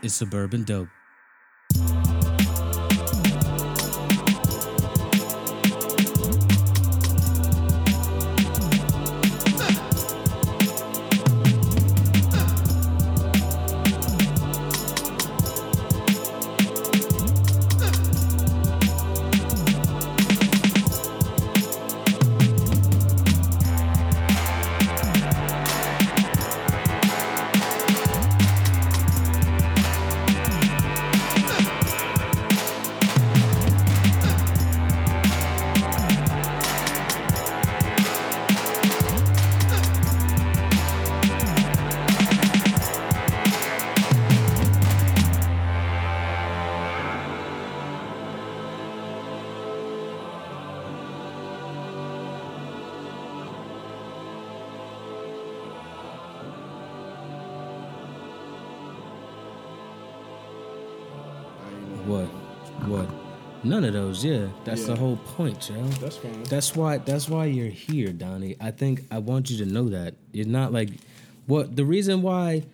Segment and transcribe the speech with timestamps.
[0.00, 0.88] Is Suburban Dope.
[64.22, 64.48] Those, yeah.
[64.64, 65.82] That's the whole point, yo.
[66.00, 66.42] That's fine.
[66.44, 68.56] That's why that's why you're here, Donnie.
[68.60, 70.14] I think I want you to know that.
[70.32, 70.90] It's not like
[71.46, 72.64] what the reason why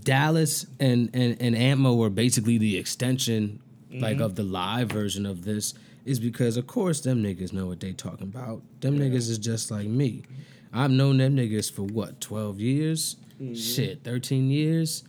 [0.00, 4.22] Dallas and and, and Antmo were basically the extension like mm-hmm.
[4.22, 7.92] of the live version of this is because of course them niggas know what they
[7.92, 8.62] talking about.
[8.80, 10.24] Them niggas is just like me.
[10.72, 13.16] I've known them niggas for what, 12 years?
[13.40, 13.54] Mm-hmm.
[13.54, 15.04] Shit, 13 years?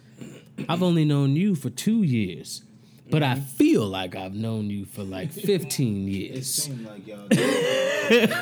[0.70, 2.64] I've only known you for 2 years.
[3.10, 3.44] But I mm-hmm.
[3.44, 6.54] feel like I've known you for like 15 It years.
[6.54, 8.32] seemed like y'all did.
[8.32, 8.40] I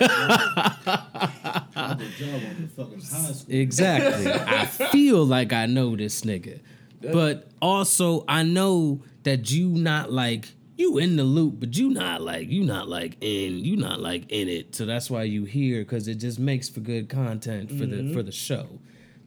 [1.73, 3.33] have a job on the fucking high.
[3.47, 4.31] Exactly.
[4.31, 6.59] I feel like I know this nigga.
[7.01, 12.21] But also I know that you not like you in the loop, but you not
[12.21, 14.75] like you not like in you not like in it.
[14.75, 18.13] So that's why you here because it just makes for good content for the mm-hmm.
[18.13, 18.67] for the show.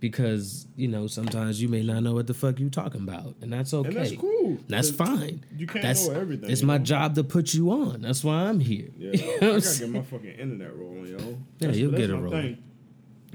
[0.00, 3.52] Because you know sometimes you may not know what the fuck you talking about, and
[3.52, 3.90] that's okay.
[3.92, 4.56] that's cool.
[4.66, 5.44] That's fine.
[5.56, 6.84] you can't that's, know everything, It's my know?
[6.84, 8.00] job to put you on.
[8.00, 8.88] That's why I'm here.
[8.96, 9.92] Yeah, You know I I'm gotta saying?
[9.92, 11.18] get my fucking internet rolling, yo.
[11.18, 12.30] Yeah, That's- you'll get it rolling.
[12.30, 12.62] thing.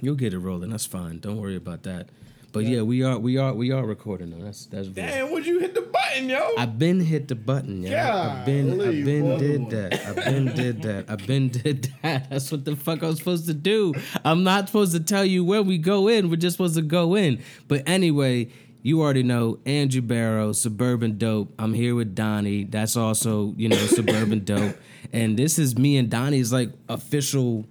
[0.02, 0.72] You'll get it rolling.
[0.72, 1.20] That's fine.
[1.20, 2.10] Don't worry about that.
[2.56, 4.46] But yeah, we are we are we are recording though.
[4.46, 4.96] That's that's real.
[4.96, 6.52] Damn, would you hit the button, yo?
[6.58, 8.38] I've been hit the button, yeah.
[8.40, 9.38] I've been I've been boy.
[9.38, 9.94] did that.
[10.06, 11.10] I've been did that.
[11.10, 12.30] I've been did that.
[12.30, 13.94] That's what the fuck I was supposed to do.
[14.24, 16.30] I'm not supposed to tell you when we go in.
[16.30, 17.44] We're just supposed to go in.
[17.68, 18.48] But anyway,
[18.84, 21.54] you already know Andrew Barrow, Suburban Dope.
[21.60, 22.64] I'm here with Donnie.
[22.64, 24.78] That's also, you know, Suburban Dope.
[25.12, 27.66] And this is me and Donnie's like official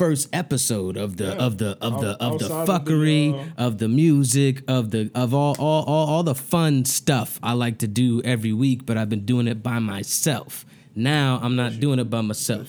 [0.00, 1.46] first episode of the Yeah.
[1.46, 4.90] of the of the of the outside of the, fuckery uh, of the music of
[4.92, 8.86] the of all, all all all the fun stuff I like to do every week,
[8.86, 10.64] but I've been doing it by myself.
[10.96, 12.68] Now I'm not doing it by myself.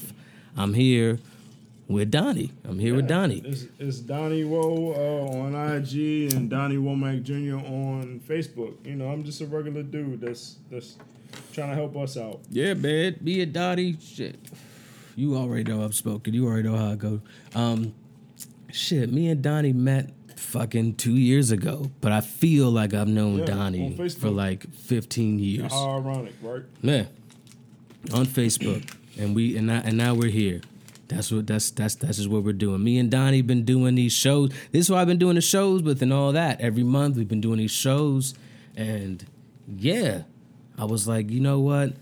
[0.58, 1.20] I'm here
[1.88, 2.52] with Donnie.
[2.68, 3.42] I'm here with Donnie.
[3.46, 7.58] It's, it's Donnie Woe uh, on IG and Donnie Womack Jr.
[7.66, 8.74] on Facebook.
[8.86, 10.98] You know, I'm just a regular dude that's that's
[11.54, 12.42] trying to help us out.
[12.50, 13.16] Yeah, man.
[13.24, 14.36] Be a Donnie, shit.
[15.16, 16.34] You already know I've spoken.
[16.34, 17.22] You already know how I go.
[17.56, 17.94] Um,
[18.72, 23.40] shit, me and Donnie met fucking two years ago, but I feel like I've known
[23.40, 25.72] Yeah, Donnie for like 15 years.
[25.72, 26.64] How ironic, right?
[26.82, 27.06] Yeah,
[28.14, 28.90] on Facebook,
[29.20, 30.62] and we and now, and now we're here.
[31.08, 32.84] That's what that's that's that's just what we're doing.
[32.84, 34.50] Me and Donnie been doing these shows.
[34.72, 36.62] This is why I've been doing the shows with and all that.
[36.62, 38.34] Every month we've been doing these shows,
[38.78, 39.26] and
[39.68, 40.24] yeah,
[40.78, 41.94] I was like, you know what?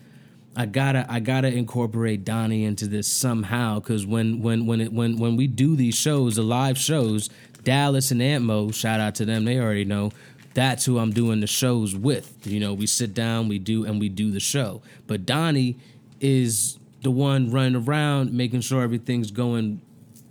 [0.55, 5.17] I gotta I gotta incorporate Donnie into this somehow because when when when it when
[5.17, 7.29] when we do these shows, the live shows,
[7.63, 10.11] Dallas and Antmo, shout out to them, they already know.
[10.55, 12.45] That's who I'm doing the shows with.
[12.45, 14.81] You know, we sit down, we do, and we do the show.
[15.07, 15.77] But Donnie
[16.19, 19.79] is the one running around making sure everything's going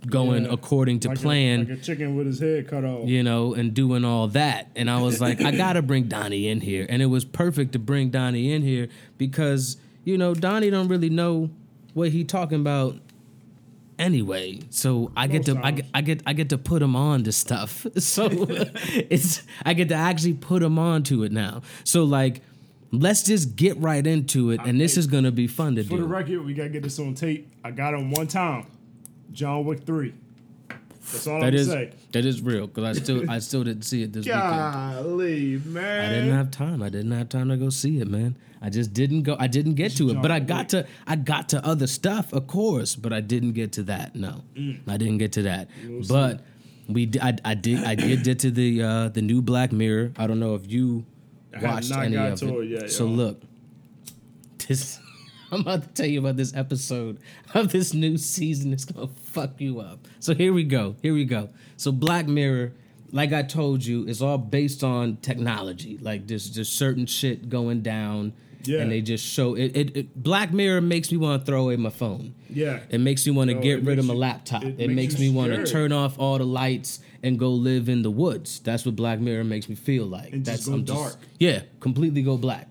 [0.07, 0.53] going Yeah.
[0.53, 3.07] according to Like a- plan like a chicken with his head cut off.
[3.09, 4.69] you know, and doing all that.
[4.75, 6.85] And I was like, I gotta bring Donnie in here.
[6.87, 9.75] And it was perfect to bring Donnie in here because,
[10.09, 11.51] you know, Donnie don't really know
[11.93, 12.95] what he talking about
[13.99, 14.59] anyway.
[14.71, 17.31] So I get to I get, I get I get to put him on to
[17.31, 17.85] stuff.
[17.99, 21.61] So it's I get to actually put him on to it now.
[21.83, 22.41] So like
[22.91, 25.97] let's just get right into it and this is gonna be fun to For the
[25.97, 26.05] do.
[26.07, 27.51] record, we gotta get this on tape.
[27.63, 28.65] I got him one time.
[29.31, 30.15] John Wick three.
[31.11, 31.91] That's all I'm That gonna is say.
[32.11, 34.41] that is real because I still I still didn't see it this weekend.
[34.43, 36.81] Golly, I didn't have time.
[36.83, 38.35] I didn't have time to go see it, man.
[38.61, 39.37] I just didn't go.
[39.39, 40.85] I didn't get to it, but I got to.
[41.07, 44.15] I got to other stuff, of course, but I didn't get to that.
[44.15, 44.79] No, Mm.
[44.87, 45.69] I didn't get to that.
[46.09, 46.41] But
[46.87, 47.83] we, di- I, I did.
[47.85, 50.11] I did get to the uh, the new Black Mirror.
[50.17, 51.05] I don't know if you
[51.61, 52.43] watched not any of it.
[52.43, 53.41] it yet, so look,
[54.67, 54.99] this.
[55.51, 57.19] I'm about to tell you about this episode
[57.53, 58.73] of this new season.
[58.73, 60.07] It's gonna fuck you up.
[60.19, 60.95] So here we go.
[61.01, 61.49] Here we go.
[61.77, 62.73] So Black Mirror
[63.11, 65.97] like I told you, it's all based on technology.
[65.97, 68.33] Like there's just certain shit going down.
[68.65, 68.81] Yeah.
[68.81, 71.77] And they just show it, it, it Black Mirror makes me want to throw away
[71.77, 72.35] my phone.
[72.49, 72.81] Yeah.
[72.89, 74.63] It makes me want to No, get rid of my you- laptop.
[74.63, 77.89] it It, makes makes me want to turn off all the lights and go live
[77.89, 78.59] in the woods.
[78.59, 80.33] That's what Black Mirror makes me feel like.
[80.33, 81.15] And That's just go I'm dark.
[81.39, 82.67] yeah, completely go black.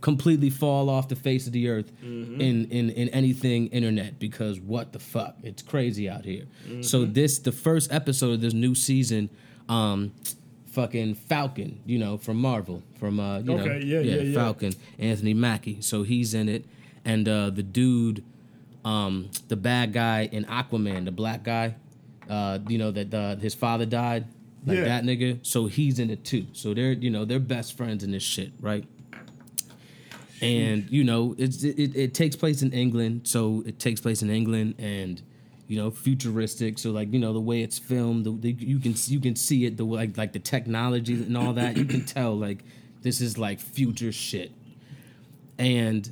[0.00, 2.40] Completely fall off the face of the earth Mm-hmm.
[2.40, 5.36] in, in in anything internet because what the fuck?
[5.42, 6.44] It's crazy out here.
[6.82, 7.12] So Mm-hmm.
[7.14, 9.28] this the first episode of this new season
[9.68, 10.12] um
[10.66, 14.34] fucking Falcon, you know, from Marvel, from uh, you know, Okay, yeah, yeah, yeah.
[14.34, 15.80] Falcon, Anthony Mackie.
[15.80, 16.64] So he's in it,
[17.04, 18.22] and uh, the dude,
[18.84, 21.74] um, the bad guy in Aquaman, the black guy,
[22.30, 24.26] uh, you know that uh, his father died,
[24.66, 24.84] like Yeah.
[24.84, 25.44] that nigga.
[25.44, 26.46] So he's in it too.
[26.52, 28.84] So they're you know they're best friends in this shit, right?
[30.40, 34.30] And you know it, it, it takes place in England, so it takes place in
[34.30, 35.22] England and.
[35.70, 36.78] You know, futuristic.
[36.78, 39.66] So, like, you know, the way it's filmed, the, the, you can you can see
[39.66, 39.76] it.
[39.76, 41.76] The like, like the technology and all that.
[41.76, 42.64] You can tell, like,
[43.02, 44.50] this is like future shit.
[45.58, 46.10] And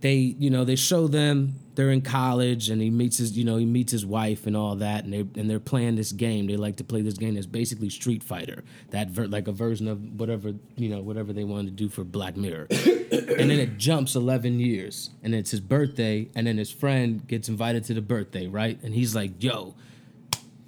[0.00, 3.56] they you know they show them they're in college and he meets his you know
[3.56, 6.46] he meets his wife and all that and they and they're playing this game.
[6.46, 9.88] They like to play this game that's basically street fighter that ver- like a version
[9.88, 12.66] of whatever you know whatever they wanted to do for black mirror.
[13.12, 17.48] And then it jumps 11 years and it's his birthday and then his friend gets
[17.48, 18.78] invited to the birthday right?
[18.82, 19.74] And he's like yo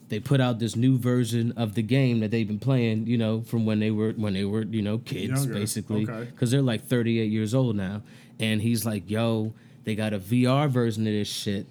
[0.08, 3.40] they put out this new version of the game that they've been playing, you know,
[3.42, 6.30] from when they were when they were, you know, kids Younger, basically, okay.
[6.30, 8.02] because they're like 38 years old now.
[8.38, 9.54] And he's like, "Yo,
[9.84, 11.66] they got a VR version of this shit,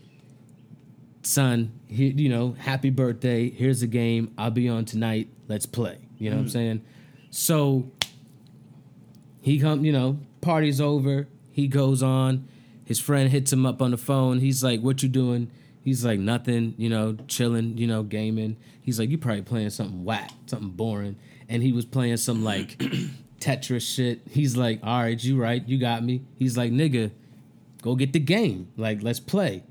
[1.24, 1.72] son.
[1.88, 3.50] He, you know, happy birthday.
[3.50, 4.34] Here's a game.
[4.38, 5.30] I'll be on tonight.
[5.48, 5.98] Let's play.
[6.18, 6.52] You know what I'm mm.
[6.52, 6.86] saying?
[7.32, 7.92] So
[9.42, 11.28] he come, you know, party's over.
[11.52, 12.48] He goes on.
[12.86, 14.40] His friend hits him up on the phone.
[14.40, 15.50] He's like, "What you doing?"
[15.82, 16.76] He's like, "Nothing.
[16.78, 17.78] You know, chilling.
[17.78, 21.16] You know, gaming." He's like, "You probably playing something whack, something boring."
[21.50, 22.78] And he was playing some like
[23.40, 24.22] Tetris shit.
[24.30, 25.68] He's like, "All right, you right.
[25.68, 27.12] You got me." He's like, "Nigga,
[27.84, 28.70] go get the game.
[28.76, 29.64] Like, let's play."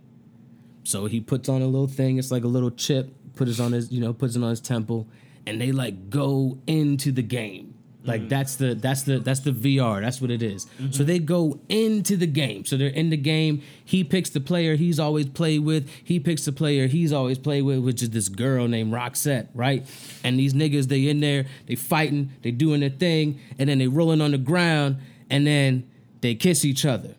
[0.85, 2.19] So he puts on a little thing.
[2.19, 3.13] It's like a little chip.
[3.35, 5.09] Puts it on his, you know, puts it on his temple,
[5.47, 7.75] and they like go into the game.
[8.05, 8.29] Like mm-hmm.
[8.29, 10.01] that's the that's the that's the VR.
[10.01, 10.63] That's what it is.
[10.63, 11.05] So mm-hmm.
[11.05, 12.65] they go into the game.
[12.65, 13.63] So they're in the game.
[13.85, 15.89] He picks the player he's always played with.
[16.03, 19.87] He picks the player he's always played with, which is this girl named Roxette, right?
[20.25, 23.87] And these niggas, they in there, they fighting, they doing their thing, and then they
[23.87, 24.97] rolling on the ground,
[25.31, 25.89] and then
[26.23, 27.15] they kiss each other.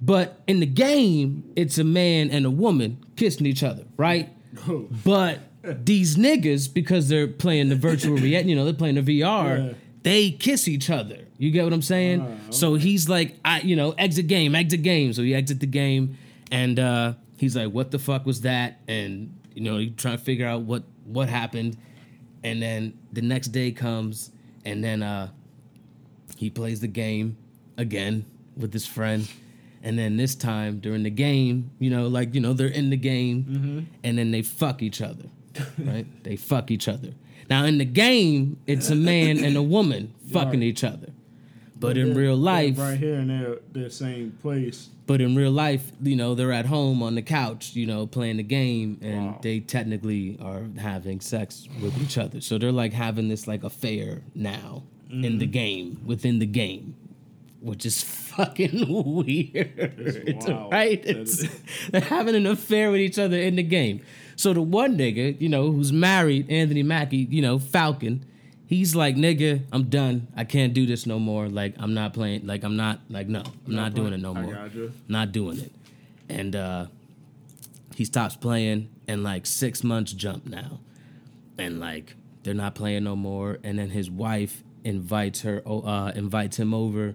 [0.00, 4.28] But in the game, it's a man and a woman kissing each other, right?
[4.68, 4.88] Oh.
[5.04, 5.40] But
[5.84, 9.72] these niggas, because they're playing the virtual reality, you know, they're playing the VR, Yeah.
[10.02, 11.18] they kiss each other.
[11.38, 12.20] You get what I'm saying?
[12.22, 15.12] Ah, So he's like, I, you know, exit game, exit game.
[15.12, 16.16] So he exit the game,
[16.50, 20.22] and uh, he's like, "What the fuck was that?" And you know, he trying to
[20.24, 21.76] figure out what what happened.
[22.44, 24.30] And then the next day comes,
[24.64, 25.28] and then uh,
[26.36, 27.36] he plays the game
[27.76, 28.24] again
[28.56, 29.28] with his friend.
[29.86, 32.96] And then this time during the game, you know, like, you know, they're in the
[32.96, 35.26] game and then they fuck each other,
[35.78, 36.06] right?
[36.24, 37.10] they fuck each other.
[37.48, 40.62] Now, in the game, it's a man and a woman fucking Right.
[40.64, 41.10] each other.
[41.78, 44.88] But in real life, right here in their their same place.
[45.06, 48.38] but in real life, you know, they're at home on the couch, you know, playing
[48.38, 49.38] the game, and Wow.
[49.42, 52.40] they technically are having sex with each other.
[52.40, 55.38] So they're like having this like affair now in Mm-hmm.
[55.38, 56.94] the game, within the game,
[57.66, 59.94] which is fucking weird.
[59.98, 60.72] It's, wild.
[60.72, 61.02] right?
[61.90, 64.00] They're having an affair with each other in the game.
[64.36, 68.24] So the one nigga, you know, who's married, Anthony Mackie, you know, Falcon,
[68.66, 70.28] he's like, nigga, I'm done.
[70.36, 71.48] I can't do this no more.
[71.48, 72.46] Like, I'm not playing.
[72.46, 74.70] Like, I'm not, like, no, I'm not, doing it no more.
[75.08, 75.72] Not doing it.
[76.28, 76.86] And uh
[77.96, 80.80] he stops playing, and like six months jump now.
[81.56, 83.58] And like, they're not playing no more.
[83.64, 87.14] And then his wife invites her, oh, uh, invites him over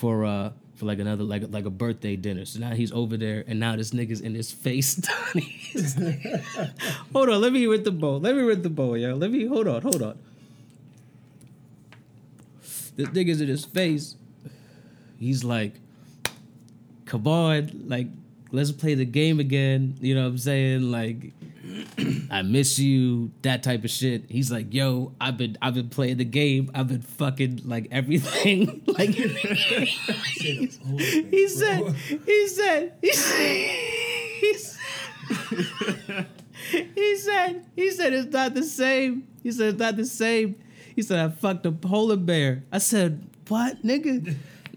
[0.00, 2.46] for uh for like another like like a birthday dinner.
[2.46, 4.96] So now he's over there, and now this nigga's in his face.
[5.34, 5.94] He's-
[7.12, 8.18] hold on, let me read the bowl.
[8.18, 9.14] Let me read the bowl, yo.
[9.14, 10.18] Let me hold on, hold on.
[12.96, 14.16] This nigga's in his face.
[15.18, 15.74] He's like,
[17.04, 18.06] come on, like,
[18.50, 19.96] let's play the game again.
[20.00, 20.90] You know what I'm saying?
[20.90, 21.32] Like,
[22.30, 24.24] I miss you, that type of shit.
[24.28, 26.70] He's like, yo, I've been I've been playing the game.
[26.74, 28.82] I've been fucking like everything.
[28.86, 29.88] like he
[30.68, 30.68] said,
[31.26, 31.94] he said,
[32.26, 33.12] he said, he
[34.54, 36.26] said,
[36.94, 39.26] he said, he said it's not the same.
[39.42, 40.56] He said it's not the same.
[40.94, 42.64] He said I fucked a polar bear.
[42.72, 44.36] I said, what, nigga?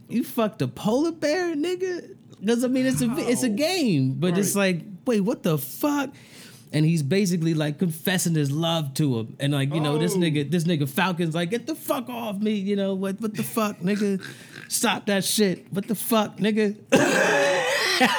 [0.09, 2.15] You fucked a polar bear, nigga?
[2.39, 6.09] Because I mean, it's a it's a game, but it's like, wait, what the fuck?
[6.73, 10.17] And he's basically like confessing his love to him, and like you know this Oh.
[10.17, 13.21] nigga, this nigga Falcon's like, get the fuck off me, you know what?
[13.21, 14.21] What the fuck, nigga?
[14.67, 15.71] Stop that shit.
[15.71, 16.75] What the fuck, nigga?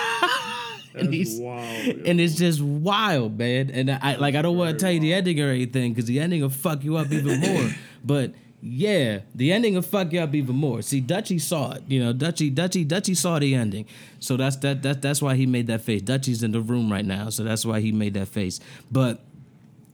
[0.94, 1.86] That's he's- wild.
[2.06, 3.70] and it's just wild, man.
[3.70, 6.20] And I like I don't want to tell you the ending or anything because the
[6.20, 7.70] ending will fuck you up even more.
[8.04, 8.32] but
[8.66, 10.80] yeah, the ending will fuck you up even more.
[10.80, 11.82] See, Dutchy saw it.
[11.86, 13.84] You know, Dutchy, Dutchy, Dutchy saw the ending.
[14.20, 16.00] So that's that that that's why he made that face.
[16.00, 18.60] Dutchy's in the room right now, so that's why he made that face.
[18.90, 19.20] But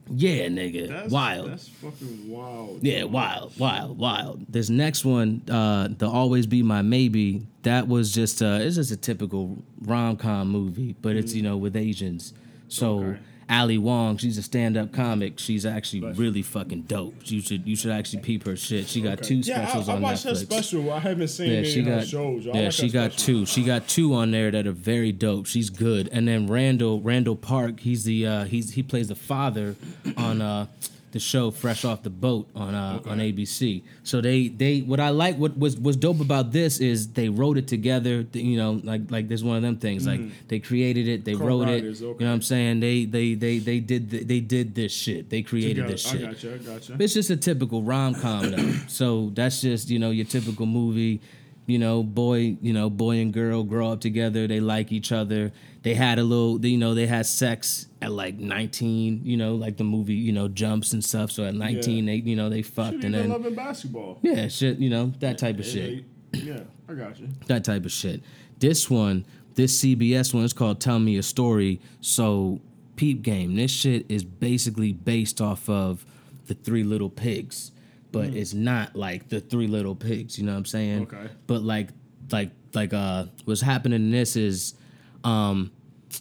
[0.09, 1.51] yeah, nigga, that's wild.
[1.51, 2.79] That's fucking wild.
[2.81, 4.45] Yeah, wild, wild, wild.
[4.47, 8.91] This next one, uh, the Always Be My Maybe, that was just uh it's just
[8.91, 12.33] a typical rom com movie, but it's you know with Asians.
[12.69, 13.19] So Okay.
[13.51, 15.37] Ali Wong, she's a stand up comic.
[15.37, 17.15] She's actually Bless really fucking dope.
[17.25, 18.87] You should you should actually peep her shit.
[18.87, 19.27] She got Okay.
[19.27, 20.91] two Yeah, specials I, I on watched her special.
[20.93, 22.47] I haven't seen Yeah, any she of her got shows.
[22.47, 23.45] I yeah, she got two.
[23.45, 25.47] She got two on there that are very dope.
[25.47, 26.07] She's good.
[26.13, 29.75] And then Randall Randall Park, he's the uh, he's he plays the father
[30.15, 30.67] on uh,
[31.11, 33.83] the show Fresh Off the Boat on uh, on ABC.
[34.03, 37.57] So they they what I like what was was dope about this is they wrote
[37.57, 38.25] it together.
[38.33, 40.07] You know, like like there's one of them things.
[40.07, 41.81] Like they created it, they wrote it.
[41.81, 42.79] Co-writers, You know what I'm saying?
[42.79, 45.29] They they they they did th- they did this shit.
[45.29, 46.21] They created this shit.
[46.21, 46.53] got you.
[46.53, 46.95] I got you.
[46.99, 48.71] It's just a typical rom com though.
[48.87, 51.21] so that's just, you know, your typical movie.
[51.67, 55.51] You know, boy, you know, boy and girl grow up together, they like each other.
[55.83, 59.77] They had a little you know, they had sex at like nineteen, you know, like
[59.77, 61.31] the movie, you know, jumps and stuff.
[61.31, 64.19] So at nineteen they you know, they fucked and then loving basketball.
[64.21, 66.05] Yeah, shit, you know, that type of shit.
[66.33, 67.29] Yeah, I got you.
[67.47, 68.21] That type of shit.
[68.59, 71.81] This one, this CBS one is called Tell Me a Story.
[71.99, 72.61] So
[72.95, 73.55] Peep Game.
[73.55, 76.05] This shit is basically based off of
[76.45, 77.71] the Three Little Pigs,
[78.11, 80.37] but it's not like the Three Little Pigs.
[80.37, 81.01] You know what I'm saying?
[81.03, 81.29] Okay.
[81.47, 81.89] But like,
[82.31, 84.75] like, like, uh, what's happening in this is,
[85.23, 85.71] um,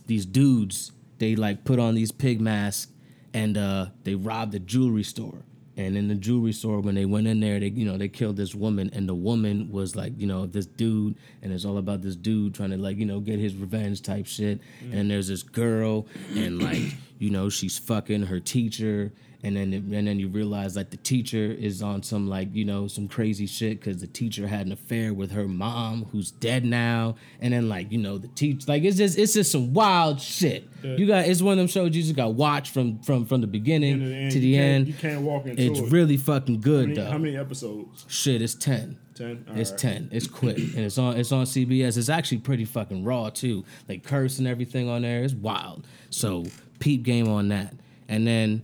[0.07, 2.93] these dudes they like put on these pig masks
[3.33, 5.45] and uh they robbed the jewelry store.
[5.77, 8.37] And in the jewelry store, when they went in there, they you know they killed
[8.37, 12.03] this woman, and the woman was like you know this dude, and it's all about
[12.03, 14.61] this dude trying to like you know get his revenge type shit.
[14.93, 16.83] And there's this girl, and like
[17.19, 19.13] you know she's fucking her teacher,
[19.43, 22.87] and then and then you realize like the teacher is on some like you know
[22.89, 27.17] some crazy shit because the teacher had an affair with her mom who's dead now,
[27.41, 30.69] and then like you know the teacher like it's just it's just some wild shit.
[30.83, 30.97] Yeah.
[30.97, 33.47] You got it's one of them shows you just got watch from from from the
[33.47, 34.89] beginning and to you the can't- end.
[34.89, 35.91] You can't walk into It's it.
[35.91, 37.11] really fucking how good many, though.
[37.11, 38.05] how many episodes?
[38.09, 38.99] Shit, it's ten.
[39.15, 39.45] Ten.
[39.55, 39.79] It's Alright.
[39.79, 40.09] ten.
[40.13, 41.17] It's quick, and it's on.
[41.19, 41.97] It's on CBS.
[41.99, 43.65] It's actually pretty fucking raw too.
[43.89, 45.23] Like curse and everything on there.
[45.25, 45.87] It's wild.
[46.11, 46.45] So
[46.79, 47.75] peep game on that.
[48.09, 48.63] And then,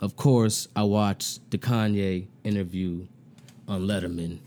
[0.00, 3.06] of course, I watched the Kanye interview
[3.68, 4.38] on Letterman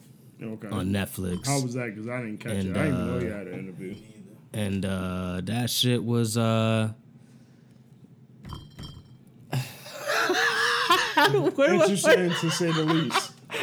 [0.42, 0.68] Okay.
[0.68, 1.46] on Netflix.
[1.48, 1.96] How was that?
[1.96, 2.77] Because I didn't catch And, it.
[2.77, 3.96] I didn't even know uh, you had an interview.
[4.54, 6.92] and uh that shit was uh
[11.56, 13.32] Where was Interesting to say the least.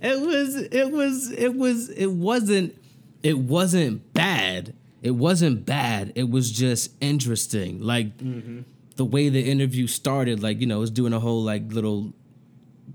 [0.00, 2.76] it was it was it was it wasn't
[3.22, 4.37] it wasn't bad
[5.02, 6.12] it wasn't bad.
[6.14, 7.80] It was just interesting.
[7.80, 8.12] Like
[8.96, 12.12] the way the interview started like you know it was doing a whole like little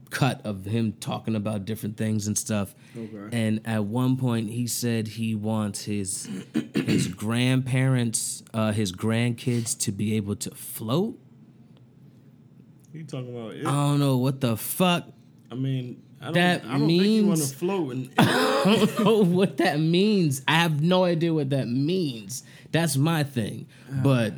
[0.09, 2.75] cut of him talking about different things and stuff.
[2.95, 3.35] Okay.
[3.35, 6.29] and at one point he said he wants his
[6.75, 11.17] his grandparents uh his grandkids to be able to float.
[12.93, 13.65] You talking about it?
[13.65, 14.17] i don't know.
[14.17, 15.07] What the fuck?
[15.51, 17.91] I mean, I don't, that I don't think you want to float.
[17.93, 20.41] And, I don't know what that means.
[20.47, 22.43] I have no idea what that means.
[22.71, 23.67] That's my thing.
[23.91, 24.33] Uh, but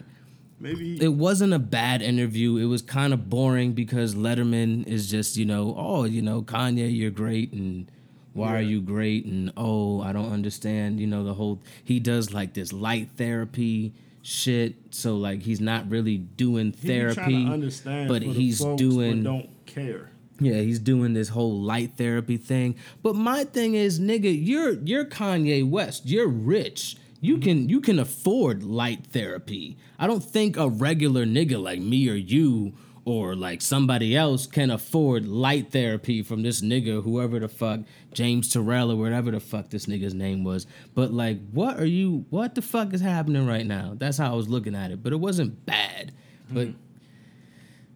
[0.60, 2.58] maybe it wasn't a bad interview.
[2.58, 6.96] It was kind of boring because Letterman is just, you know, oh, you know, Kanye,
[6.96, 7.90] you're great and
[8.34, 9.26] why are you great?
[9.26, 13.94] And oh, I don't understand, you know, the whole he does like this light therapy
[14.24, 14.76] shit.
[14.90, 17.46] So like he's not really doing therapy.
[17.46, 20.10] understand, but he's doing But don't care.
[20.40, 22.76] Yeah, he's doing this whole light therapy thing.
[23.02, 26.06] But my thing is, nigga, you're you're Kanye West.
[26.06, 26.98] You're rich.
[27.22, 29.78] You can you can afford light therapy.
[29.98, 32.74] I don't think a regular nigga like me or you
[33.06, 37.82] or like somebody else can afford light therapy from this nigga, whoever the fuck,
[38.14, 40.66] James Turrell or whatever the fuck this nigga's name was.
[40.96, 43.94] But like, what are you what the fuck is happening right now?
[43.96, 45.02] That's how I was looking at it.
[45.02, 46.12] But it wasn't bad.
[46.52, 46.70] But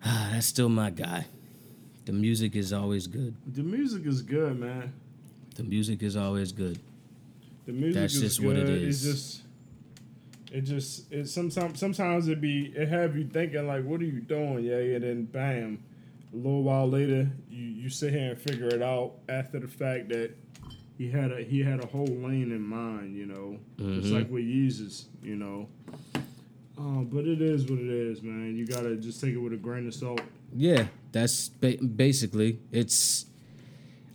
[0.05, 1.25] ah, that's still my guy.
[2.09, 3.35] The music is always good.
[3.53, 4.91] The music is good, man.
[5.53, 6.79] The music is always good.
[7.67, 8.47] The music That's is just good.
[8.47, 9.05] what it is.
[9.05, 9.41] It's just,
[10.51, 14.21] it just, it sometimes, sometimes it be, it have you thinking like, what are you
[14.21, 14.63] doing?
[14.63, 15.83] Yeah, and then bam,
[16.33, 20.09] a little while later, you you sit here and figure it out after the fact
[20.09, 20.31] that
[20.97, 24.13] he had a he had a whole lane in mind, you know, just Mhm.
[24.13, 25.69] like with Yeezus, you know.
[26.75, 28.55] Um, but it is what it is, man.
[28.55, 30.21] You gotta just take it with a grain of salt.
[30.55, 33.25] Yeah, that's ba- basically it's.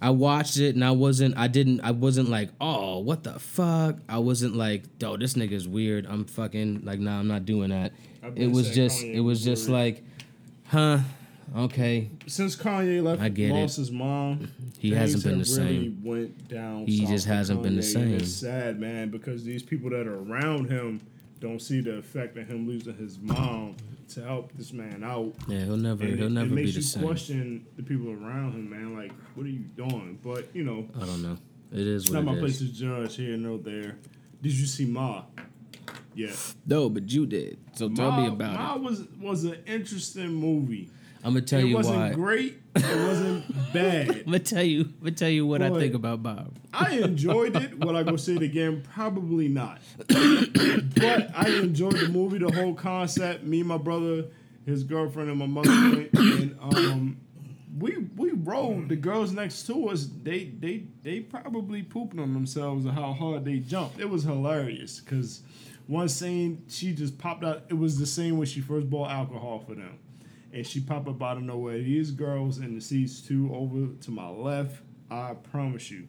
[0.02, 1.36] I watched it and I wasn't.
[1.38, 1.80] I didn't.
[1.80, 3.96] I wasn't like, oh, what the fuck.
[4.08, 6.04] I wasn't like, oh, this nigga's weird.
[6.06, 7.92] I'm fucking like, nah, I'm not doing that.
[8.36, 9.02] It was just.
[9.02, 10.02] Kanye It was was just like,
[10.66, 10.98] huh,
[11.56, 12.10] okay.
[12.26, 16.00] Since Kanye left, I get lost his mom, He hasn't been the really same.
[16.04, 16.86] Went down.
[16.86, 18.50] He just hasn't been the Kanye, and It's same.
[18.50, 21.00] sad, man, because these people that are around him
[21.40, 23.76] don't see the effect of him losing his mom
[24.10, 25.34] to help this man out.
[25.48, 26.04] Yeah, he'll never.
[26.04, 27.02] And he'll it, never it be makes the you same.
[27.04, 28.96] question the people around him, man.
[28.96, 30.18] Like, what are you doing?
[30.22, 31.36] But you know, I don't know.
[31.72, 33.96] It is it's what not my it place to judge here nor there.
[34.42, 35.24] Did you see Ma?
[36.14, 36.32] Yeah.
[36.66, 37.58] No, but you did.
[37.72, 38.78] So tell me about Ma it.
[38.78, 40.90] Ma was was an interesting movie.
[41.24, 41.68] I'm gonna tell you why.
[41.68, 42.12] it you wasn't why.
[42.12, 42.58] great.
[42.76, 44.10] It wasn't bad.
[44.10, 44.80] I'm gonna tell you.
[44.82, 46.54] I'm gonna tell you what I think about Bob.
[46.72, 47.78] I enjoyed it.
[47.78, 48.82] Will I go see it again?
[48.92, 49.80] Probably not.
[49.96, 53.44] but I enjoyed the movie, the whole concept.
[53.44, 54.26] Me, my brother,
[54.66, 57.16] his girlfriend, and my mother went, and um,
[57.78, 58.90] we we rode.
[58.90, 63.44] The girls next to us, they they they probably pooping on themselves and how hard
[63.46, 63.98] they jumped.
[63.98, 65.40] It was hilarious because
[65.86, 67.62] one scene she just popped out.
[67.68, 69.98] It was the scene when she first bought alcohol for them,
[70.54, 71.78] and she popped up out of nowhere.
[71.78, 74.80] These girls in the seats two over to my left.
[75.10, 76.08] I promise you,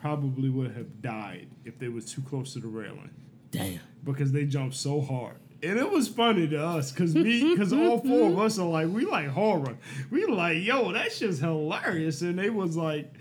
[0.00, 3.10] probably would have died if they was too close to the railing
[3.50, 3.80] Damn.
[4.04, 5.36] because they jumped so hard.
[5.62, 8.88] And it was funny to us because me, because all four of us are like,
[8.88, 9.76] we like horror.
[10.10, 12.22] We like, yo, that shit's hilarious.
[12.22, 13.12] And they was like,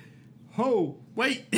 [0.52, 1.46] ho, wait.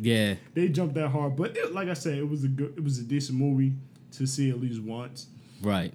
[0.00, 0.36] Yeah.
[0.54, 1.36] they jumped that hard.
[1.36, 3.74] But it, like I said, it was a good, it was a decent movie
[4.12, 5.26] to see at least once.
[5.60, 5.92] Right.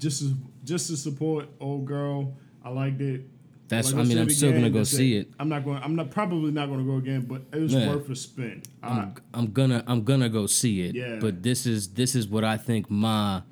[0.00, 2.36] Just to, just to support old girl.
[2.64, 3.22] I liked it.
[3.68, 3.92] That's.
[3.92, 5.30] Like I mean I'm still gonna go see it.
[5.38, 5.80] I'm not going.
[5.82, 7.88] I'm not probably not to go again, but it was Yeah.
[7.94, 8.62] worth a spin.
[8.82, 10.94] I, I'm, I'm gonna I'm gonna go see it.
[10.96, 11.18] Yeah.
[11.20, 13.42] But this is this is what I think Ma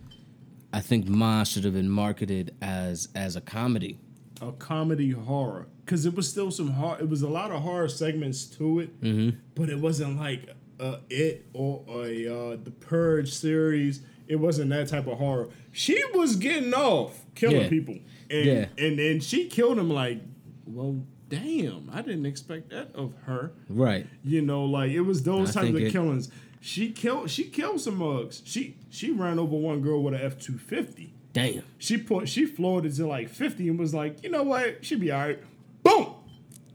[0.73, 3.99] I think Ma should have been marketed as as a comedy.
[4.43, 6.99] a comedy horror because it was still some horror.
[7.01, 9.37] It was a lot of horror segments to it, Mm-hmm.
[9.55, 10.49] but it wasn't like
[10.81, 14.03] uh, it or a uh, the Purge series.
[14.29, 15.49] It wasn't that type of horror.
[15.73, 17.69] She was getting off killing Yeah.
[17.69, 17.99] people,
[18.31, 18.67] and Yeah.
[18.77, 19.91] and then she killed him.
[19.91, 20.21] Like,
[20.67, 23.53] well, damn, I didn't expect that of her.
[23.69, 24.07] Right.
[24.25, 26.31] You know, like it was those I types of it- killings.
[26.61, 27.31] She killed.
[27.31, 28.43] She killed some mugs.
[28.45, 31.15] She she ran over one girl with an F two fifty.
[31.33, 31.63] Damn.
[31.79, 35.01] She put she floored it to like fifty and was like, you know what, she'd
[35.01, 35.39] be all right.
[35.85, 36.07] Boom.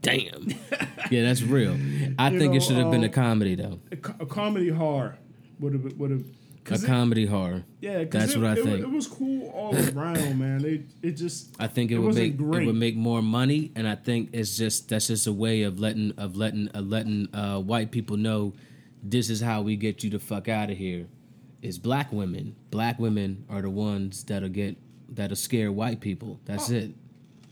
[0.00, 0.48] Damn.
[1.10, 1.72] yeah, that's real.
[2.18, 3.78] I You think know, it should have been a um, comedy though.
[3.92, 5.18] A, a comedy horror
[5.60, 6.24] would have would have.
[6.70, 7.64] A comedy horror.
[7.80, 8.80] Yeah, That's it, what I it, think.
[8.80, 10.64] It was cool all around, man.
[10.64, 12.62] It it just I think it, It would make great.
[12.62, 15.78] it would make more money, and I think it's just that's just a way of
[15.78, 18.54] letting of letting of letting uh, white people know
[19.02, 21.06] this is how we get you the fuck out of here.
[21.60, 22.56] Is black women.
[22.70, 24.76] Black women are the ones that'll get
[25.08, 26.40] that'll scare white people.
[26.44, 26.90] That's it.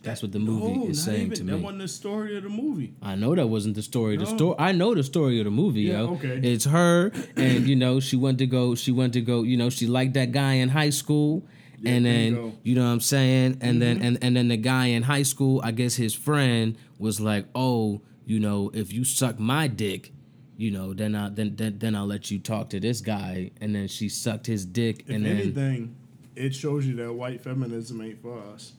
[0.03, 1.63] That's what the movie no, is saying even, to That me.
[1.63, 2.95] wasn't the story of the movie.
[3.03, 4.15] I know that wasn't the story.
[4.15, 6.15] Of the story I know the story of the movie, Yeah, yo.
[6.15, 6.41] okay.
[6.43, 9.71] It's her and you know, she went to go she went to go, you know,
[9.71, 11.45] she liked that guy in high school.
[11.85, 12.35] and there you then.
[12.37, 12.57] Mm-hmm.
[12.65, 13.59] you know what I'm saying?
[13.61, 17.21] And then and, and then the guy in high school, I guess his friend was
[17.21, 20.13] like, Oh, you know, if you suck my dick,
[20.57, 23.51] you know, then I then then, then I'll let you talk to this guy.
[23.61, 25.95] And then she sucked his dick If and then anything,
[26.35, 28.73] it shows you that white feminism ain't for us.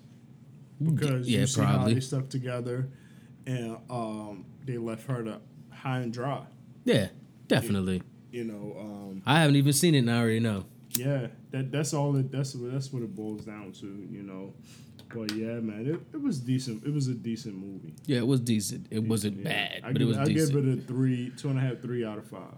[0.82, 2.90] Because Yeah, you see how they stuck together,
[3.46, 5.40] and um, they left her to
[5.72, 6.44] high and dry.
[6.86, 7.08] Yeah,
[7.48, 8.02] definitely.
[8.32, 10.66] You know, um, I haven't even seen it and I already know.
[10.96, 12.32] yeah, that that's all it.
[12.32, 13.86] That's what that's what it boils down to.
[14.12, 14.54] You know,
[15.14, 16.84] but yeah, man, it, it was decent.
[16.86, 17.94] It was a decent movie.
[18.08, 18.88] Yeah, it was decent.
[18.90, 19.44] It wasn't Yeah.
[19.44, 20.54] bad, I but give, it was I decent.
[20.56, 22.56] give it a three, two and a half, three out of five.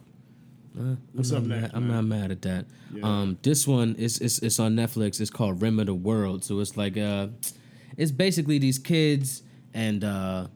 [0.78, 2.66] Uh, What's I'm up next, Mad, I'm not mad at that.
[2.94, 3.04] Yeah.
[3.06, 5.22] Um, this one is it's, it's on Netflix.
[5.22, 6.44] It's called Rim of the World.
[6.44, 7.28] So it's like uh,
[7.98, 10.48] it's basically these kids and uh,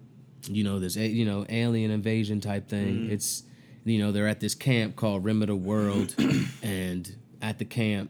[0.48, 2.96] you know this you know alien invasion type thing.
[2.96, 3.12] Mm-hmm.
[3.14, 3.44] It's
[3.84, 6.16] you know they're at this camp called Rim of the World,
[6.64, 8.10] and at the camp,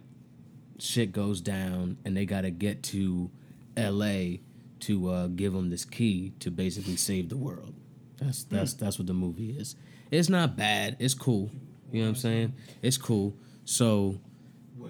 [0.78, 3.30] shit goes down, and they got to get to
[3.78, 4.42] L.A.
[4.82, 7.74] to uh, give them this key to basically save the world.
[8.18, 9.76] That's that's that's what the movie is.
[10.12, 10.98] It's not bad.
[11.00, 11.52] It's cool.
[11.92, 12.54] You know what I'm saying?
[12.82, 13.36] It's cool.
[13.66, 14.20] So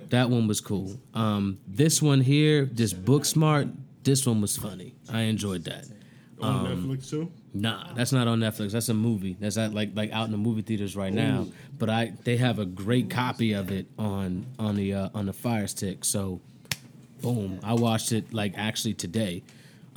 [0.09, 0.99] that one was cool.
[1.13, 3.67] Um, this one here, this book smart.
[4.03, 4.95] This one was funny.
[5.11, 5.85] I enjoyed that.
[6.41, 7.29] On Um, Netflix too.
[7.53, 8.71] Nah, that's not on Netflix.
[8.71, 9.35] That's a movie.
[9.39, 11.47] That's at like like out in the movie theaters right now.
[11.77, 15.33] But I they have a great copy of it on on the uh, on the
[15.33, 16.05] Fire Stick.
[16.05, 16.39] So,
[17.21, 19.43] boom, I watched it like actually today.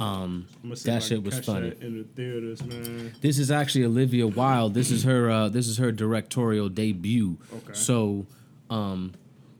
[0.00, 1.72] Um, I'm gonna see if I that shit was funny.
[1.80, 3.12] in the theaters, man.
[3.20, 4.74] This is actually Olivia Wilde.
[4.74, 5.30] This is her.
[5.30, 7.38] Uh, this is her directorial debut.
[7.54, 7.72] Okay.
[7.74, 8.26] So,
[8.68, 9.12] um,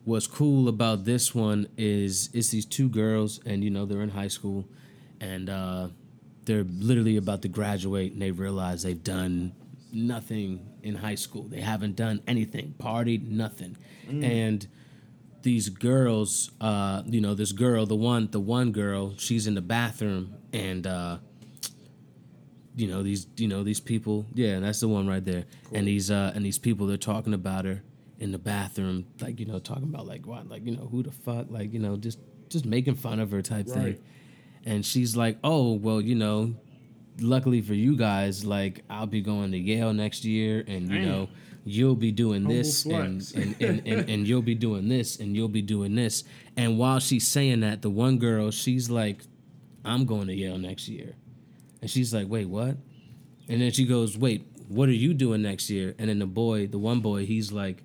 [0.05, 4.11] what's cool about this one is it's these two girls, and you know they're in
[4.11, 4.67] high school,
[5.21, 5.89] and uh,
[6.45, 9.53] they're literally about to graduate, and they realize they've done
[9.93, 11.45] nothing in high school.
[11.45, 13.77] They haven't done anything, partied, nothing,
[14.25, 14.67] and
[15.43, 19.61] these girls, uh, you know, this girl, the one, the one girl, she's in the
[19.61, 21.19] bathroom, and uh,
[22.77, 26.11] you know these, you know these people, yeah, that's the one right there, and these,
[26.11, 27.83] uh, and these people, they're talking about her
[28.23, 31.11] in the bathroom, like you know, talking about like what, like you know, who the
[31.11, 33.99] fuck, like you know, just just making fun of her type thing,
[34.65, 36.55] and she's like, oh well, you know,
[37.21, 41.09] luckily for you guys, like I'll be going to Yale next year, and you Damn.
[41.09, 41.29] know,
[41.65, 45.35] you'll be doing Humble this, and and, and, and and you'll be doing this, and
[45.35, 46.23] you'll be doing this.
[46.57, 49.23] And while she's saying that, the one girl, she's like,
[49.85, 51.17] I'm going to Yale next year,
[51.81, 52.77] and she's like, wait, what?
[53.49, 55.97] And then she goes, wait, what are you doing next year?
[55.99, 57.83] And then the boy, the one boy, he's like,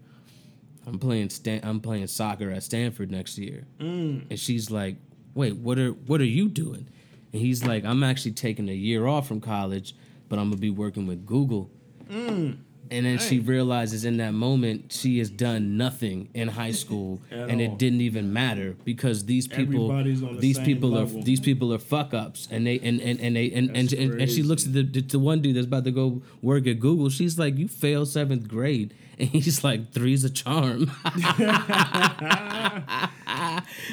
[0.87, 3.67] I'm playing Stan- I'm playing soccer at Stanford next year.
[3.79, 4.23] Mm.
[4.29, 4.95] And she's like,
[5.35, 6.87] "Wait, what are what are you doing?"
[7.33, 9.93] And he's like, "I'm actually taking a year off from college,
[10.29, 11.69] but I'm gonna be working with Google."
[12.09, 12.59] Mm.
[12.91, 17.51] And then she realizes in that moment she has done nothing in high school, and
[17.51, 17.59] all.
[17.59, 21.19] it didn't even matter because these people, the these people level.
[21.19, 24.21] are these people are fuck ups, and they and and and they and and, and,
[24.21, 27.09] and she looks at the, the one dude that's about to go work at Google.
[27.09, 30.91] She's like, "You failed seventh grade," and he's like, three's a charm."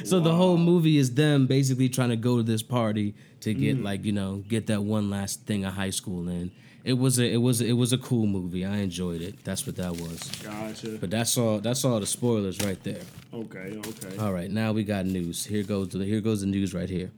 [0.04, 3.78] So the whole movie is them basically trying to go to this party to get
[3.78, 3.84] Mm.
[3.84, 6.50] like you know get that one last thing of high school in.
[6.84, 8.64] It was a it was a, it was a cool movie.
[8.64, 9.42] I enjoyed it.
[9.42, 10.20] That's what that was.
[10.42, 10.98] Gotcha.
[11.00, 13.00] But that's all that's all the spoilers right there.
[13.32, 14.16] Okay, okay.
[14.18, 15.46] All right, now we got news.
[15.46, 17.10] Here goes the here goes the news right here.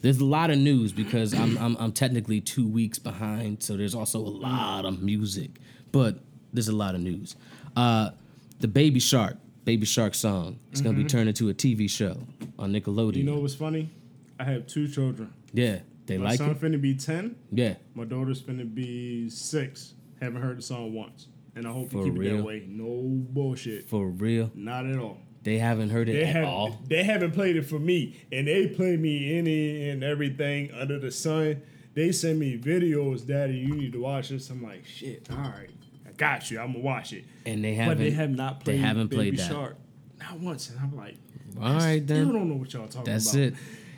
[0.00, 3.94] There's a lot of news because I'm I'm I'm technically two weeks behind, so there's
[3.94, 5.50] also a lot of music,
[5.92, 6.18] but
[6.54, 7.36] there's a lot of news.
[7.76, 8.10] Uh,
[8.60, 12.16] the Baby Shark, Baby Shark song, is gonna be turned into a TV show
[12.58, 13.16] on Nickelodeon.
[13.16, 13.90] You know what's funny?
[14.38, 15.30] I have two children.
[15.52, 16.60] yeah, they My like son it.
[16.60, 17.36] finna be ten.
[17.52, 19.94] Yeah, My daughter's finna be six.
[20.20, 22.36] Haven't heard the song once, and I hope For you keep it real?
[22.38, 22.64] that way.
[22.68, 23.88] No bullshit.
[23.88, 24.50] for real.
[24.54, 25.18] Not at all.
[25.42, 26.78] They haven't heard it They at have all.
[26.86, 31.10] they haven't played it for me, and they play me any and everything under the
[31.10, 31.62] sun.
[31.94, 33.54] They send me videos, Daddy.
[33.56, 34.50] You need to watch this.
[34.50, 35.26] I'm like, shit.
[35.30, 35.70] All right,
[36.06, 36.60] I got you.
[36.60, 37.24] I'm gonna watch it.
[37.46, 37.96] And they haven't.
[37.96, 38.76] but they have not played.
[38.76, 39.50] they haven't Baby played that.
[39.50, 39.76] Shark,
[40.18, 40.68] not once.
[40.68, 41.16] And I'm like,
[41.58, 43.42] All I right, still don't know what y'all talking That's about.
[43.44, 43.54] it.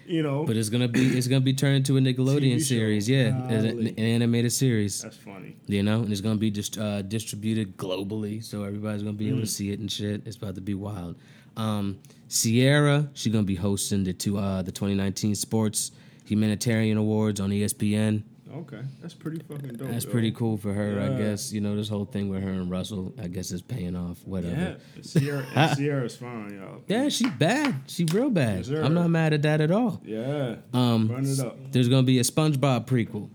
[0.06, 3.08] You know, But it's gonna be it's gonna be turned into a Nickelodeon series.
[3.08, 5.02] Yeah, an, an animated series.
[5.02, 5.56] that's funny.
[5.66, 9.40] You know, and it's gonna be just uh, distributed globally, so everybody's gonna be able
[9.40, 9.48] to Mm.
[9.48, 10.22] see it and shit.
[10.26, 11.16] It's about to be wild.
[11.56, 15.92] Um, Ciara, she's gonna be hosting the two uh, the 2019 Sports
[16.26, 18.22] Humanitarian Awards on ESPN.
[18.54, 19.88] Okay, that's pretty fucking dope.
[19.88, 20.10] That's yo.
[20.10, 21.52] pretty cool for her, I guess.
[21.52, 24.18] You know, this whole thing with her and Russell, I guess, is paying off.
[24.26, 24.76] Whatever.
[24.96, 26.82] Yeah, Ciara, Ciara's fine, y'all.
[26.86, 27.74] Yeah, she bad.
[27.86, 28.66] She real bad.
[28.66, 28.84] Yes.
[28.84, 30.02] I'm not mad at that at all.
[30.04, 30.56] Yeah.
[30.74, 31.56] Um, Run it up.
[31.72, 33.30] There's gonna be a SpongeBob prequel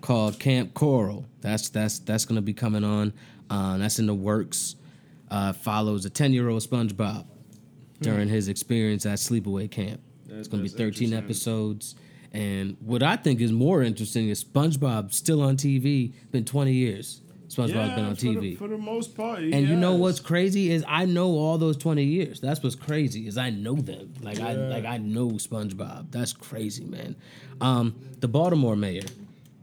[0.00, 1.24] called Kamp Koral.
[1.40, 3.12] That's that's that's gonna be coming on.
[3.48, 4.76] Uh, that's in the works.
[5.30, 7.24] Uh, follows a 10 year old SpongeBob
[8.00, 10.00] during his experience at Sleepaway Camp.
[10.26, 11.94] That- It's gonna be 13 episodes.
[12.32, 16.14] And what I think is more interesting is SpongeBob still on TV.
[16.30, 17.20] Been 20 years.
[17.48, 18.56] SpongeBob's yeah, been on for the- TV.
[18.56, 19.40] for the, most part.
[19.40, 22.40] And you know what's crazy is I know all those twenty years.
[22.40, 24.14] That's what's crazy is I know them.
[24.22, 26.10] Like I like I know SpongeBob.
[26.10, 27.14] That's crazy, man.
[27.60, 29.02] Um, the Baltimore mayor,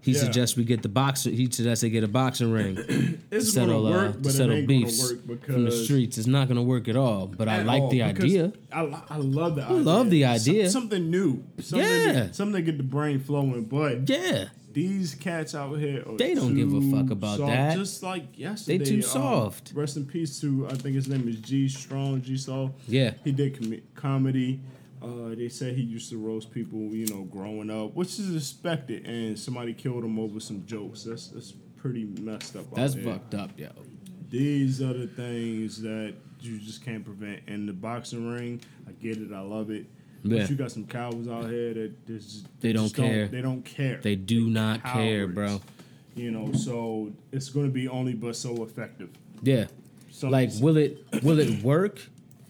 [0.01, 0.19] he Yeah.
[0.19, 1.29] suggests we get the boxer.
[1.29, 2.75] He suggests they get a boxing ring
[3.31, 6.17] to settle gonna work, uh, to settle beefs work from the streets.
[6.17, 7.27] It's not gonna work at all.
[7.27, 8.53] But I like the idea.
[8.71, 9.77] I, I love the idea.
[9.77, 10.69] love the idea.
[10.69, 11.43] Some- something new.
[11.59, 12.11] Something Yeah.
[12.13, 13.63] That, something that get the brain flowing.
[13.65, 17.51] But Yeah, these cats out here, are They don't give a fuck about soft.
[17.51, 17.75] that.
[17.77, 19.71] Just like yesterday, they too um, soft.
[19.75, 22.75] rest in peace to I think his name is G Strong G Soul.
[22.87, 23.13] yeah.
[23.23, 24.59] He did com- comedy.
[25.01, 29.05] Uh, they said he used to roast people, you know, growing up, which is expected.
[29.05, 31.03] And somebody killed him over some jokes.
[31.03, 32.73] That's that's pretty messed up.
[32.75, 33.69] That's fucked up, yo.
[34.29, 37.41] These are the things that you just can't prevent.
[37.47, 39.85] In the boxing ring, I get it, I love it.
[40.23, 40.39] Yeah.
[40.39, 43.27] But you got some cowards out here that just They don't just care.
[43.27, 43.99] they don't care.
[44.01, 45.61] They do not care, bro.
[46.15, 49.09] You know, so it's going to be only but so effective.
[49.41, 49.67] Yeah.
[50.11, 52.01] Some- Like, will it will it work?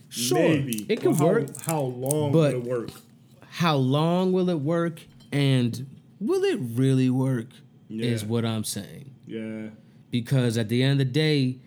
[0.10, 0.86] Sure, maybe.
[0.90, 1.62] It could how, work.
[1.62, 2.90] How long but- will it work?
[3.52, 5.88] how long will it work and
[6.20, 7.48] will it really work
[7.90, 9.12] is what i'm saying.
[9.26, 9.70] Yeah,
[10.12, 11.58] because at the end of the day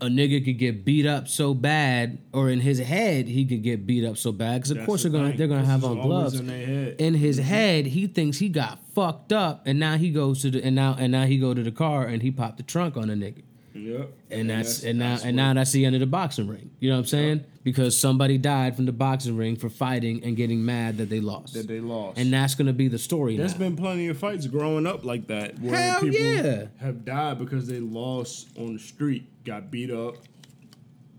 [0.00, 3.86] a nigga could get beat up so bad or in his head he could get
[3.86, 4.56] beat up so bad.
[4.56, 5.38] Because of That's course the they're gonna thing.
[5.38, 6.40] they're gonna This have on gloves.
[6.40, 7.48] in in his mm-hmm.
[7.48, 10.96] head he thinks he got fucked up and now he goes to the and now
[10.98, 13.42] and now he go to the car and he popped the trunk on a nigga
[13.74, 14.12] Yep.
[14.30, 16.70] and that's, and now and now that's the end of the boxing ring.
[16.78, 17.44] You know what I'm saying?
[17.64, 21.54] Because somebody died from the boxing ring for fighting and getting mad that they lost,
[21.54, 22.18] that they lost.
[22.18, 23.36] and that's gonna be the story.
[23.36, 23.58] There's now.
[23.58, 26.66] been plenty of fights growing up like that where Hell people yeah.
[26.80, 30.18] have died because they lost on the street, got beat up,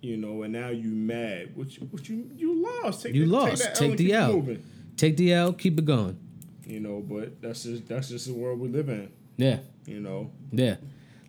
[0.02, 1.56] you know, and now you mad.
[1.56, 3.04] What you, what you, you lost.
[3.04, 3.64] Take you the, lost.
[3.64, 4.34] that Take, the keep L.
[4.34, 4.64] moving.
[4.96, 5.52] Take the L.
[5.52, 6.18] Keep it going.
[6.66, 9.12] You know, but that's just that's just the world we live in.
[9.38, 9.60] Yeah.
[9.86, 10.76] You know, Yeah,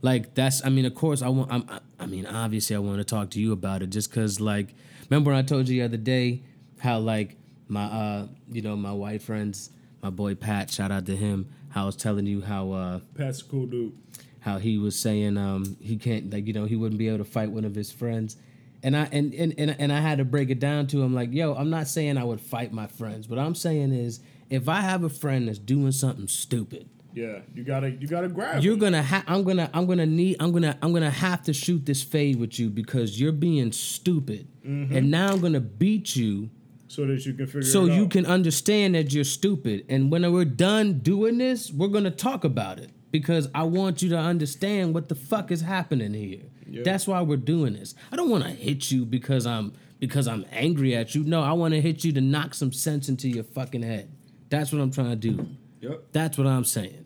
[0.07, 0.65] like that's.
[0.65, 1.53] I mean, of course, I want.
[1.53, 4.69] I'm, I, mean, obviously, I want to talk to you about it, just because, like,
[5.11, 6.43] remember when I told you the other day
[6.79, 9.71] how, like, my, uh, you know, my white friends,
[10.03, 11.49] my boy Pat, shout out to him.
[11.71, 13.93] How I was telling you how, uh, Pat's a cool dude.
[14.41, 17.25] how he was saying, um, he can't, like, you know, he wouldn't be able to
[17.25, 18.37] fight one of his friends.
[18.85, 21.33] And I and, and and and I had to break it down to him like,
[21.33, 23.29] yo, I'm not saying I would fight my friends.
[23.29, 27.65] What I'm saying is, if I have a friend that's doing something stupid, Yeah, you
[27.65, 28.63] gotta you gotta grab.
[28.63, 31.87] you're gonna ha- i'm gonna i'm gonna need i'm gonna i'm gonna have to shoot
[31.87, 34.95] this fade with you because you're being stupid mm-hmm.
[34.95, 36.51] and now i'm gonna beat you
[36.89, 37.63] so that you can figure.
[37.63, 38.11] so you out.
[38.11, 42.79] can understand that you're stupid and when we're done doing this we're gonna talk about
[42.79, 46.83] it because i want you to understand what the fuck is happening here Yeah.
[46.85, 50.45] that's why we're doing this i don't want to hit you because i'm because i'm
[50.53, 53.45] angry at you no i want to hit you to knock some sense into your
[53.45, 54.11] fucking head
[54.51, 55.49] that's what i'm trying to do
[55.81, 56.05] Yep.
[56.13, 57.06] that's what I'm saying.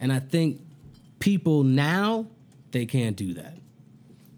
[0.00, 0.60] And I think
[1.18, 2.26] people now
[2.70, 3.54] they can't do that.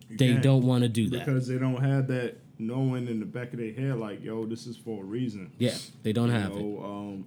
[0.08, 1.26] you They don't want to do that.
[1.26, 4.66] because they don't have that knowing in the back of their head, like, yo, this
[4.66, 5.50] is for a reason.
[5.58, 6.62] yeah, they don't You have it.
[6.84, 7.24] um,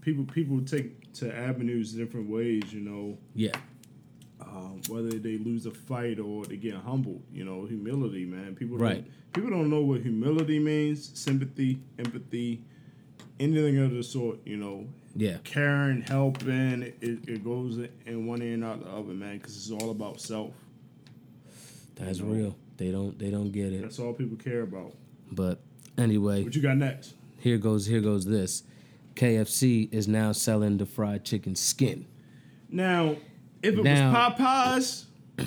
[0.00, 2.72] people people take to avenues different ways.
[2.72, 3.52] You know, Yeah.
[4.40, 7.22] um, whether they lose a fight or they get humbled.
[7.32, 8.54] You know, humility, man.
[8.54, 9.04] People Right.
[9.04, 11.10] Don't, people don't know what humility means.
[11.18, 12.62] Sympathy, empathy,
[13.40, 14.38] anything of the sort.
[14.46, 15.38] You know, Yeah.
[15.44, 16.82] caring, helping.
[16.82, 16.96] It,
[17.28, 19.38] it goes in one ear and out the other, man.
[19.38, 20.52] Because it's all about self.
[21.96, 22.32] That's You know.
[22.34, 22.56] real.
[22.76, 23.82] They don't they don't get it.
[23.82, 24.94] That's all people care about.
[25.30, 25.60] But
[25.96, 27.14] anyway, What you got next?
[27.38, 28.64] here goes here goes this.
[29.14, 32.06] KFC is now selling the fried chicken skin.
[32.68, 33.14] Now,
[33.62, 35.04] if it Now- was
[35.38, 35.46] Popeyes,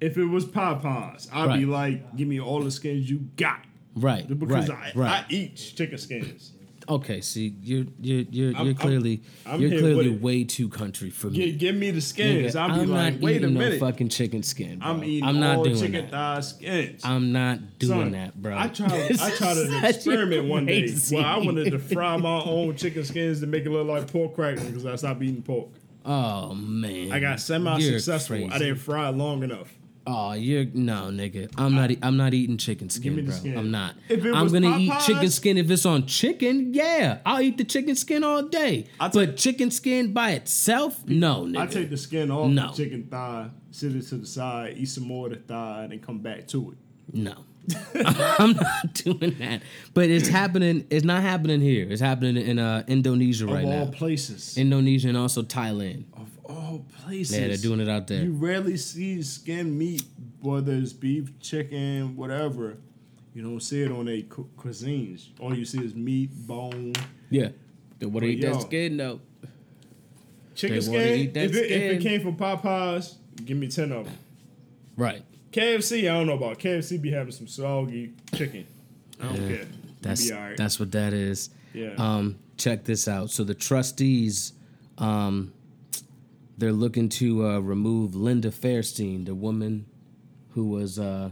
[0.00, 3.60] if it was Popeyes, I'd be like, give me all the skins you got.
[3.94, 4.26] Right.
[4.26, 4.92] Because right.
[4.96, 5.24] I, right.
[5.24, 6.52] I eat chicken skins.
[6.88, 11.28] Okay, see, you're you're you're, you're I'm- clearly I'm you're clearly way too country for
[11.28, 11.36] me.
[11.50, 12.54] Give, give me the skins.
[12.54, 13.80] Nigga, I'll be I'm like, not wait a eating minute.
[13.80, 14.78] no fucking chicken skin.
[14.78, 14.88] Bro.
[14.88, 16.10] I'm eating I'm not all doing chicken that.
[16.10, 17.00] thigh skins.
[17.04, 18.56] I'm not doing Son, that, bro.
[18.56, 19.20] I tried.
[19.20, 20.94] I tried an experiment one day.
[21.12, 24.34] Well, I wanted to fry my own chicken skins to make it look like pork
[24.34, 25.68] crackling because I stopped eating pork.
[26.04, 28.48] Oh man, I got semi successful.
[28.52, 29.75] I didn't fry long enough.
[30.08, 31.50] Oh, you're no nigga.
[31.58, 31.90] I'm not.
[31.90, 33.34] e- I'm not eating chicken skin, bro.
[33.34, 33.58] skin.
[33.58, 33.96] I'm not.
[34.08, 36.72] If it I'm was gonna eat chicken skin if it's on chicken.
[36.74, 38.86] Yeah, I'll eat the chicken skin all day.
[39.00, 41.58] I but chicken skin by itself, no, nigga.
[41.58, 42.68] I take the skin off No.
[42.70, 45.92] the chicken thigh, sit it to the side, eat some more of the thigh, and
[45.92, 46.78] then come back to it.
[47.12, 47.34] no.
[48.38, 49.60] I'm not doing that.
[49.92, 50.86] But it's happening.
[50.88, 51.84] It's not happening here.
[51.90, 54.56] It's happening in uh, Indonesia right now, of all places.
[54.56, 56.04] Indonesia and also Thailand.
[56.14, 57.38] of all places.
[57.38, 58.22] Yeah, they're doing it out there.
[58.24, 60.04] You rarely see skin meat,
[60.40, 62.78] whether it's beef, chicken, whatever.
[63.34, 65.28] You don't see it on a cu- cuisines.
[65.40, 66.94] All you see is meat, bone,
[67.30, 67.48] Yeah.
[67.98, 69.20] They want to eat that skin though.
[70.54, 71.30] chicken skin.
[71.34, 74.14] If it, if it came from Popeyes, give me ten of them.
[74.96, 75.22] Right.
[75.52, 76.58] KFC, I don't know about.
[76.58, 78.66] KFC be having some soggy chicken.
[79.20, 79.66] I don't care.
[80.02, 80.56] That's be all right.
[80.56, 81.50] that's what that is.
[81.72, 81.94] Yeah.
[81.98, 83.30] Um, check this out.
[83.30, 84.52] So the trustees,
[84.98, 85.52] um,
[86.58, 89.86] they're looking to uh, remove Linda Fairstein, the woman
[90.54, 91.30] who was uh,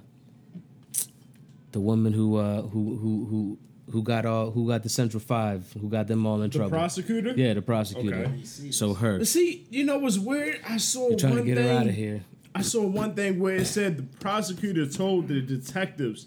[1.72, 3.58] the woman who uh, who who who
[3.90, 6.70] who got all who got the Central Five, who got them all in the trouble.
[6.70, 7.32] prosecutor.
[7.37, 8.24] yeah, the prosecutor.
[8.26, 8.42] Okay.
[8.70, 9.24] So her.
[9.24, 10.60] See, you know what's weird?
[10.68, 11.66] I saw They're trying one to get thing.
[11.68, 12.24] her out of here.
[12.54, 16.26] I saw one thing where it said the prosecutor told the detectives,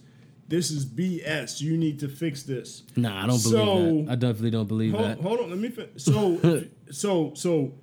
[0.50, 1.62] "This is BS.
[1.62, 4.12] You need to fix this." Nah, I don't believe So- that.
[4.12, 5.20] I definitely don't believe Hold, that.
[5.22, 5.70] hold on, let me.
[5.70, 7.74] Fin- so, so, so,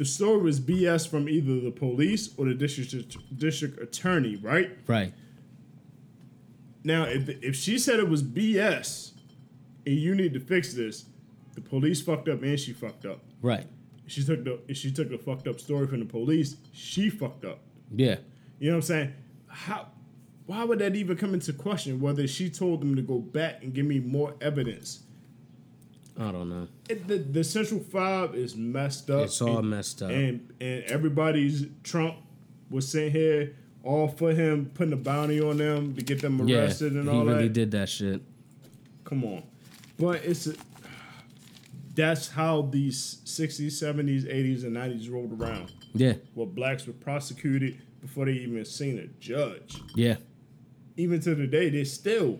[0.00, 4.70] the story was BS from either the police or the district district attorney, right?
[4.86, 5.12] Right.
[6.82, 9.12] Now, if if she said it was BS,
[9.84, 11.04] and you need to fix this,
[11.52, 13.20] the police fucked up and she fucked up.
[13.42, 13.66] Right.
[14.06, 16.56] She took the she took the fucked up story from the police.
[16.72, 17.58] She fucked up.
[17.94, 18.16] Yeah.
[18.58, 19.12] You know what I'm saying?
[19.48, 19.88] How?
[20.46, 22.00] Why would that even come into question?
[22.00, 25.00] Whether she told them to go back and give me more evidence?
[26.20, 26.68] I don't know.
[26.88, 29.24] It, the the Central Five is messed up.
[29.24, 30.10] It's all and, messed up.
[30.10, 32.16] and and everybody's Trump
[32.70, 36.58] was sitting here all for him putting a bounty on them to get them Yeah.
[36.58, 37.54] arrested and he all really that.
[37.54, 38.20] did that shit.
[39.04, 39.42] Come on,
[39.98, 40.54] but it's a,
[41.94, 45.72] that's how these 60s, 70s, 80s, and 90s rolled around.
[45.94, 46.14] Yeah.
[46.34, 49.76] Where blacks were prosecuted, before they even seen a judge.
[49.94, 50.16] Yeah.
[50.96, 52.38] Even to the day, they still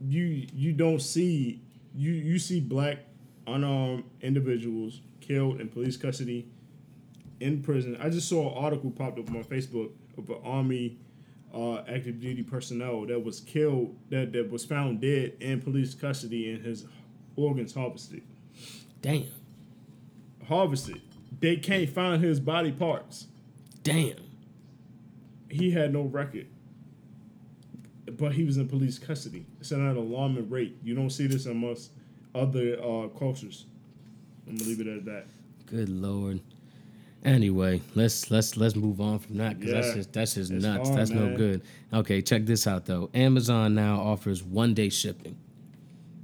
[0.00, 1.60] you you don't see
[1.98, 2.98] you you see black
[3.48, 6.48] unarmed individuals killed in police custody
[7.40, 7.96] in prison.
[8.00, 10.98] I just saw an article popped up on Facebook of an army
[11.52, 16.52] uh, active duty personnel that was killed that, that was found dead in police custody
[16.52, 16.86] and his
[17.34, 18.22] organs harvested.
[19.02, 19.26] Damn.
[20.46, 21.00] Harvested.
[21.40, 23.26] They can't find his body parts.
[23.82, 24.16] Damn.
[25.48, 26.46] He had no record.
[28.16, 29.46] But he was in police custody.
[29.60, 30.76] It's at an alarming rate.
[30.82, 31.90] You don't see this amongst
[32.34, 33.66] other uh, cultures.
[34.46, 35.26] I'm gonna leave it at that.
[35.66, 36.40] Good lord.
[37.24, 40.88] Anyway, let's let's let's move on from that because that's just that's just It's nuts.
[40.88, 41.62] hard, that's no good.
[41.92, 43.10] Okay, check this out though.
[43.12, 45.36] Amazon now offers one day shipping.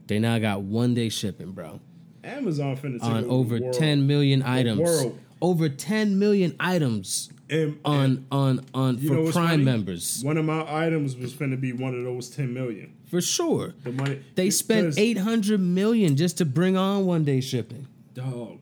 [0.06, 1.80] They now got one day shipping, bro,
[2.22, 3.74] Amazon finna take on over, over the world.
[3.74, 5.06] 10 million items.
[5.42, 9.64] Over 10 million items And, on and on on know for Prime funny?
[9.64, 12.94] members One of my items was going to be one of those 10 million.
[13.10, 13.74] for sure.
[13.84, 17.86] The money They spent 800 million just to bring on one day shipping.
[18.14, 18.58] Dog,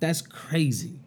[0.00, 1.00] That's crazy.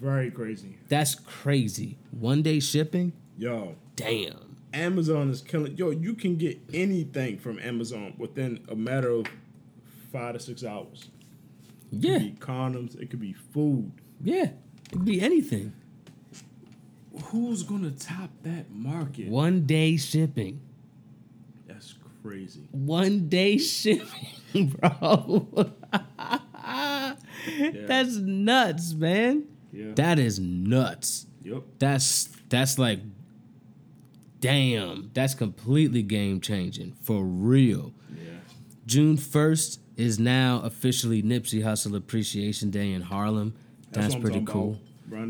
[0.00, 0.76] very crazy.
[0.88, 1.96] That's crazy.
[2.10, 3.12] One day shipping?
[3.36, 4.56] Yo, Damn.
[4.72, 5.76] Amazon is killing.
[5.76, 9.26] Yo, you can get anything from Amazon within a matter of
[10.12, 11.10] five to six hours.
[11.92, 12.18] It Yeah.
[12.18, 12.98] could be condoms.
[13.00, 13.92] It could be food.
[14.22, 14.50] Yeah.
[14.84, 15.72] It could be anything.
[17.26, 19.28] Who's gonna top that market?
[19.28, 20.60] One day shipping.
[21.66, 22.62] That's crazy.
[22.72, 24.08] One day shipping,
[24.80, 25.72] bro.
[27.86, 29.44] That's nuts, man.
[29.72, 29.92] Yeah.
[29.94, 31.26] That is nuts.
[31.42, 31.62] yep.
[31.78, 33.00] That's that's like
[34.40, 35.10] damn.
[35.14, 36.92] That's completely game changing.
[37.02, 37.92] For real.
[38.14, 38.32] Yeah.
[38.86, 43.54] June 1st is now officially Nipsey Hussle Appreciation Day in Harlem.
[43.94, 44.78] That's, what I'm pretty cool.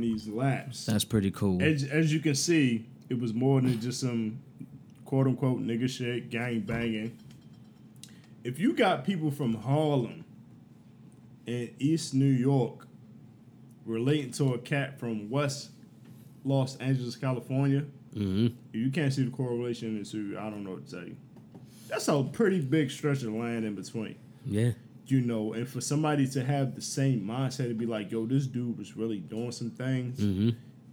[0.00, 0.87] these laps.
[0.87, 1.62] That's pretty cool.
[1.62, 4.38] As, as you can see, it was more than just some
[5.05, 7.16] quote unquote nigga shit, gang banging.
[8.42, 10.24] If you got people from Harlem
[11.46, 12.87] and East New York
[13.87, 15.70] relating to a cat from West
[16.44, 20.96] Los Angeles, California, hmm you can't see the correlation into I don't know what to
[20.96, 21.16] tell you.
[21.88, 24.16] That's a pretty big stretch of land in between.
[24.44, 24.72] Yeah.
[25.06, 28.46] You know, and for somebody to have the same mindset to be like, yo, this
[28.46, 30.50] dude was really doing some things hmm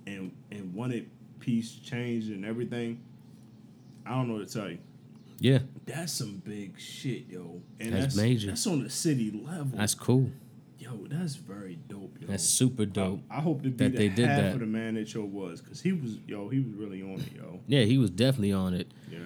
[0.07, 2.99] and and wanted peace, change, and everything.
[4.05, 4.79] I don't know what to tell you.
[5.39, 5.59] Yeah.
[5.85, 7.61] That's some big shit, yo.
[7.79, 8.47] And That's major.
[8.47, 9.77] That's on the city level.
[9.77, 10.29] That's cool.
[10.77, 12.27] yo, that's very dope, yo.
[12.27, 13.21] That's super dope.
[13.29, 14.53] I, I hope to be that the they did half that.
[14.55, 17.33] of the man that show was, cause he was, yo, he was really on it,
[17.35, 17.59] yo.
[17.67, 18.91] Yeah, he was definitely on it.
[19.11, 19.19] Yeah.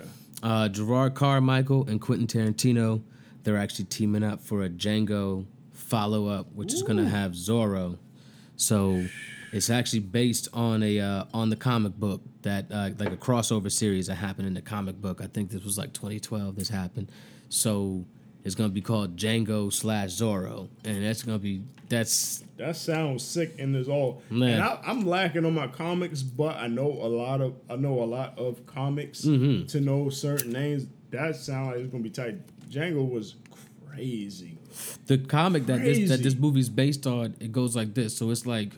[0.43, 3.01] Uh, Jerrod Carmichael and Quentin Tarantino,
[3.45, 7.97] they're actually teaming up for a Django follow up, which is going to have Zorro.
[8.57, 9.05] So
[9.53, 13.71] it's actually based on a uh, on the comic book that uh, like a crossover
[13.71, 15.21] series that happened in the comic book.
[15.21, 16.55] I think this was like 2012.
[16.57, 17.09] This happened.
[17.49, 18.05] So
[18.43, 22.75] it's going to be called Django slash Zorro, and that's going to be that's That
[22.75, 24.23] sounds sick and there's all.
[24.29, 24.53] Man.
[24.53, 28.01] And I, I'm lacking on my comics, but I know a lot of I know
[28.01, 29.67] a lot of comics Mm-hmm.
[29.67, 30.87] to know certain names.
[31.11, 32.37] That sound like it's gonna be tight.
[32.69, 33.35] Django was
[33.87, 34.57] crazy.
[35.07, 36.23] the comic that this that Crazy.
[36.23, 38.17] this movie's based on it goes like this.
[38.17, 38.71] So it's like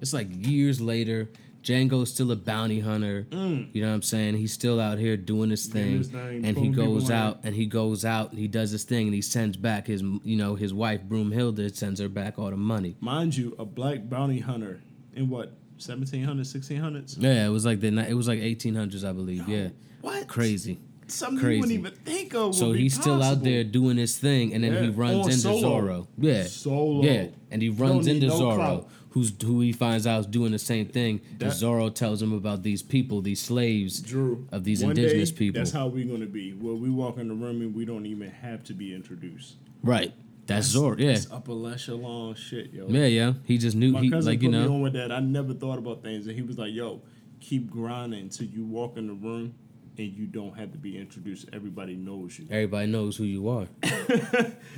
[0.00, 1.28] it's like years later
[1.62, 3.26] django's still a bounty hunter.
[3.30, 3.68] Mm.
[3.72, 4.34] You know what i'm saying?
[4.36, 6.04] He's still out here doing his thing.
[6.14, 9.22] and he goes out and he goes out and he does his thing and he
[9.22, 12.96] sends back his you know his wife broomhilda sends her back all the money.
[13.00, 14.80] Mind you, a black bounty hunter
[15.14, 17.16] in what 1700s, 1600s.
[17.20, 19.48] yeah it was like the it was like 1800s i believe.
[19.48, 19.68] Yeah.
[20.02, 20.28] What?
[20.28, 21.54] crazy Something Crazy.
[21.54, 22.54] you wouldn't even think of.
[22.54, 25.80] so he's still out there doing his thing, and then he runs on into solo.
[25.80, 26.06] Zorro.
[26.18, 27.02] Yeah, Solo.
[27.04, 28.88] Yeah, and he runs into no Zorro, clout.
[29.10, 31.20] who's who he finds out is doing the same thing.
[31.38, 35.60] That- Zorro tells him about these people, these slaves Drew of these indigenous day, people.
[35.60, 36.50] That's how we're gonna be.
[36.52, 39.54] Where we walk in the room and we don't even have to be introduced.
[39.82, 40.12] right.
[40.48, 40.96] That's, Zorro.
[40.98, 42.86] Yeah, It's upper echelon shit, yo.
[42.88, 43.32] yeah, yeah.
[43.44, 44.74] He just knew My he cousin like put you me know.
[44.74, 45.10] on with that.
[45.10, 47.00] I never thought about things, and he was like, "Yo,
[47.40, 49.54] keep grinding until you walk in the room,
[49.98, 51.48] and you don't have to be introduced.
[51.52, 53.66] Everybody knows you." Everybody knows who you are.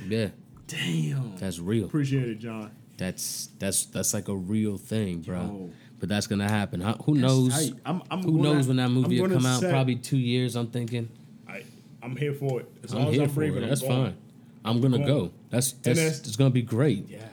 [0.07, 0.29] yeah,
[0.67, 1.35] Damn.
[1.37, 1.85] that's real.
[1.85, 2.71] Appreciate it, John.
[2.97, 5.37] That's that's that's like a real thing, bro.
[5.41, 5.69] Yo.
[5.99, 6.79] But that's gonna happen.
[6.81, 7.73] Who That's knows?
[7.85, 9.61] I'm, I'm Who knows when that movie will come out?
[9.61, 10.55] Probably two years.
[10.55, 11.09] I'm thinking.
[11.47, 11.63] I,
[12.01, 12.71] I'm here for it.
[12.83, 13.67] As I'm long as here I'm for breathing, it.
[13.67, 14.05] That's going.
[14.05, 14.17] fine.
[14.63, 15.07] I'm gonna Going.
[15.07, 15.31] go.
[15.49, 17.07] That's that's that's- it's gonna be great.
[17.09, 17.25] Yeah.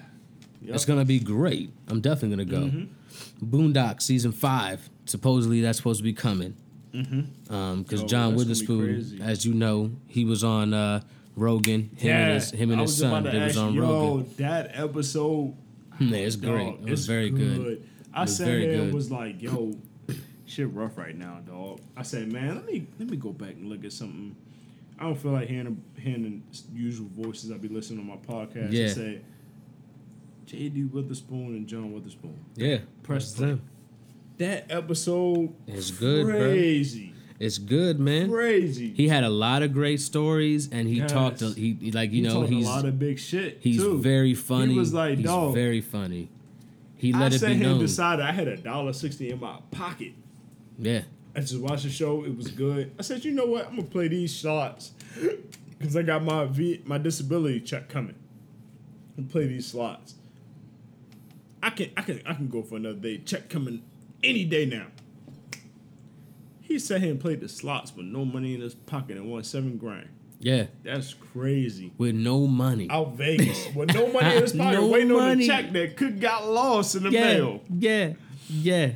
[0.65, 1.71] It's gonna be great.
[1.87, 2.67] I'm definitely gonna go.
[2.71, 3.47] Mm-hmm.
[3.57, 4.89] Boondock season five.
[5.05, 6.57] Supposedly that's supposed to be coming.
[6.95, 7.55] Mm-hmm.
[7.55, 11.01] Um, because Oh, John that's gonna be Witherspoon, as you know, he was on uh,
[11.37, 11.91] Rogan.
[11.97, 13.13] Him and his him and I his was son.
[13.13, 14.19] about to They was ask on you, Rogan.
[14.19, 15.55] Yo, that episode.
[15.99, 16.65] Yeah, it's great.
[16.67, 17.89] dog, it was it's very good.
[18.15, 19.75] I was sat very and was like, "Yo,
[20.47, 23.69] shit rough right now, dog." I said, "Man, let me let me go back and
[23.69, 24.35] look at something."
[24.99, 28.73] I don't feel like hearing hearing the usual voices I'd be listening on my podcast.
[28.73, 28.87] Yeah.
[28.87, 29.25] I said,
[30.47, 30.85] J.D.
[30.85, 32.39] Witherspoon and John Witherspoon.
[32.55, 33.47] Yeah, Preston.
[33.49, 33.63] them.
[34.39, 36.39] That episode is good, bro.
[36.39, 38.29] crazy, It's good, man.
[38.31, 38.93] crazy.
[38.95, 41.11] He had a lot of great stories, and he Yes.
[41.13, 41.41] talked.
[41.43, 43.59] a- He, he like you He know he's a lot of big shit.
[43.61, 43.99] he's too.
[43.99, 44.73] very funny.
[44.75, 45.55] He was like, he's dog.
[45.55, 46.29] very funny.
[46.97, 47.79] He I let it sat be and known.
[47.79, 50.13] decided I had a dollar sixty in my pocket.
[50.79, 51.03] Yeah,
[51.35, 52.25] I just watched the show.
[52.25, 52.93] It was good.
[52.99, 53.67] I said, you know what?
[53.69, 54.93] I'm gonna play these slots
[55.79, 58.15] because I got my v- my disability check coming.
[59.17, 60.15] And play these slots.
[61.63, 63.19] I can I can I can go for another day.
[63.19, 63.83] Check coming
[64.27, 64.87] any day now.
[66.61, 69.45] He sat here and played the slots with no money in his pocket and won
[69.45, 70.09] seven grand.
[70.41, 71.93] yeah, That's crazy.
[71.97, 72.89] with no money.
[72.91, 75.47] Out Vegas with no money in his pocket, No waiting on money.
[75.47, 77.61] the check that could got lost in the yeah, mail.
[77.79, 78.13] yeah,
[78.49, 78.91] yeah.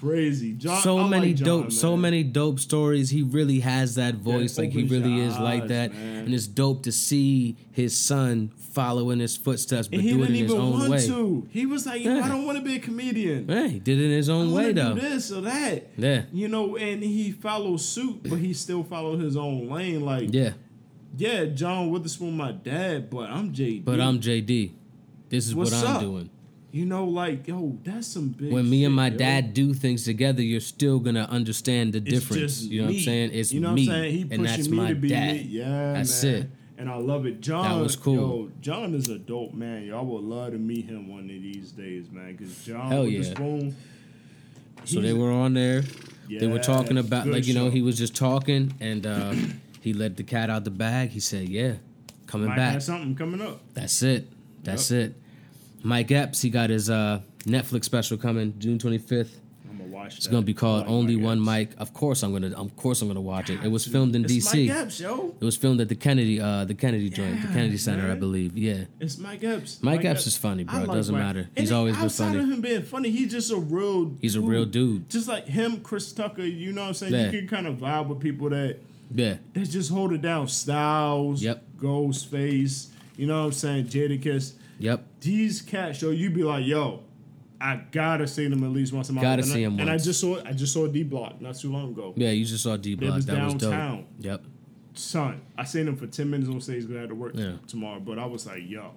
[0.00, 0.52] Crazy.
[0.52, 3.10] John, so I many like John, dope, so many dope stories.
[3.10, 6.24] He really has that voice, like he really is like that, man.
[6.26, 10.22] and it's dope to see his son follow in his footsteps, but And he do
[10.22, 11.06] it in his even own want way.
[11.06, 11.48] to.
[11.50, 12.20] He was like, Yeah.
[12.22, 13.46] I don't want to be a comedian.
[13.48, 14.94] Yeah, he did it in his own way though.
[14.94, 15.86] do this or that.
[15.96, 20.02] Yeah, You know, and he followed suit, but he still followed his own lane.
[20.02, 20.50] Like, yeah.
[21.16, 23.84] yeah, John Witherspoon, my dad, but I'm JD.
[23.86, 24.72] But I'm JD.
[25.30, 26.02] This is What's what I'm up?
[26.02, 26.30] doing.
[26.72, 28.52] You know, like, yo, that's some big.
[28.52, 29.16] When me and my yo.
[29.16, 32.62] dad do things together, you're still gonna understand the It's difference.
[32.62, 32.94] You know what.
[32.96, 33.30] I'm saying?
[33.32, 34.14] It's you know me, what I'm saying?
[34.14, 35.32] He and pushing that's me my to be dad.
[35.36, 35.42] me.
[35.42, 36.34] Yeah, That's man.
[36.34, 36.50] it.
[36.78, 37.40] And I love it.
[37.40, 38.14] John that was cool.
[38.14, 39.84] Yo, John is a dope man.
[39.84, 42.36] Y'all would love to meet him one of these days, man.
[42.36, 43.22] Because John Hell yeah.
[43.22, 43.74] spoon.
[44.84, 45.82] So they were on there.
[46.28, 49.34] they were talking about like you know he was just talking and uh,
[49.80, 51.10] he let the cat out the bag.
[51.10, 51.76] He said, "Yeah,
[52.26, 52.82] coming might back.
[52.82, 53.60] something coming up.
[53.72, 54.28] That's it.
[54.62, 55.14] That's it."
[55.86, 59.28] Mike Epps, he got his uh, Netflix special coming June 25th.
[59.70, 60.16] I'm gonna watch.
[60.16, 61.70] It's gonna be called Only One Mike.
[61.78, 62.50] Of course, I'm gonna.
[62.56, 63.62] Of course, I'm gonna watch it.
[63.62, 64.66] It was filmed in it's D.C.
[64.68, 65.34] Mike Epps, yo.
[65.40, 68.08] It was filmed at the Kennedy, uh, the Kennedy joint, the Yeah, Kennedy Center, I
[68.08, 68.18] man.
[68.20, 68.56] believe.
[68.58, 68.84] Yeah.
[68.98, 69.80] It's Mike Epps.
[69.82, 70.80] Mike Epps is funny, bro.
[70.80, 71.22] I It doesn't Mike.
[71.24, 71.40] matter.
[71.54, 72.38] And He's always been outside funny.
[72.40, 74.12] of him being funny, he's just a real.
[74.20, 75.08] He's a real dude.
[75.08, 76.42] Just like him, Chris Tucker.
[76.44, 77.12] You know what I'm saying?
[77.12, 77.30] Yeah.
[77.30, 78.78] You can kind of vibe with people that
[79.14, 79.36] Yeah.
[79.52, 80.48] that just hold it down.
[80.48, 81.42] Styles.
[81.42, 81.62] Yep.
[81.78, 82.88] Ghostface.
[83.16, 83.86] You know what I'm saying?
[83.86, 84.54] Jadakiss.
[84.78, 85.04] Yep.
[85.20, 87.02] These cats show you'd be like, yo,
[87.60, 89.50] I gotta see them at least once in my Gotta life.
[89.52, 91.72] see and I, him And I just saw I just saw D Block not too
[91.72, 92.12] long ago.
[92.16, 93.14] Yeah, you just saw D Block.
[93.14, 93.70] was That was dope.
[93.72, 94.06] downtown.
[94.20, 94.44] Yep.
[94.94, 97.56] Son, I seen him for ten minutes on stage Gonna have to work Yeah.
[97.66, 98.00] tomorrow.
[98.00, 98.92] But I was like, yo,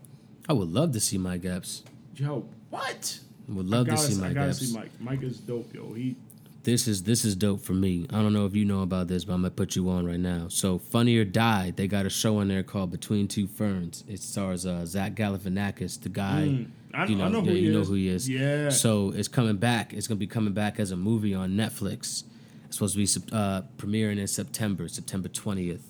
[0.47, 1.84] I would love to see Mike Epps.
[2.15, 3.19] yo, what?
[3.49, 4.59] I would love I to gotta, see I Mike gotta Epps.
[4.67, 4.91] see Mike.
[4.99, 5.93] Mike is dope, yo.
[5.93, 6.15] He
[6.64, 8.05] This is this is dope for me.
[8.12, 10.20] I don't know if you know about this, but I'm gonna put you on right
[10.20, 10.47] now.
[10.49, 14.03] So, Funny or Die, they got a show on there called Between Two Ferns.
[14.07, 16.47] It stars uh, Zach Galifianakis, the guy.
[16.49, 16.68] Mm.
[16.93, 17.88] I- you know, I know who yeah, he you know is.
[17.88, 18.28] who he is.
[18.30, 18.70] Yeah.
[18.70, 19.93] So it's coming back.
[19.93, 22.24] It's gonna be coming back as a movie on Netflix.
[22.66, 25.86] It's supposed to be uh, premiering in September, September twentieth.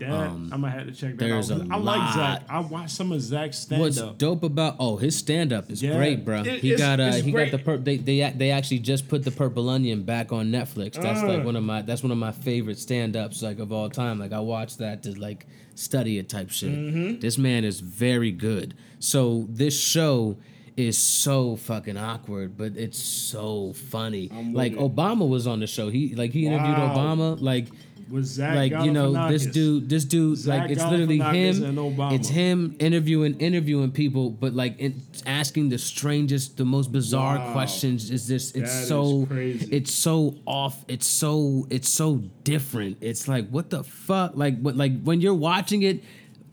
[0.00, 1.60] That Um, I'm gonna have to check that there's out.
[1.60, 2.14] a I like lot.
[2.14, 2.42] Zach.
[2.48, 5.96] I watched some of Zach's stand What's dope about oh his stand up is Yeah.
[5.96, 6.42] great, bro.
[6.42, 7.50] It- he got uh he great.
[7.52, 11.00] got the per- they they they actually just put the Purple Onion back on Netflix.
[11.00, 11.28] That's Uh.
[11.28, 14.18] like one of my that's one of my favorite stand ups like of all time.
[14.18, 16.70] Like I watch that to like study it type shit.
[16.70, 17.20] Mm-hmm.
[17.20, 18.74] This man is very good.
[18.98, 20.36] So this show
[20.76, 24.28] is so fucking awkward, but it's so funny.
[24.52, 24.78] Like it.
[24.78, 25.88] Obama was on the show.
[25.88, 26.94] He like he interviewed Wow.
[26.96, 27.40] Obama.
[27.40, 27.68] Like
[28.10, 31.78] with Zach like you know this dude this dude Zach like it's literally him
[32.12, 37.52] it's him interviewing interviewing people but like in, asking the strangest the most bizarre Wow.
[37.52, 38.10] questions.
[38.10, 39.68] Is this it's That so crazy.
[39.76, 42.98] it's so off it's so it's so different.
[43.00, 44.32] It's like what the fuck?
[44.36, 46.02] Like what like when you're watching it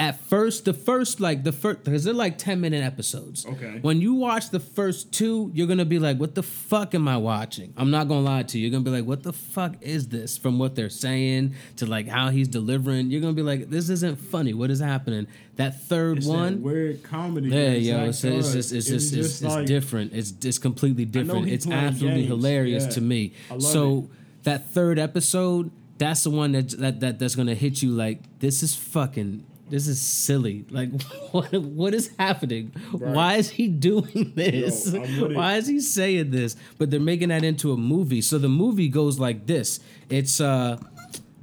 [0.01, 3.77] at first the first like the first because they're like 10 minute episodes Okay.
[3.81, 7.15] when you watch the first two you're gonna be like what the fuck am i
[7.17, 10.07] watching i'm not gonna lie to you you're gonna be like what the fuck is
[10.07, 13.89] this from what they're saying to like how he's delivering you're gonna be like this
[13.89, 15.27] isn't funny what is happening
[15.57, 17.49] that third It's that one weird comedy.
[17.49, 20.13] yeah, that yo, it's, it's just it's just it's, it's like- different.
[20.13, 21.49] It's it's completely different.
[21.49, 22.27] It's absolutely games.
[22.29, 22.89] hilarious Yeah.
[22.91, 23.33] to me.
[23.59, 24.09] So
[24.43, 28.63] that third episode, that's the one that that, that that's gonna hit you like this
[28.63, 30.65] is fucking this is silly.
[30.69, 30.89] Like
[31.31, 32.73] what what is happening?
[32.93, 33.15] Right.
[33.15, 34.93] Why is he doing this?
[34.93, 35.33] Yo, I'm.
[35.33, 36.55] Why is he saying this?
[36.77, 38.21] But they're making that into a movie.
[38.21, 39.79] So the movie goes like this.
[40.09, 40.77] It's uh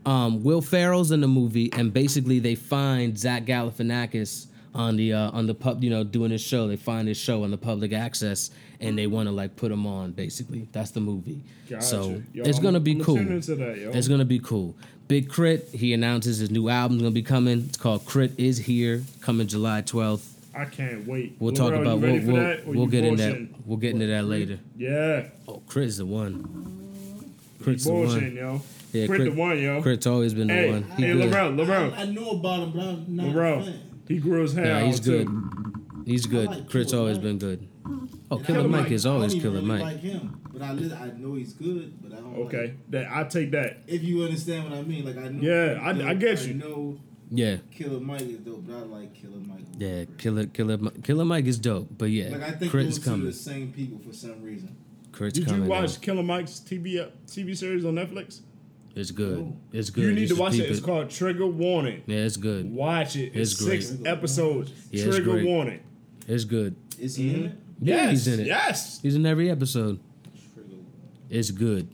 [0.06, 5.30] um, Will Ferrell's in the movie, and basically they find Zach Galifianakis on the uh,
[5.32, 6.66] on the pub, you know, doing his show.
[6.68, 8.50] They find his show on the public access,
[8.80, 10.12] and they want to like put him on.
[10.12, 11.42] Basically, that's the movie.
[11.68, 11.82] Gotcha.
[11.84, 13.16] So Yo, it's gonna be I'ma cool.
[13.16, 13.90] that, yo.
[13.90, 14.76] It's gonna be cool.
[15.08, 17.64] Big K.R.I.T., he announces his new album's gonna be coming.
[17.68, 18.34] It's called K.R.I.T.
[18.38, 20.34] is Here, coming July twelfth.
[20.54, 21.36] I can't wait.
[21.38, 24.06] We'll talk Laurel, about you we'll we'll, we'll you get in that we'll get into
[24.08, 24.58] that later.
[24.76, 26.42] Yeah, Oh, K.R.I.T.'s the one.
[27.64, 28.34] K.R.I.T.'s the bullshitting, one.
[28.36, 28.62] yo.
[28.92, 29.06] Yeah, K.R.I.T.
[29.06, 29.82] K.R.I.T.- the one, yo.
[29.82, 30.82] K.R.I.T.'s always been the one.
[30.96, 31.30] He hey, good.
[31.30, 33.28] Laurel, Laurel, I, I know about him, but I'm not
[33.60, 33.80] a fan.
[34.08, 35.24] He grew his hair Nah, out he's too.
[35.24, 36.04] good.
[36.06, 36.46] He's good.
[36.48, 37.22] like K.R.I.T.'s Killer always Mike.
[37.24, 37.68] been good.
[38.30, 39.82] Oh, And I Killer don't Mike like- is I don't always even Killer really Mike.
[39.82, 42.34] like him, but I li- I know he's good, but I don't.
[42.46, 43.78] Okay, Like, that I take that.
[43.86, 45.40] if you understand what I mean, like I know.
[45.42, 46.54] Yeah, I- he's I get you.
[46.54, 46.98] know
[47.30, 49.60] Yeah, Killer Mike is dope, but I like Killer Mike.
[49.78, 50.04] yeah.
[50.04, 50.18] Crit.
[50.18, 51.88] Killer, Killer, Killer Mike is dope.
[51.96, 53.26] But yeah, Like I think K.R.I.T.'s those two are coming.
[53.26, 54.76] the same people for some reason.
[55.12, 55.66] K.R.I.T.'s Did coming.
[55.68, 55.82] you out.
[55.82, 58.40] watch Killer Mike's TV uh, TV series on Netflix?
[58.94, 59.38] It's good.
[59.38, 59.56] No.
[59.72, 60.04] It's good.
[60.04, 60.62] You need to watch it.
[60.62, 62.02] peep It's called Trigger Warning.
[62.06, 62.70] Yeah, it's good.
[62.70, 63.32] Watch it.
[63.34, 63.82] It's, It's great.
[63.84, 64.72] six episodes.
[64.90, 65.46] Yeah, it's Trigger great.
[65.46, 65.80] Warning.
[66.26, 66.74] It's good.
[66.98, 67.52] Is he in it?
[67.80, 68.46] Yeah, yes, he's in it.
[68.46, 69.00] Yes.
[69.00, 70.00] He's in every episode.
[71.30, 71.88] It's good,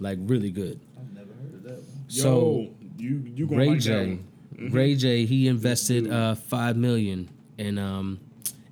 [0.00, 0.80] like really good.
[0.98, 2.04] I've never heard of that one.
[2.08, 4.24] So Yo, you you gonna Ray like J, one.
[4.54, 4.74] Mm-hmm.
[4.76, 8.20] Ray J, he invested uh, five million in um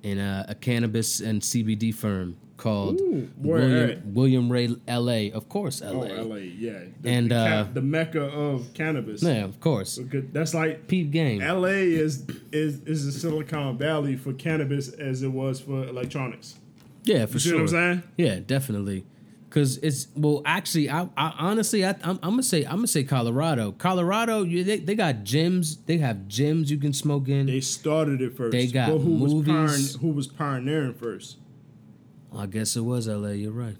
[0.03, 4.13] in a, a cannabis and CBD firm called Ooh, William.
[4.13, 5.31] William Ray L.A.
[5.31, 6.21] Of course, Oh, L.A.
[6.23, 6.79] LA, yeah.
[7.01, 9.21] The, And, the, uh, the mecca of cannabis.
[9.23, 9.99] Yeah, of course.
[10.31, 11.39] That's like Peep game.
[11.41, 11.67] LA
[12.03, 16.55] is is is the Silicon Valley for cannabis as it was for electronics.
[17.03, 17.57] Yeah, for You see sure.
[17.57, 18.03] what I'm saying?
[18.17, 19.05] Yeah, definitely.
[19.51, 23.05] Cause it's well, actually, I, I honestly, I, I'm, I'm gonna say, I'm gonna say
[23.05, 23.71] Colorado.
[23.71, 25.77] Colorado, you, they, they got gyms.
[25.85, 27.45] They have gyms you can smoke in.
[27.45, 28.51] They started it first.
[28.51, 29.53] They got but who was movies.
[29.53, 31.37] pioneer- who was pioneering first?
[32.37, 33.35] I guess it was L.A.
[33.35, 33.77] You're right.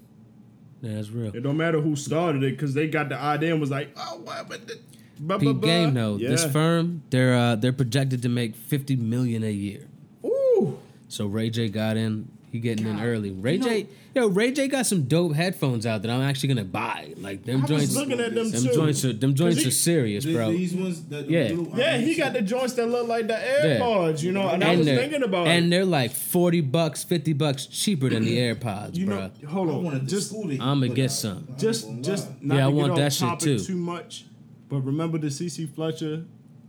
[0.82, 1.34] Yeah, that's real.
[1.34, 4.20] It don't matter who started it because they got the idea and was like, oh,
[4.22, 4.48] what?
[4.48, 4.78] But the,
[5.18, 5.68] blah, blah, blah.
[5.68, 6.18] game though.
[6.18, 9.86] This firm, they're uh, they're projected to make 50 million a year.
[10.24, 10.78] Ooh,
[11.08, 12.28] So Ray J got in.
[12.56, 13.30] He getting in early.
[13.30, 16.48] Ray you know- J, yo, Ray J got some dope headphones out that I'm actually
[16.48, 17.12] gonna buy.
[17.18, 17.94] Like them I was joints.
[17.96, 18.74] looking at them Them too.
[18.74, 20.50] joints are them joints he- are serious, The- bro.
[20.52, 21.42] These ones, the, the Yeah.
[21.48, 24.48] little- yeah, he got the joints that look like the AirPods, you know.
[24.48, 25.70] And, I was they're, thinking about and it.
[25.70, 29.16] they're like 40 bucks, 50 bucks cheaper than the AirPods, You bro.
[29.18, 31.10] know, hold on, just I'ma get out.
[31.10, 31.48] some.
[31.58, 33.58] Just just not Yeah, I to get want off that shit too.
[33.58, 34.24] too much.
[34.68, 36.24] But remember the CT Fletcher,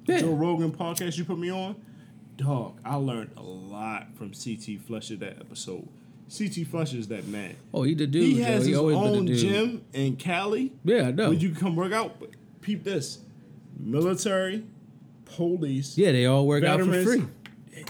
[0.07, 0.19] Yeah.
[0.21, 1.75] Joe Rogan podcast you put me on?
[2.37, 5.87] Dog, I learned a lot from CT Fletcher that episode.
[6.35, 7.55] CT Fletcher's that man.
[7.73, 8.23] Oh, he the dude.
[8.23, 9.39] he has his always own been the dude.
[9.39, 11.29] gym in Cali Yeah, I know.
[11.29, 12.21] where you can come work out.
[12.61, 13.19] Peep this:
[13.79, 14.63] military,
[15.25, 17.23] police, yeah, they all work out for free.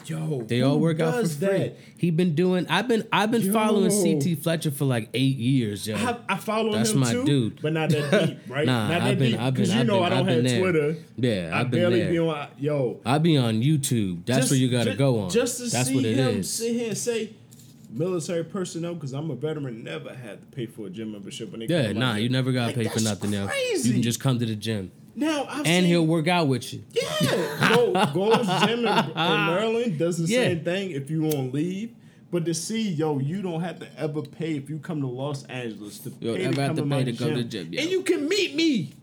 [0.09, 1.47] Yo, They all work out for free.
[1.47, 1.77] that?
[1.97, 2.65] He been doing.
[2.69, 3.07] I've been.
[3.11, 3.51] I've been Yo.
[3.53, 5.95] following CT Fletcher for like eight years, yo.
[5.97, 7.61] I, I follow That's him my too, dude.
[7.61, 8.65] but not that deep, right?
[8.65, 10.29] Nah, not that I've been- deep I've been- because you I've know been- I don't
[10.29, 10.59] I've there.
[10.61, 10.95] Twitter.
[11.17, 12.11] Yeah, I I've been barely there.
[12.11, 12.47] be on.
[12.59, 14.25] Yo, I be on YouTube.
[14.25, 15.29] That's just- where you got to go on.
[15.29, 16.49] Just to That's see what it him is.
[16.51, 17.31] sit here and say,
[17.89, 21.51] military personnel, because I'm a veteran, never had to pay for a gym membership.
[21.51, 23.49] When they Yeah, nah, you never got to Like, pay for nothing else.
[23.51, 23.89] Crazy.
[23.89, 26.72] You can just come to the gym, now I've and seen, he'll work out with
[26.74, 26.84] you.
[26.91, 30.43] Yeah, go Gold's Gym in, in Maryland does the Yeah.
[30.43, 31.93] same thing if you on leave.
[32.32, 35.43] But to see, yo, you don't have to ever pay if you come to Los
[35.45, 37.28] Angeles to Yo, pay ever to have come to to pay to gym.
[37.30, 37.82] go to the gym, yo.
[37.82, 38.93] and you can meet me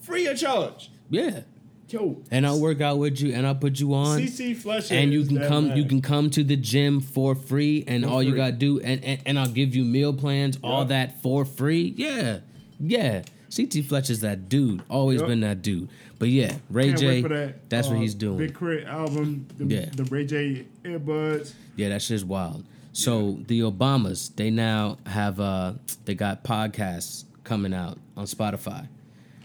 [0.00, 0.90] free of charge.
[1.08, 1.40] Yeah,
[1.88, 4.18] Yo, and I'll work out with you, and I'll put you on.
[4.18, 5.76] CT Fletcher, and you can come man.
[5.76, 9.04] you can come to the gym for free and For all you gotta do and,
[9.04, 12.38] and and i'll give you meal plans all that for free yeah
[12.80, 13.22] yeah
[13.54, 15.28] ct fletcher's that dude always Yup.
[15.28, 15.88] been that dude
[16.18, 17.68] but yeah ray Can't j that.
[17.68, 18.86] that's what uh, he's doing Big K.R.I.T.
[18.86, 19.86] album, the, Yeah.
[19.94, 21.52] the Ray J earbuds.
[21.76, 25.74] yeah that shit's wild so the obamas they now have uh
[26.04, 28.86] they got podcasts coming out on spotify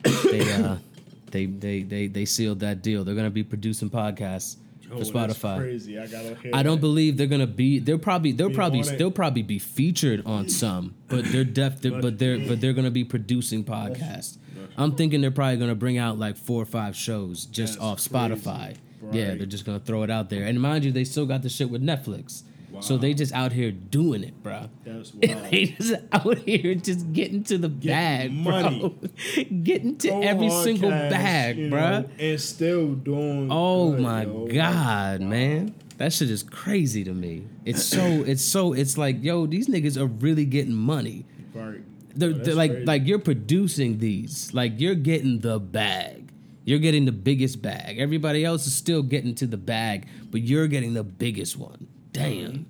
[0.03, 0.77] they uh
[1.31, 4.55] they they they they sealed that deal they're gonna be producing podcasts
[4.91, 5.99] Oh, for spotify crazy.
[5.99, 6.81] I gotta I don't that.
[6.81, 7.79] believe they're gonna be.
[7.79, 8.31] They'll probably.
[8.31, 8.81] They'll Be probably.
[8.83, 11.81] They'll probably be featured on some, but they're def.
[11.81, 12.39] They're, but they're.
[12.39, 14.37] But they're gonna be producing podcasts.
[14.77, 17.99] I'm thinking they're probably gonna bring out like four or five shows just That's off
[17.99, 18.75] Spotify.
[19.01, 19.19] crazy.
[19.19, 20.43] Yeah, they're just gonna throw it out there.
[20.45, 22.43] And mind you, they still got the shit with Netflix.
[22.81, 24.69] So they just out here doing it, bro.
[24.85, 25.51] That's wild.
[25.51, 28.79] they just out here just getting to the bag, money.
[28.79, 29.43] bro.
[29.63, 31.79] getting to Go every single cash, bag, bro.
[32.01, 33.49] know, and still doing.
[33.51, 34.47] Oh good, my yo.
[34.47, 35.73] god, man.
[35.97, 37.47] That shit is crazy to me.
[37.65, 41.25] It's so it's so it's like, yo, these niggas are really getting money.
[41.53, 41.81] Right.
[42.15, 42.85] They're, Oh, they're like crazy.
[42.85, 44.53] like you're producing these.
[44.53, 46.31] Like you're getting the bag.
[46.65, 47.97] You're getting the biggest bag.
[47.97, 51.87] Everybody else is still getting to the bag, but you're getting the biggest one.
[52.17, 52.51] Damn.
[52.51, 52.63] Mm-hmm.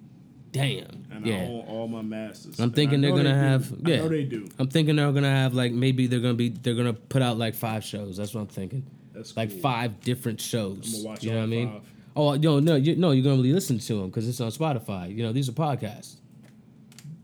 [0.51, 1.05] Damn.
[1.11, 1.35] And yeah.
[1.35, 2.59] I own all my masters.
[2.59, 3.35] I'm thinking they're gonna they do.
[3.35, 3.97] have I yeah.
[3.97, 4.49] know they do.
[4.59, 7.55] I'm thinking they're gonna have like maybe they're gonna be they're gonna put out like
[7.55, 8.17] five shows.
[8.17, 8.85] That's what I'm thinking.
[9.13, 9.59] That's like cool.
[9.59, 11.05] five different shows.
[11.21, 11.71] You know what I mean?
[11.71, 11.81] five.
[12.15, 14.49] Oh uh, yo, no, you, no, you're gonna really listen to them because it's on
[14.51, 15.15] Spotify.
[15.15, 16.15] You know, these are podcasts.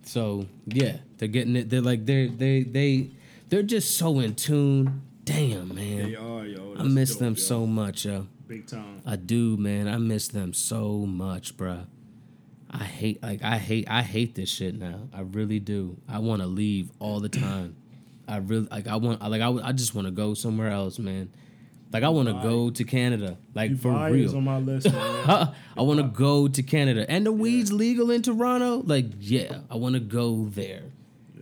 [0.03, 1.69] So yeah, they're getting it.
[1.69, 3.11] They're like they're they they
[3.49, 5.01] they're just so in tune.
[5.23, 6.75] Damn man, They are, yo.
[6.77, 7.39] I miss dope, them yo.
[7.39, 8.27] so much, yo.
[8.45, 9.01] Big time.
[9.05, 9.87] I do, man.
[9.87, 11.85] I miss them so much, bruh.
[12.73, 15.07] I hate like I hate I hate this shit now.
[15.13, 15.97] I really do.
[16.09, 17.75] I want to leave all the time.
[18.27, 21.31] I really like I want like I, I just want to go somewhere else, man.
[21.91, 24.37] Like I want to go to Canada, like for Dubai is real.
[24.37, 24.95] on my list, man.
[25.77, 28.81] I want to go to Canada, and the weed's legal in Toronto.
[28.83, 30.81] Like, yeah, I want to go there.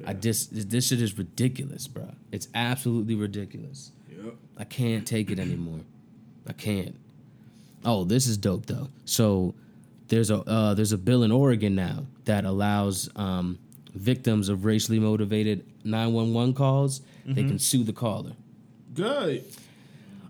[0.06, 2.10] I just this shit is ridiculous, bro.
[2.34, 3.92] It's absolutely ridiculous.
[4.10, 4.34] yep.
[4.58, 5.80] I can't take it anymore.
[6.46, 6.96] I can't.
[7.86, 8.90] Oh, this is dope though.
[9.06, 9.56] So
[10.12, 13.58] there's a uh, there's a bill in Oregon now that allows um,
[13.96, 18.34] victims of racially motivated 911 calls they can sue the caller.
[18.94, 19.44] Good.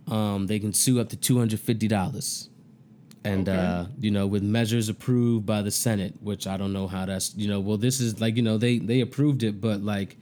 [0.08, 2.50] Um, they can sue up to two hundred fifty dollars,
[3.24, 3.58] and Okay.
[3.58, 7.34] uh, you know with measures approved by the Senate, which I don't know how that's
[7.36, 7.60] you know.
[7.60, 10.18] Well, this is like you know they they approved it, but like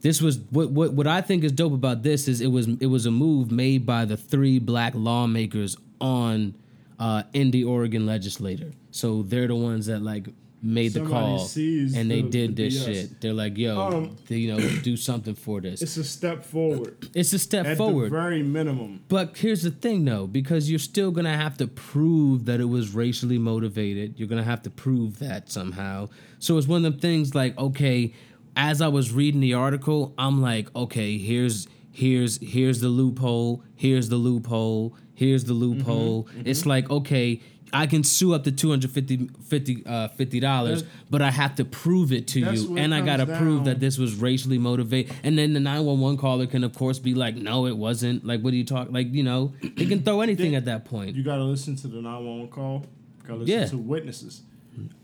[0.00, 2.86] this was what what what I think is dope about this is it was it
[2.86, 6.54] was a move made by the three black lawmakers on
[7.00, 8.72] uh, in the Oregon legislature.
[8.92, 10.28] So they're the ones that like
[10.62, 12.84] made the call and they the- did the this BS.
[12.84, 13.20] shit.
[13.22, 15.80] They're like, yo, Um, they, you know, do something for this.
[15.80, 17.08] It's a step forward.
[17.14, 18.06] It's a step At forward.
[18.12, 19.00] the very minimum.
[19.08, 22.94] But here's the thing, though, because you're still gonna have to prove that it was
[22.94, 24.14] racially motivated.
[24.18, 26.10] You're gonna have to prove that somehow.
[26.38, 28.12] So it's one of them things like, okay,
[28.54, 34.10] as I was reading the article, I'm like, okay, here's here's here's the loophole, here's
[34.10, 36.26] the loophole, here's the loophole.
[36.46, 37.42] It's like, okay,
[37.72, 41.64] I can sue up to 250 50 uh, $50, dollars, That's- but I have to
[41.64, 45.14] prove it to you, and I gotta prove that this was racially motivated.
[45.22, 48.24] And then the 911 caller can, of course, be like, no, it wasn't.
[48.26, 48.88] Like, what do you talk?
[48.90, 51.14] Like, you know, they can throw anything at that point.
[51.14, 52.86] You got to listen to the 911 call.
[53.22, 53.66] You got to listen Yeah.
[53.66, 54.42] to witnesses.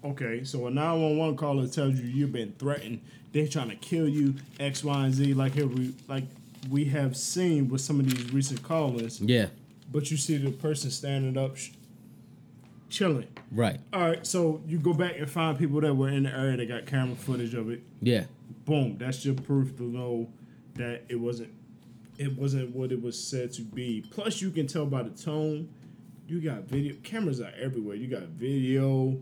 [0.05, 3.01] Okay, so a 911 caller tells you you've been threatened.
[3.33, 6.25] They're trying to kill you, X, Y, and Z, like here we like
[6.71, 9.21] we have seen with some of these recent callers.
[9.21, 9.49] Yeah,
[9.93, 11.71] But you see the person standing up, sh-
[12.91, 13.29] chilling.
[13.53, 13.79] right.
[13.93, 16.69] All right, so you go back and find people that were in the area that
[16.69, 17.83] got camera footage of it.
[18.03, 18.25] Yeah,
[18.65, 20.29] Boom, that's your proof to know
[20.75, 21.53] that it wasn't
[22.19, 24.05] it wasn't what it was said to be.
[24.11, 25.69] Plus, you can tell by the tone.
[26.27, 27.95] You got video cameras are everywhere.
[27.95, 29.17] You got video.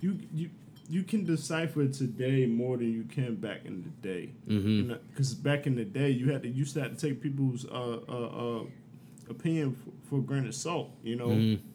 [0.00, 0.50] You you
[0.88, 4.30] you can decipher today more than you can back in the day.
[5.10, 8.00] Because back in the day, you had to used to have to take people's uh,
[8.08, 8.64] uh, uh,
[9.30, 10.90] opinion for, for granted salt.
[11.02, 11.28] You know.
[11.28, 11.66] Mm-hmm.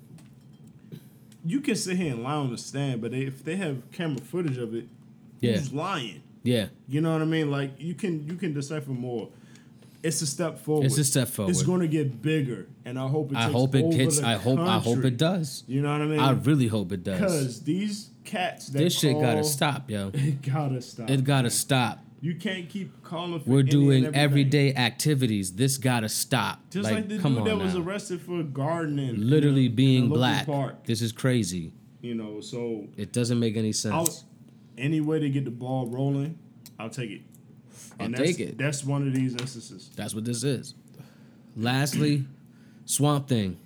[1.48, 4.58] You can sit here and lie on the stand, but if they have camera footage
[4.58, 4.88] of it,
[5.42, 5.54] Yeah.
[5.54, 6.22] who's lying?
[6.44, 6.68] yeah.
[6.88, 7.52] You know what I mean?
[7.52, 9.30] Like you can you can decipher more.
[10.02, 10.86] It's a step forward.
[10.86, 11.50] It's a step forward.
[11.50, 13.38] It's going to get bigger, and I hope it.
[13.38, 14.22] I hope it gets.
[14.22, 14.60] I hope.
[14.60, 15.64] I hope it does.
[15.68, 16.20] You know what I mean?
[16.20, 17.20] I really hope it does.
[17.20, 20.12] because these cats that This shit gotta stop, yo.
[20.14, 21.10] It gotta stop.
[21.10, 21.50] It gotta man.
[21.52, 22.05] stop.
[22.26, 23.40] You can't keep calling.
[23.40, 25.54] For We're doing everyday activities.
[25.54, 26.60] This gotta stop.
[26.72, 27.82] Just like, like, the come dude on that was now.
[27.82, 30.48] arrested for gardening, Literally a- being black.
[30.48, 31.72] Park, This is crazy.
[32.02, 34.24] you know, so It doesn't make any I'll, sense.
[34.76, 36.40] any way to get the ball rolling,
[36.80, 37.22] I'll take it.
[38.00, 38.58] I'll that's, take it.
[38.58, 39.92] That's one of these instances.
[39.96, 40.74] That's what this is.
[41.56, 42.26] Lastly,
[42.86, 43.60] Swamp Thing,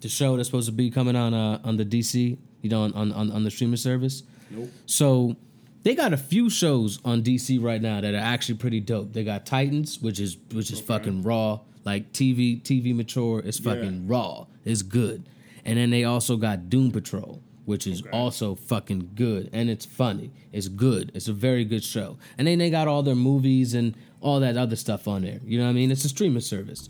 [0.00, 3.12] the show that's supposed to be coming on uh, on the DC, you know, on,
[3.12, 4.22] on on the streaming service.
[4.50, 4.70] Nope.
[4.86, 5.36] So
[5.82, 9.12] they got a few shows on DC right now that are actually pretty dope.
[9.12, 10.86] They got Titans, which is which is Okay.
[10.86, 13.40] fucking raw, like TV TV mature.
[13.44, 14.46] It's fucking raw.
[14.64, 15.24] It's good.
[15.64, 18.10] And then they also got Doom Patrol, which is Okay.
[18.10, 20.30] also fucking good and it's funny.
[20.52, 21.10] It's good.
[21.14, 22.16] It's a very good show.
[22.38, 25.40] And then they got all their movies and all that other stuff on there.
[25.44, 25.90] You know what I mean?
[25.90, 26.88] It's a streaming service.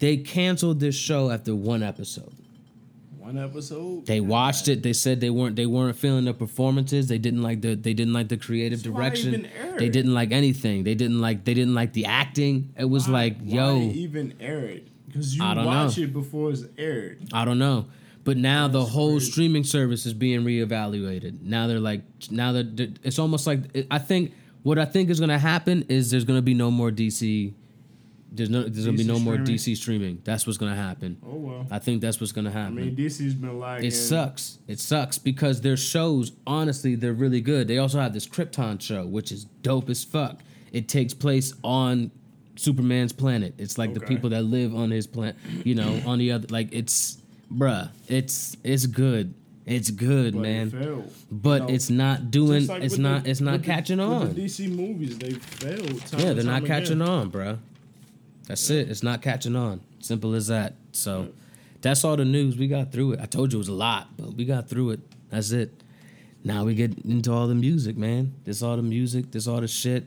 [0.00, 2.32] They canceled this show after one episode.
[3.24, 4.04] One episode.
[4.04, 4.82] They watched it.
[4.82, 7.08] They said they weren't they weren't feeling the performances.
[7.08, 9.48] They didn't like the they didn't like the creative why direction.
[9.78, 10.84] They didn't like anything.
[10.84, 12.74] They didn't like they didn't like the acting.
[12.76, 14.88] It was like, Why yo, even air it?
[15.06, 16.04] Because you I don't watch know.
[16.04, 17.22] it before it's aired.
[17.32, 17.86] I don't know.
[18.24, 19.32] But now the whole crazy.
[19.32, 21.40] streaming service is being reevaluated.
[21.40, 25.30] Now they're like now that it's almost like I think what I think is going
[25.30, 27.54] to happen is there's going to be no more DC.
[28.34, 29.54] There's no there's to be no more streaming?
[29.56, 30.18] DC streaming.
[30.24, 31.18] That's what's to happen.
[31.24, 31.66] Oh well.
[31.70, 32.78] I think that's what's to happen.
[32.78, 33.86] I mean, DC's been lagging.
[33.86, 34.58] It sucks.
[34.66, 37.68] It sucks because their shows, honestly, they're really good.
[37.68, 40.40] They also have this Krypton show, which is dope as fuck.
[40.72, 42.10] It takes place on
[42.56, 43.54] Superman's planet.
[43.58, 46.48] It's like the people that live on his planet, you know, on the other.
[46.50, 47.18] Like it's,
[47.52, 49.34] bruh, it's it's good.
[49.66, 50.66] It's good, but man.
[50.74, 51.12] It.
[51.30, 52.66] But You know, it's not doing.
[52.66, 53.24] like it's not.
[53.24, 54.34] the- it's not the- catching with on.
[54.34, 56.04] The DC movies, they failed.
[56.06, 57.08] Time Yeah, they're not catching again.
[57.14, 57.58] on, bruh.
[58.46, 58.90] That's it.
[58.90, 59.80] It's not catching on.
[60.00, 60.74] Simple as that.
[60.92, 61.28] So
[61.80, 62.56] that's all the news.
[62.56, 63.20] We got through it.
[63.20, 65.00] I told you it was a lot, but we got through it.
[65.30, 65.82] That's it.
[66.42, 68.34] Now we get into all the music, man.
[68.44, 69.32] This all the music.
[69.32, 70.04] This all the shit.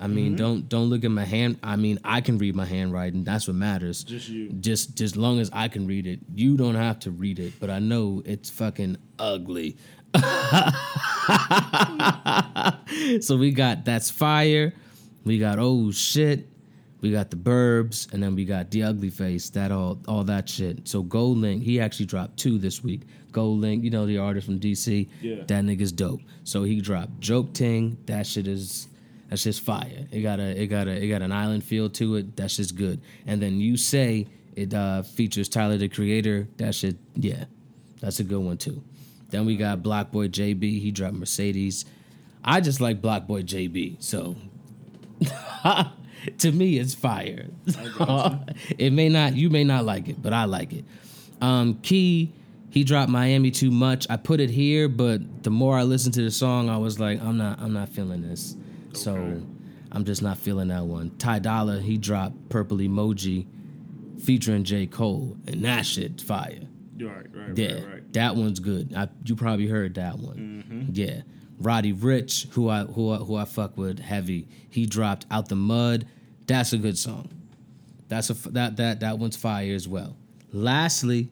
[0.00, 0.36] I mean, mm-hmm.
[0.36, 1.58] don't don't look at my hand.
[1.62, 3.24] I mean, I can read my handwriting.
[3.24, 4.02] That's what matters.
[4.02, 4.50] Just you.
[4.50, 6.20] Just just long as I can read it.
[6.34, 9.76] You don't have to read it, but I know it's fucking ugly.
[13.20, 14.74] so we got that's fire.
[15.24, 16.48] We got oh shit.
[17.04, 19.50] We got the Burbs, and then we got the Ugly Face.
[19.50, 20.88] That all all that shit.
[20.88, 23.02] So GoldLink, he actually dropped two this week.
[23.30, 25.06] GoldLink, you know the artist from DC.
[25.20, 25.42] Yeah.
[25.46, 26.22] That nigga's dope.
[26.44, 27.98] So he dropped Joke Ting.
[28.06, 28.88] That shit is
[29.28, 30.06] that's just fire.
[30.10, 32.36] It got a it got a it got an island feel to it.
[32.36, 33.02] That's just good.
[33.26, 34.26] And then you say
[34.56, 36.48] it uh, features Tyler the Creator.
[36.56, 37.44] That shit, yeah,
[38.00, 38.82] that's a good one too.
[39.28, 40.80] Then we got BlocBoy JB.
[40.80, 41.84] He dropped Mercedes.
[42.42, 44.02] I just like BlocBoy JB.
[44.02, 44.36] So
[46.38, 47.46] to me, it's fire.
[48.78, 50.84] it may not, you may not like it, but I like it.
[51.40, 52.32] Um, Key,
[52.70, 54.06] he dropped Miami too much.
[54.10, 57.20] I put it here, but the more I listened to the song, I was like,
[57.22, 58.56] I'm not, I'm not feeling this.
[58.92, 59.42] So
[59.92, 61.10] I'm just not feeling that one.
[61.18, 63.46] Ty Dolla, he dropped Purple Emoji
[64.22, 64.86] featuring J.
[64.86, 66.60] Cole, and that shit fire.
[66.98, 68.12] Right, right, Yeah, right, right.
[68.12, 68.94] that one's good.
[68.96, 70.90] I, you probably heard that one.
[70.92, 71.22] Yeah,
[71.58, 74.48] Roddy Ricch, who I who I, who I fuck with heavy.
[74.68, 76.06] He dropped out the mud.
[76.46, 77.28] That's a good song.
[78.08, 80.16] That's a that that that one's fire as well.
[80.52, 81.30] Lastly,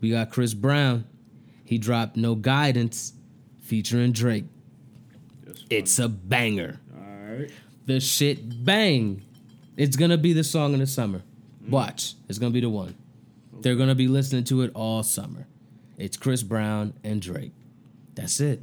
[0.00, 1.04] we got Chris Brown.
[1.64, 3.14] He dropped No Guidance,
[3.60, 4.44] featuring Drake.
[5.70, 6.78] It's a banger.
[6.94, 7.50] all right.
[7.86, 9.22] The shit bang.
[9.76, 11.22] It's gonna be the song in the summer.
[11.64, 11.70] Mm.
[11.70, 12.14] Watch.
[12.28, 12.94] It's gonna be the one.
[13.60, 15.46] They're gonna be listening to it all summer.
[15.96, 17.52] It's Chris Brown and Drake.
[18.14, 18.62] That's it.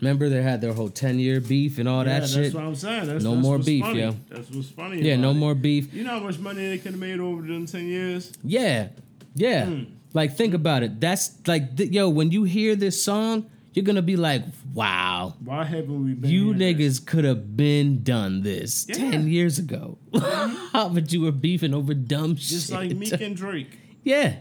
[0.00, 2.54] Remember they had their whole 10 year beef and all Yeah, that that's shit?
[2.54, 3.06] what I'm saying.
[3.06, 4.00] That's, No that's more beef, funny.
[4.00, 4.16] yo.
[4.30, 5.00] That's what's funny.
[5.00, 5.34] Yeah, no it.
[5.34, 5.92] more beef.
[5.94, 8.32] You know how much money they could have made over them ten years?
[8.42, 8.88] Yeah.
[9.34, 9.66] Yeah.
[9.66, 9.84] Hmm.
[10.12, 11.00] Like think about it.
[11.00, 14.42] That's like th- yo, when you hear this song, you're gonna be like,
[14.74, 15.34] wow.
[15.44, 16.30] Why haven't we been?
[16.30, 18.96] You niggas could have been done this Yeah.
[18.96, 19.98] 10 years ago.
[20.72, 22.48] How but you were beefing over dumb shit.
[22.48, 23.78] just like Meek and Drake.
[24.02, 24.34] Yeah.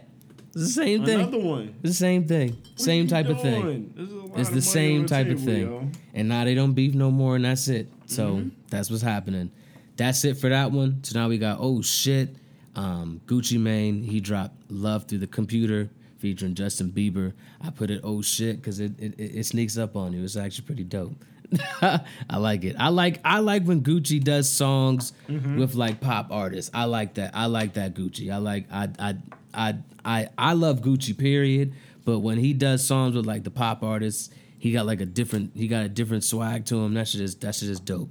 [0.54, 1.20] It's the same thing.
[1.22, 1.76] Another one.
[1.82, 2.50] It's the same thing.
[2.52, 3.62] What same type of thing.
[3.62, 3.94] doing?
[3.98, 5.62] A lot It's of the same type of thing.
[5.62, 5.88] yo.
[6.14, 7.88] And now they don't beef no more, and that's it.
[8.06, 8.50] So Mm-hmm.
[8.70, 9.52] that's what's happening.
[9.98, 11.04] That's it for that one.
[11.04, 12.36] So now we got oh shit.
[12.76, 15.90] Um, Gucci Mane, he dropped Love Through the Computer
[16.20, 17.34] featuring Justin Bieber.
[17.62, 20.24] I put it oh shit because it, it it it sneaks up on you.
[20.24, 21.14] It's actually pretty dope.
[21.82, 22.76] I like it.
[22.80, 25.58] I like I like when Gucci does songs Mm-hmm.
[25.60, 26.72] with like pop artists.
[26.74, 27.32] I like that.
[27.34, 28.32] I like that Gucci.
[28.34, 29.16] I like I I
[29.54, 29.76] I
[30.06, 31.74] I I love Gucci period.
[32.04, 35.52] But when he does songs with like the pop artists, he got like a different
[35.56, 36.94] he got a different swag to him.
[36.94, 38.10] That shit is that shit is dope.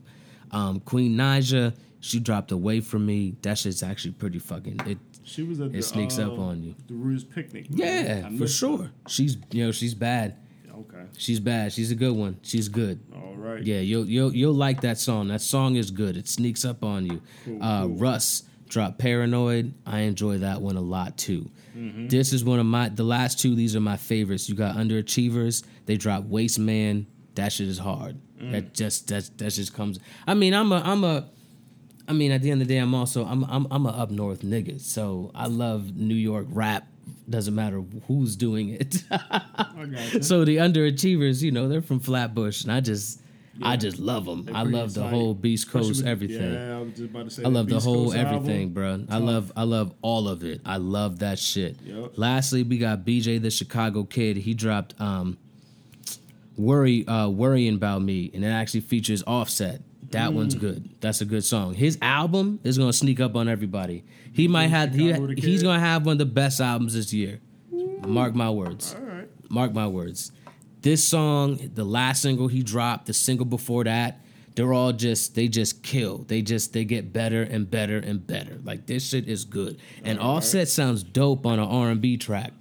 [0.53, 3.37] Um, Queen Naija, she dropped away from me.
[3.43, 4.99] That shit's actually pretty fucking it.
[5.23, 6.75] She was at the, It sneaks up uh, on you.
[6.89, 7.67] The Roots Picnic.
[7.69, 8.91] Yeah, for sure.
[9.07, 10.37] She's you know she's bad.
[10.73, 11.05] Okay.
[11.19, 11.73] She's bad.
[11.73, 12.39] She's a good one.
[12.43, 13.01] She's good.
[13.15, 13.63] All right.
[13.63, 15.29] Yeah, you'll you'll you'll like that song.
[15.29, 16.17] That song is good.
[16.17, 17.23] It sneaks up on you.
[17.45, 17.97] Cool, uh, cool.
[17.97, 19.75] Russ dropped Paranoid.
[19.85, 21.51] I enjoy that one a lot too.
[21.77, 22.09] Mm-hmm.
[22.09, 23.55] This is one of my the last two.
[23.55, 24.49] These are my favorites.
[24.49, 25.65] You got Underachievers.
[25.87, 27.07] They dropped Waste Man.
[27.35, 28.19] That shit is hard.
[28.41, 28.53] Mm.
[28.53, 29.99] That just that that just comes.
[30.27, 31.29] I mean, I'm a I'm a.
[32.09, 34.11] I mean, at the end of the day, I'm also I'm I'm I'm a up
[34.11, 34.81] north nigga.
[34.81, 36.87] So I love New York rap.
[37.29, 39.03] Doesn't matter who's doing it.
[40.23, 43.23] So the underachievers, you know, they're from Flatbush, and I just,
[43.63, 44.49] I just love them.
[44.55, 46.53] I love the whole Beast Coast with- everything.
[46.55, 47.45] Yeah, I was just about to say.
[47.45, 48.73] I love the whole Coast everything, album.
[48.73, 49.05] bro.
[49.09, 50.61] I love, I love all of it.
[50.65, 51.77] I love that shit.
[51.85, 52.17] Yup.
[52.19, 54.37] Lastly, we got BJ the Chicago Kid.
[54.39, 55.37] He dropped um,
[56.57, 59.83] "Worry, uh, Worrying About Me," and it actually features Offset.
[60.11, 60.61] That one's Mm.
[60.61, 60.89] good.
[61.01, 61.75] That's a good song.
[61.75, 64.03] His album is gonna sneak up on everybody.
[64.33, 67.39] He might have he, he's gonna have one of the best albums this year.
[68.07, 68.97] Mark my words.
[68.99, 69.29] All right.
[69.49, 70.33] Mark my words.
[70.83, 74.21] This song, the last single he dropped, the single before that,
[74.55, 76.19] they're all just they just kill.
[76.27, 78.59] They just they get better and better and better.
[78.65, 79.79] Like this shit is good.
[80.05, 82.53] And Offset sounds dope on an R and B track.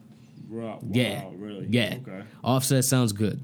[0.50, 0.80] Wow.
[0.92, 1.68] Yeah, Wow, really?
[1.70, 1.98] yeah.
[2.02, 2.24] Okay.
[2.44, 3.44] Offset sounds good.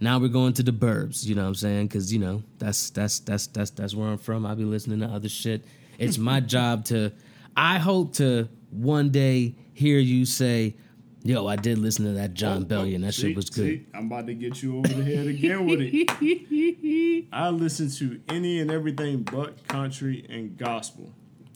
[0.00, 1.26] Now we're going to the burbs.
[1.26, 1.88] You know what I'm saying?
[1.88, 4.46] Because you know that's that's that's that's that's where I'm from.
[4.46, 5.64] I'll be listening to other shit.
[5.98, 7.12] It's my job to.
[7.56, 10.76] I hope to one day hear you say,
[11.22, 13.02] "Yo, I did listen to that Jon Oh, Bellion.
[13.02, 15.66] That see- shit was good." see, I'm about to get you over the head again
[15.66, 17.26] with it.
[17.32, 21.12] I listen to any and everything but country and gospel.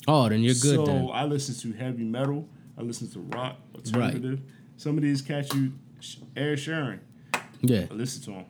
[0.06, 1.08] Oh, then you're good so then.
[1.12, 2.48] I listen to heavy metal.
[2.76, 4.40] I listen to rock, alternative.
[4.76, 5.72] Some of these cats you
[6.36, 6.98] Ed Sheeran.
[7.62, 8.44] Yeah, I listen to them.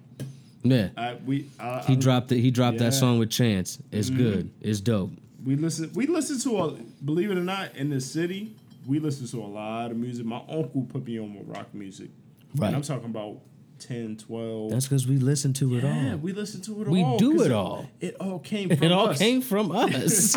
[0.63, 0.89] yeah.
[0.97, 2.41] I, we I, He I, dropped it.
[2.41, 2.85] He dropped Yeah.
[2.87, 3.79] that song with Chance.
[3.93, 4.17] It's Mhm.
[4.17, 4.51] good.
[4.61, 5.13] It's dope.
[5.45, 5.91] We listen.
[5.95, 6.73] We listen to a.
[7.05, 8.57] Believe it or not, in the city,
[8.87, 10.27] we listen to a lot of music.
[10.27, 12.11] My uncle put me on with rock music.
[12.57, 12.69] Right.
[12.69, 13.41] And I'm talking about
[13.81, 14.71] 10, 12.
[14.71, 16.17] That's because we listen to it yeah, all.
[16.19, 16.93] we listen to it all.
[16.93, 17.19] We all.
[17.19, 17.87] do 'cause it all.
[18.01, 19.19] It all came from It all us.
[19.19, 20.37] came from us.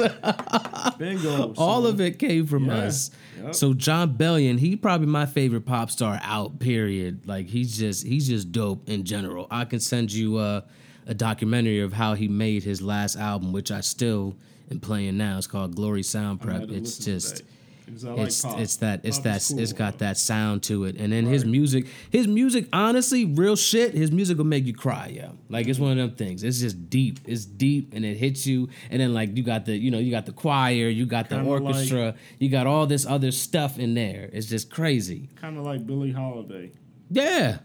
[0.98, 1.54] Bingo.
[1.58, 2.76] all of it came from Yeah.
[2.76, 3.12] us.
[3.44, 3.56] Yep.
[3.56, 6.60] So Jon Bellion, he probably my favorite pop star out.
[6.60, 7.28] Period.
[7.28, 9.48] Like he's just he's just dope in general.
[9.52, 10.62] I can send you uh,
[11.06, 14.36] a documentary of how he made his last album, which I still
[14.72, 15.38] am playing now.
[15.38, 16.64] It's called Glory Sound Prep.
[16.70, 17.46] It's listen
[17.88, 18.04] to just.
[18.04, 18.60] that, 'cause like it's pop.
[18.60, 19.60] it's that it's Pop that cool.
[19.60, 23.94] it's got that sound to it, and then his music, his music, honestly, real shit.
[23.94, 25.30] His music will make you cry, yeah.
[25.50, 26.44] Like it's one of them things.
[26.44, 27.20] It's just deep.
[27.26, 28.70] It's deep, and it hits you.
[28.92, 31.36] And then like you got the you know you got the choir, you got the
[31.38, 34.30] Kinda like- orchestra, you got all this other stuff in there.
[34.34, 35.30] It's just crazy.
[35.36, 36.72] Kind of like Billie Holiday.
[37.10, 37.60] Yeah,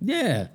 [0.00, 0.48] yeah.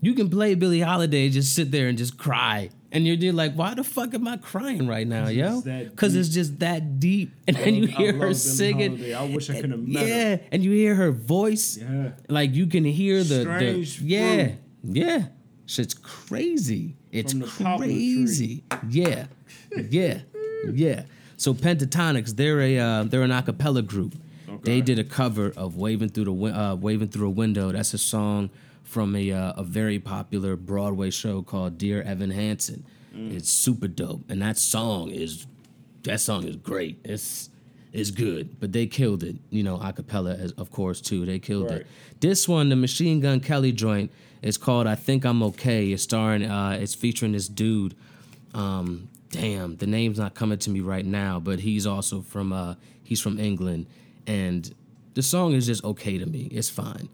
[0.00, 2.70] You can play Billie Holiday, just sit there and just cry.
[2.96, 5.60] And you're, you're like, why the fuck am I crying right now, yo?
[5.60, 7.30] Because it's just that deep.
[7.46, 8.96] And then you hear her singing.
[8.96, 9.14] Holiday.
[9.14, 10.08] I wish I could have met her.
[10.08, 11.76] Yeah, and you hear her voice.
[11.76, 12.12] Yeah.
[12.30, 14.58] Like you can hear the, the yeah, fruit.
[14.82, 15.26] yeah.
[15.66, 16.96] Shit's crazy.
[17.12, 18.14] It's From the poplar tree.
[18.16, 18.64] crazy.
[18.88, 19.26] Yeah,
[19.76, 20.20] yeah,
[20.72, 21.02] yeah.
[21.36, 24.14] So Pentatonix, they're a uh, they're an a cappella group.
[24.62, 27.98] They did a cover of "Waving Through the uh, Waving Through a Window." That's a
[27.98, 28.48] song
[28.86, 32.86] from a uh, a very popular Broadway show called Dear Evan Hansen.
[33.14, 33.36] Mm.
[33.36, 35.46] It's super dope, and that song is
[36.04, 36.98] that song is great.
[37.04, 37.50] It's
[37.92, 39.36] it's good, but they killed it.
[39.50, 41.26] You know, a cappella, as of course, too.
[41.26, 41.80] They killed Right.
[41.80, 41.86] it.
[42.20, 44.10] This one, the Machine Gun Kelly joint,
[44.42, 47.94] is called "I Think I'm Okay." It's starring, uh, it's featuring this dude.
[48.54, 52.74] Um, damn, the name's not coming to me right now, but he's also from uh,
[53.02, 53.86] he's from England,
[54.26, 54.72] and
[55.14, 56.48] the song is just okay to me.
[56.52, 57.08] It's fine,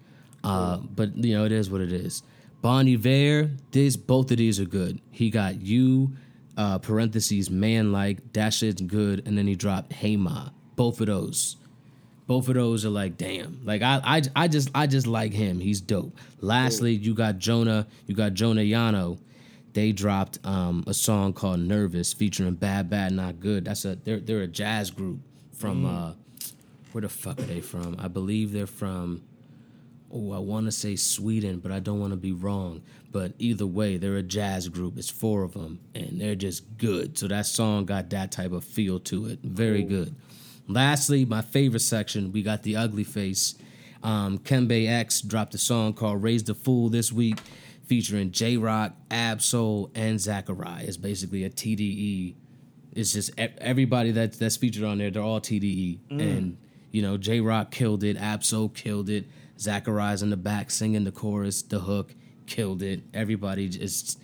[0.44, 2.22] uh, but you know, it is what it is.
[2.60, 5.00] Bon Iver, this both of these are good.
[5.10, 6.12] He got you,
[6.56, 10.50] uh, parentheses man like that shit's good, and then he dropped Hey Ma.
[10.76, 11.56] Both of those.
[12.26, 13.60] Both of those are like damn.
[13.64, 15.60] Like I, I i just i just like him.
[15.60, 16.16] He's dope.
[16.40, 19.18] Lastly you got jonah you got jonah yano.
[19.72, 23.64] They dropped um, a song called nervous featuring bad bad not good.
[23.64, 25.18] That's a they're, they're a jazz group
[25.52, 26.12] from uh
[26.92, 27.96] where the fuck are they from?
[27.98, 29.22] I believe they're from
[30.12, 33.66] oh i want to say sweden but i don't want to be wrong but either
[33.66, 37.46] way they're a jazz group it's four of them and they're just good so that
[37.46, 40.14] song got that type of feel to it very good
[40.68, 43.56] Lastly, my favorite section, we got the ugly face.
[44.02, 47.38] Um, Kembe X dropped a song called Raise the Fool this week,
[47.84, 50.84] featuring Jay Rock, Ab-Soul, and Zachariah.
[50.84, 52.34] It's basically a TDE.
[52.92, 55.98] It's just everybody that's that's featured on there, they're all TDE.
[56.20, 56.58] And,
[56.90, 59.26] you know, Jay Rock killed it, Ab-Soul killed it,
[59.62, 62.14] Zachariah's in the back singing the chorus, the hook,
[62.46, 63.02] killed it.
[63.14, 64.18] Everybody just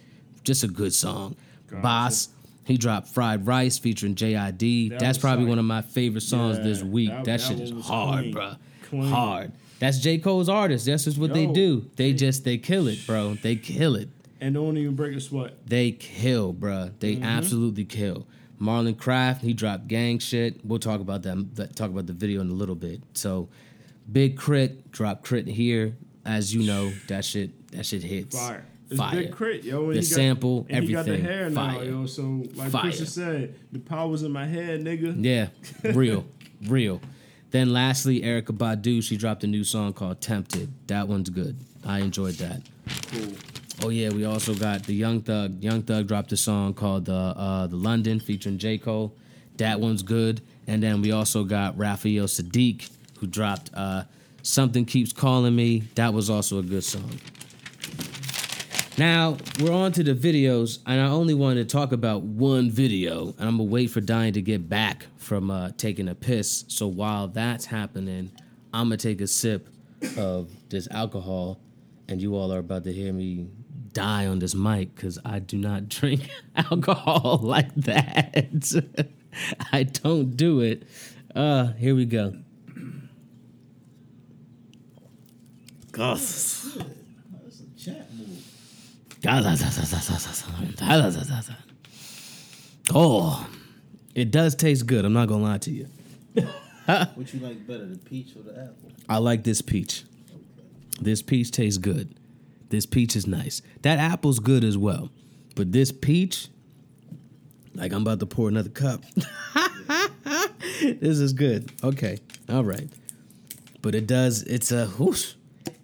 [0.44, 1.36] just a good song.
[1.70, 2.28] Bas,
[2.64, 4.90] he dropped Fried Rice featuring JID.
[4.90, 5.48] That That's probably tight.
[5.50, 7.10] one of my favorite songs Yeah, this week.
[7.10, 8.34] that- That, that shit is hard, clean.
[8.34, 8.56] bruh.
[8.88, 9.02] Clean.
[9.10, 9.52] Hard.
[9.78, 10.18] That's J.
[10.18, 10.86] Cole's artist.
[10.86, 11.88] That's just what they do.
[11.96, 13.34] They just they kill it, bro.
[13.34, 14.08] They kill it.
[14.40, 15.54] And don't even break a sweat.
[15.66, 16.92] They kill, bruh.
[16.98, 17.24] They Mm-hmm.
[17.24, 18.26] absolutely kill.
[18.60, 20.64] Marlon Craft, he dropped gang shit.
[20.64, 21.76] We'll talk about that, that.
[21.76, 23.02] Talk about the video in a little bit.
[23.14, 23.48] So,
[24.10, 24.74] Big K.R.I.T.
[24.90, 25.50] drop K.R.I.T.
[25.52, 25.96] here.
[26.24, 28.38] As you know, that shit that shit hits.
[28.38, 28.64] Fire.
[28.90, 29.14] It's Fire.
[29.14, 29.84] big K.R.I.T., yo.
[29.84, 31.84] And The got- sample, and he got the everything, hair now, fire.
[31.84, 32.06] yo.
[32.06, 32.82] So like Fire.
[32.82, 35.14] Christian said, the power's in my head, nigga.
[35.22, 35.48] Yeah,
[35.92, 36.26] real,
[36.66, 37.00] real.
[37.50, 40.70] Then lastly, Erykah Badu, she dropped a new song called Tempted.
[40.88, 41.56] That one's good.
[41.84, 42.60] I enjoyed that.
[43.10, 43.32] Cool.
[43.84, 45.62] Oh yeah, we also got the Young Thug.
[45.62, 49.14] Young Thug dropped a song called the uh, the London featuring J Cole.
[49.58, 50.40] That one's good.
[50.66, 52.90] And then we also got Raphael Saadiq
[53.20, 54.04] who dropped uh,
[54.42, 55.80] Something Keeps Calling Me.
[55.94, 57.18] That was also a good song.
[58.98, 63.28] Now we're on to the videos, and I only wanted to talk about one video,
[63.38, 66.64] and I'm gonna wait for Diane to get back from uh, taking a piss.
[66.66, 68.32] So while that's happening,
[68.74, 69.68] I'm gonna take a sip
[70.16, 71.60] of this alcohol,
[72.08, 73.46] and you all are about to hear me
[73.92, 79.08] die on this mic because I do not drink alcohol like that.
[79.72, 80.82] I don't do it.
[81.34, 82.34] Uh, here we go.
[85.98, 86.16] God.
[86.16, 88.44] That's a chat move.
[92.94, 93.44] Oh,
[94.14, 95.04] it does taste good.
[95.04, 95.88] I'm not gonna lie to you.
[96.86, 98.92] What you like better, the peach or the apple?
[99.08, 100.04] I like this peach.
[101.00, 102.14] This peach tastes good.
[102.68, 103.60] This peach is nice.
[103.82, 105.10] That apple's good as well.
[105.56, 106.48] But this peach,
[107.74, 109.02] like I'm about to pour another cup.
[110.80, 111.70] this is good.
[111.82, 112.18] Okay.
[112.48, 112.88] All right.
[113.82, 115.34] But it does, it's a whoosh.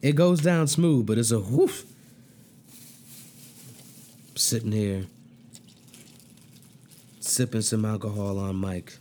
[0.03, 1.83] It goes down smooth, but it's a whoosh.
[4.37, 5.07] Sitting here,
[7.21, 8.97] sipping some alcohol on mic.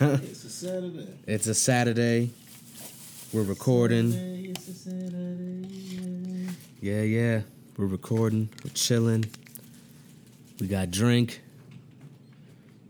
[0.00, 1.08] It's a Saturday.
[1.26, 2.30] It's a Saturday.
[3.32, 4.12] We're recording.
[4.12, 6.48] Saturday, Saturday.
[6.80, 7.42] Yeah, yeah.
[7.76, 8.48] We're recording.
[8.64, 9.24] We're chilling.
[10.60, 11.40] We got drink.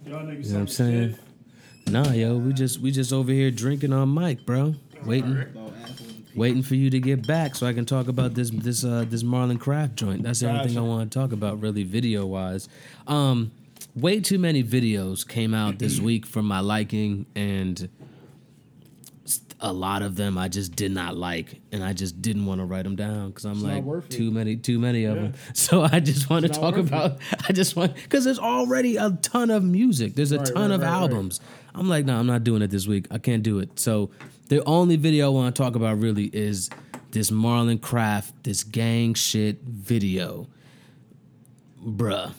[0.07, 1.18] Y'all niggas You know what I'm saying?
[1.89, 4.74] Nah, yo, we just we just over here drinking on mic, bro.
[5.05, 5.37] Waiting,
[6.35, 6.62] About Apple and Peach.
[6.62, 9.22] waiting for you to get back so I can talk about this this uh this
[9.22, 10.22] Marlon Craft joint.
[10.22, 12.68] That's the only thing I want to talk about, really, video wise.
[13.07, 13.51] Um,
[13.97, 17.89] way too many videos came out this week for my liking, and
[19.62, 22.64] a lot of them I just did not like, and I just didn't want to
[22.64, 24.11] write them down because I'm It's like worth it.
[24.11, 25.22] too many, too many of Yeah.
[25.24, 25.35] them.
[25.55, 26.89] So I just want to It's talk worth it.
[26.89, 27.18] about.
[27.49, 30.14] I just want because there's already a ton of music.
[30.14, 30.89] There's a Right, ton right, of right.
[30.91, 31.41] albums.
[31.74, 33.07] I'm like, no, I'm not doing it this week.
[33.11, 33.78] I can't do it.
[33.78, 34.11] So
[34.51, 36.69] the only video I want to talk about really is
[37.13, 40.47] this Marlon Craft, this gang shit video,
[41.85, 42.33] bruh.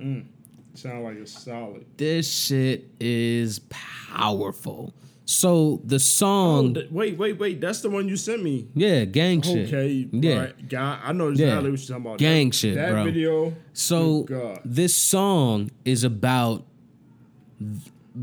[0.00, 0.26] Mm.
[0.74, 1.86] Sound like it's solid.
[1.96, 4.92] This shit is powerful.
[5.24, 7.60] So the Oh, song, th- wait, wait, wait.
[7.60, 8.68] That's the one you sent me.
[8.74, 9.66] yeah, gang shit.
[9.68, 10.38] Okay, yeah.
[10.38, 10.68] right.
[10.68, 11.32] Guy, I know Yeah.
[11.46, 12.18] exactly what you're talking about.
[12.18, 13.04] Gang that, shit, that bro.
[13.04, 13.54] video.
[13.72, 16.64] So this song is about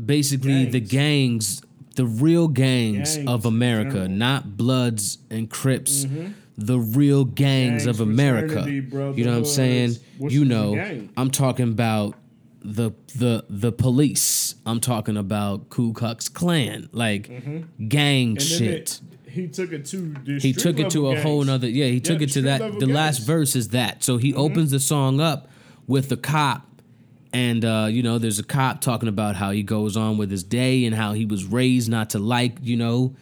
[0.06, 1.60] basically the gangs,
[1.94, 6.06] the real gangs, Gangs of America, not Bloods and Crips.
[6.56, 8.64] The real gangs, Gangs, of America.
[8.70, 9.96] You know what I'm saying?
[10.18, 10.76] What's you know.
[11.16, 12.14] I'm talking about
[12.62, 14.54] the the the police.
[14.64, 17.28] I'm talking about Ku Klux Klan, like
[17.88, 18.36] gang Mm-hmm.
[18.36, 19.00] Then shit it-
[19.34, 21.46] he took it to he took it to a whole gangs.
[21.48, 23.18] nother yeah he took Yeah, it to that the last gangs.
[23.18, 23.26] Mm-hmm.
[23.26, 25.48] verse is that so he opens the song up
[25.88, 26.68] with the cop
[27.34, 30.44] and uh, you know there's a cop talking about how he goes on with his
[30.44, 33.14] day and how he was raised not to like you know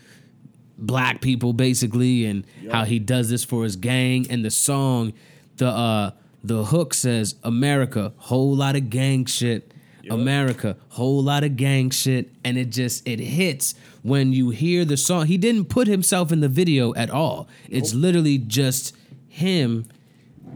[0.79, 4.27] black people basically and how he does this for his gang.
[4.31, 5.15] And the song
[5.57, 6.11] the uh
[6.45, 9.73] the hook says america whole lot of gang shit.
[10.11, 12.31] America whole lot of gang shit.
[12.45, 15.27] And it just it hits when you hear the song.
[15.27, 17.49] He didn't put himself in the video at all.
[17.71, 18.95] It's literally just
[19.29, 19.87] him.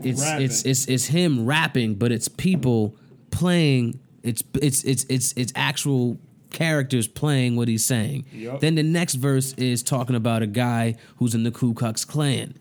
[0.02, 2.96] It's it's it's it's him rapping but it's people
[3.36, 6.18] playing it's it's it's it's it's actual
[6.50, 8.60] characters playing what he's saying Yup.
[8.60, 12.54] then the next verse is talking about a guy who's in the Ku Klux Klan.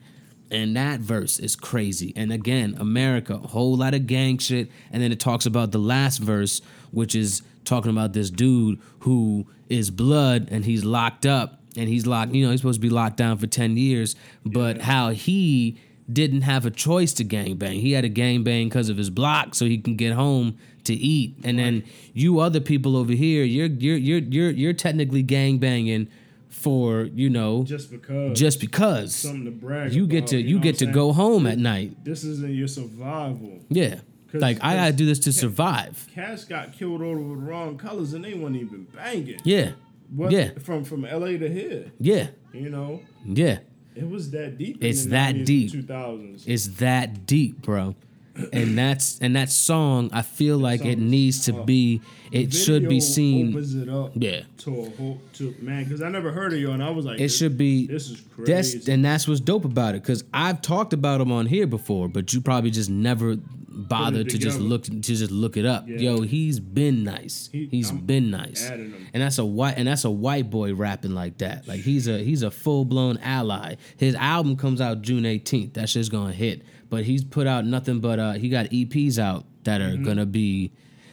[0.52, 2.14] And that verse is crazy.
[2.16, 4.70] And again, America, a whole lot of gang shit.
[4.92, 6.62] And then it talks about the last verse,
[6.92, 12.06] which is talking about this dude who is blood and he's locked up and he's
[12.06, 14.16] locked, you know, he's supposed to be locked down for 10 years,
[14.46, 15.80] but how he
[16.12, 17.82] didn't have a choice to gangbang.
[17.82, 21.36] He had to gangbang because of his block so he can get home to eat.
[21.44, 21.84] And then
[22.14, 26.08] you other people over here, you're you're you're you're you're technically gangbanging
[26.50, 28.40] for, you know, just because.
[28.40, 29.94] just because something to brag.
[29.94, 32.04] you get about, to you you know get to go home at night.
[32.06, 33.60] This isn't your survival.
[33.70, 34.00] Yeah.
[34.34, 36.08] Like I gotta do this to survive.
[36.14, 39.40] Cats got killed over the wrong colors and they weren't even banging.
[39.46, 39.72] Yeah.
[40.14, 40.52] What, Yeah.
[40.60, 42.28] From from LA to here, Yeah.
[42.54, 43.60] you know, Yeah.
[43.96, 44.84] It was that deep.
[44.84, 45.72] It's in the that 90s deep.
[45.72, 46.48] Two thousands.
[46.48, 47.96] It's that deep, bro.
[48.52, 52.02] And that's and that song, I feel like it needs to be
[52.34, 54.12] it should be seen Opens it up.
[54.14, 54.42] Yeah.
[54.58, 57.16] To a whole to man, because I never heard of you, and I was like,
[57.16, 60.26] it this- should be This is crazy that's and that's what's dope about it because
[60.34, 63.38] I've talked about them on here before, but you probably just never
[63.76, 65.88] bothered to just look to just look it up.
[65.88, 65.98] Yeah.
[65.98, 67.50] Yo, he's been nice.
[67.52, 71.38] He- has been nice, and that's a white and that's a white boy rapping like
[71.40, 71.68] that.
[71.68, 73.76] Like he's a he's a full blown ally.
[73.98, 75.74] His album comes out June 18th.
[75.74, 76.64] That shit's gonna hit.
[76.90, 80.02] But he's put out nothing but uh he got EPs out that Mm-hmm.
[80.02, 80.72] are gonna be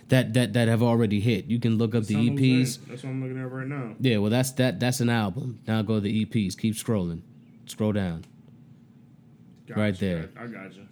[0.08, 1.46] that that that have already hit.
[1.46, 2.78] You can look up the That's I'm EPs.
[2.86, 3.94] That's what I'm looking at right now.
[3.98, 4.78] Yeah, well, that's that.
[4.78, 5.60] That's an album.
[5.66, 6.56] Now go to the EPs.
[6.58, 7.22] Keep scrolling.
[7.66, 8.24] Scroll down.
[9.66, 9.80] Gotcha.
[9.80, 10.28] Right there.
[10.36, 10.86] I got you.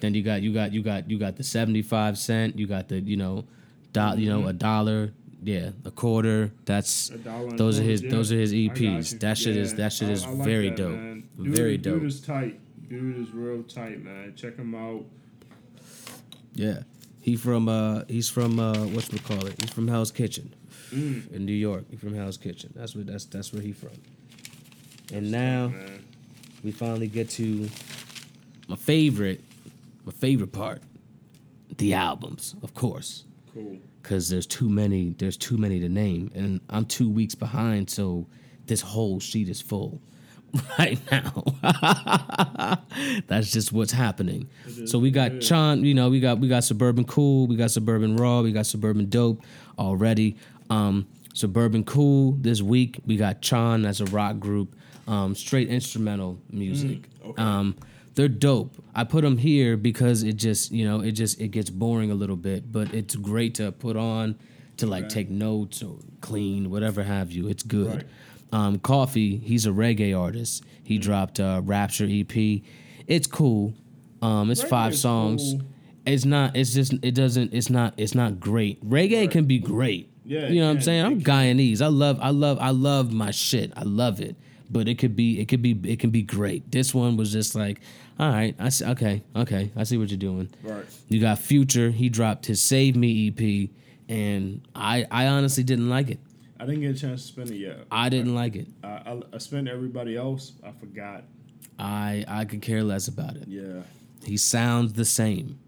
[0.00, 2.58] Then you got you got you got you got the seventy five cent.
[2.58, 3.44] You got the you know,
[3.92, 5.12] do, you know a dollar.
[5.42, 6.52] Yeah, a quarter.
[6.64, 8.10] That's A dollar those are his yeah.
[8.10, 9.20] those are his EPs.
[9.20, 10.92] That shit is that shit I- is I like very that, dope.
[10.92, 11.28] man.
[11.36, 12.58] Dude, Very Dude is tight.
[12.88, 14.32] Dude is real tight, man.
[14.36, 15.04] Check him out.
[16.54, 16.82] Yeah,
[17.20, 19.54] he from uh he's from uh what's we call it?
[19.60, 20.54] He's from Hell's Kitchen
[20.92, 21.32] Mm.
[21.32, 21.84] in New York.
[21.90, 22.72] He from Hell's Kitchen.
[22.76, 23.90] That's where that's that's where he from.
[25.12, 25.68] And now.
[25.68, 26.04] Man.
[26.62, 27.68] we finally get to
[28.68, 29.42] my favorite,
[30.04, 30.82] my favorite part,
[31.78, 33.78] the albums, of course, Cool.
[34.02, 35.14] because there's too many.
[35.18, 38.26] There's too many to name, and I'm two weeks behind, so
[38.66, 40.00] this whole sheet is full
[40.78, 41.42] right now.
[43.26, 44.48] That's just what's happening.
[44.86, 48.16] So we got Chon, you know, we got we got Suburban Cool, we got Suburban
[48.16, 49.42] Raw, we got Suburban Dope
[49.78, 50.36] already.
[50.70, 53.00] Um, Suburban Cool this week.
[53.06, 54.76] We got Chon that's a rock group,
[55.08, 57.08] um, straight instrumental music.
[57.24, 57.42] okay.
[57.42, 57.76] Um,
[58.14, 58.76] they're dope.
[58.94, 62.14] I put them here because it just you know it just it gets boring a
[62.14, 64.36] little bit, but it's great to put on
[64.78, 65.14] to like Okay.
[65.14, 67.48] take notes or clean whatever have you.
[67.48, 67.94] It's good.
[67.96, 68.04] Right.
[68.52, 70.64] Um, Koffee, he's a reggae artist.
[70.84, 72.62] He dropped a Rapture EP.
[73.06, 73.74] It's cool.
[74.22, 75.54] Um, it's Reggae five songs.
[75.58, 75.62] cool.
[76.06, 76.54] It's not.
[76.54, 76.92] It's just.
[77.02, 77.52] It doesn't.
[77.54, 77.94] It's not.
[77.96, 78.84] It's not great.
[78.88, 79.30] Reggae Right.
[79.30, 80.10] can be great.
[80.26, 81.04] Yeah, you know what I'm saying.
[81.04, 81.20] I'm.
[81.20, 81.80] Guyanese.
[81.82, 82.18] I love.
[82.20, 82.58] I love.
[82.60, 83.72] I love my shit.
[83.76, 84.36] I love it.
[84.74, 85.40] But it could be.
[85.40, 85.78] It could be.
[85.84, 86.72] It can be great.
[86.72, 87.78] This one was just like,
[88.18, 88.56] all right.
[88.58, 89.22] I see, okay.
[89.36, 89.70] Okay.
[89.76, 90.50] I see what you're doing.
[90.64, 90.84] Right.
[91.08, 91.90] You got Future.
[91.90, 93.70] He dropped his Save Me EP,
[94.08, 95.06] and I.
[95.12, 96.18] I honestly didn't like it.
[96.58, 97.84] I didn't get a chance to spend it yet.
[97.92, 98.66] I didn't like it.
[98.82, 100.54] I, I, I spent everybody else.
[100.66, 101.22] I forgot.
[101.78, 102.24] I.
[102.26, 103.46] I could care less about it.
[103.46, 103.82] Yeah.
[104.24, 105.60] He sounds the same.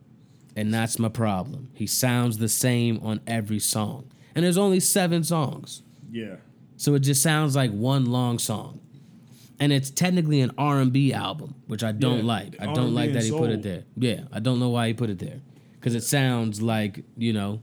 [0.56, 1.70] And that's my problem.
[1.74, 4.10] He sounds the same on every song.
[4.34, 5.82] And there's only seven songs.
[6.10, 6.36] Yeah.
[6.76, 8.80] So it just sounds like one long song.
[9.58, 12.56] And it's technically an R&B album, which I don't Yeah, like.
[12.60, 13.84] I R&B don't like that he put it there.
[13.96, 15.40] Yeah, I don't know why he put it there.
[15.80, 17.60] Cuz it sounds like, you know,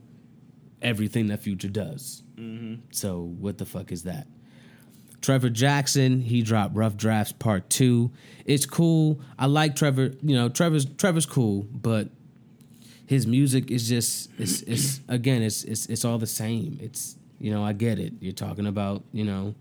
[0.82, 2.24] everything that Future does.
[2.36, 2.76] Mm-hmm.
[2.92, 4.28] So what the fuck is that?
[5.22, 8.12] Trevor Jackson, he dropped Rough Drafts Part Two.
[8.46, 9.22] It's cool.
[9.40, 10.12] I like Trevor.
[10.22, 12.10] You know, Trevor's Trevor's cool, but
[13.06, 16.78] his music is just it's it's again it's it's it's all the same.
[16.82, 18.14] It's you know I get it.
[18.20, 19.56] You're talking about you know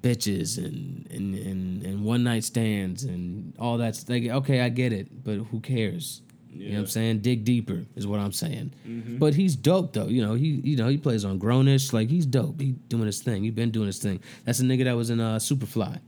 [0.00, 4.02] bitches and and and, and one night stands and all that.
[4.08, 6.22] Like okay, I get it, but who cares?
[6.50, 7.20] You know what I'm saying?
[7.20, 8.74] Dig deeper is what I'm saying.
[8.86, 9.18] Mm-hmm.
[9.18, 10.06] But he's dope though.
[10.06, 11.92] You know, he you know, he plays on Grownish.
[11.92, 12.60] Like he's dope.
[12.60, 13.44] He doing his thing.
[13.44, 14.20] He been doing his thing.
[14.44, 16.00] That's a nigga that was in uh Superfly.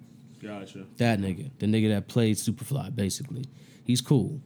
[0.42, 0.86] Gotcha.
[0.96, 1.50] That nigga.
[1.58, 3.44] The nigga that played Superfly, basically.
[3.84, 4.40] He's cool.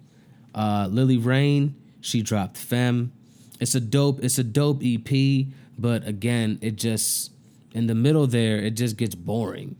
[0.54, 3.12] Uh Lily Rain, she dropped Femme.
[3.60, 5.46] It's a dope, it's a dope EP,
[5.78, 7.30] but again, it just
[7.74, 9.76] in the middle there, it just gets boring.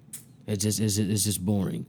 [0.46, 1.86] It just is it's just boring.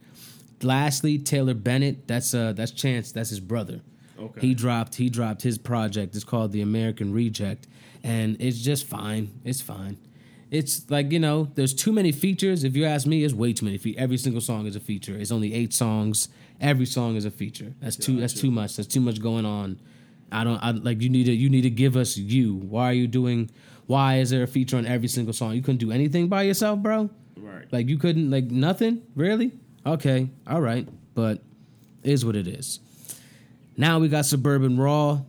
[0.61, 3.81] Lastly, Taylor Bennett, that's uh that's Chance, that's his brother.
[4.17, 4.39] Okay.
[4.47, 6.15] He dropped he dropped his project.
[6.15, 7.67] It's called The American Reject,
[8.03, 9.41] and it's just fine.
[9.43, 9.97] It's fine.
[10.51, 12.63] It's like you know, there's too many features.
[12.63, 13.77] If you ask me, it's way too many.
[13.77, 15.17] Fe- Every single song is a feature.
[15.17, 16.29] It's only eight songs.
[16.61, 17.73] Every song is a feature.
[17.81, 18.19] That's too.
[18.21, 18.77] That's too much.
[18.77, 19.79] That's too much going on.
[20.31, 20.63] I don't.
[20.63, 21.33] I like you need to.
[21.33, 22.55] You need to give us you.
[22.55, 23.51] Why are you doing?
[23.87, 25.53] Why is there a feature on every single song?
[25.53, 27.09] You couldn't do anything by yourself, bro.
[27.37, 27.71] Right.
[27.71, 29.51] Like you couldn't like nothing really.
[29.85, 31.43] Okay, all right, but
[32.03, 32.79] is what it is.
[33.77, 35.21] Now we got Suburban Raw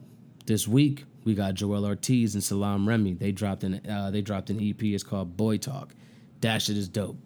[0.47, 1.05] this week.
[1.25, 3.15] We got Joell Ortiz and Salaam Remi.
[3.15, 4.83] They dropped an uh, they dropped an EP.
[4.83, 5.95] It's called Boy Talk.
[6.41, 7.17] That shit is dope.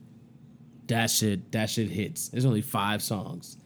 [0.86, 2.28] That shit that shit hits.
[2.28, 3.56] There's only five songs.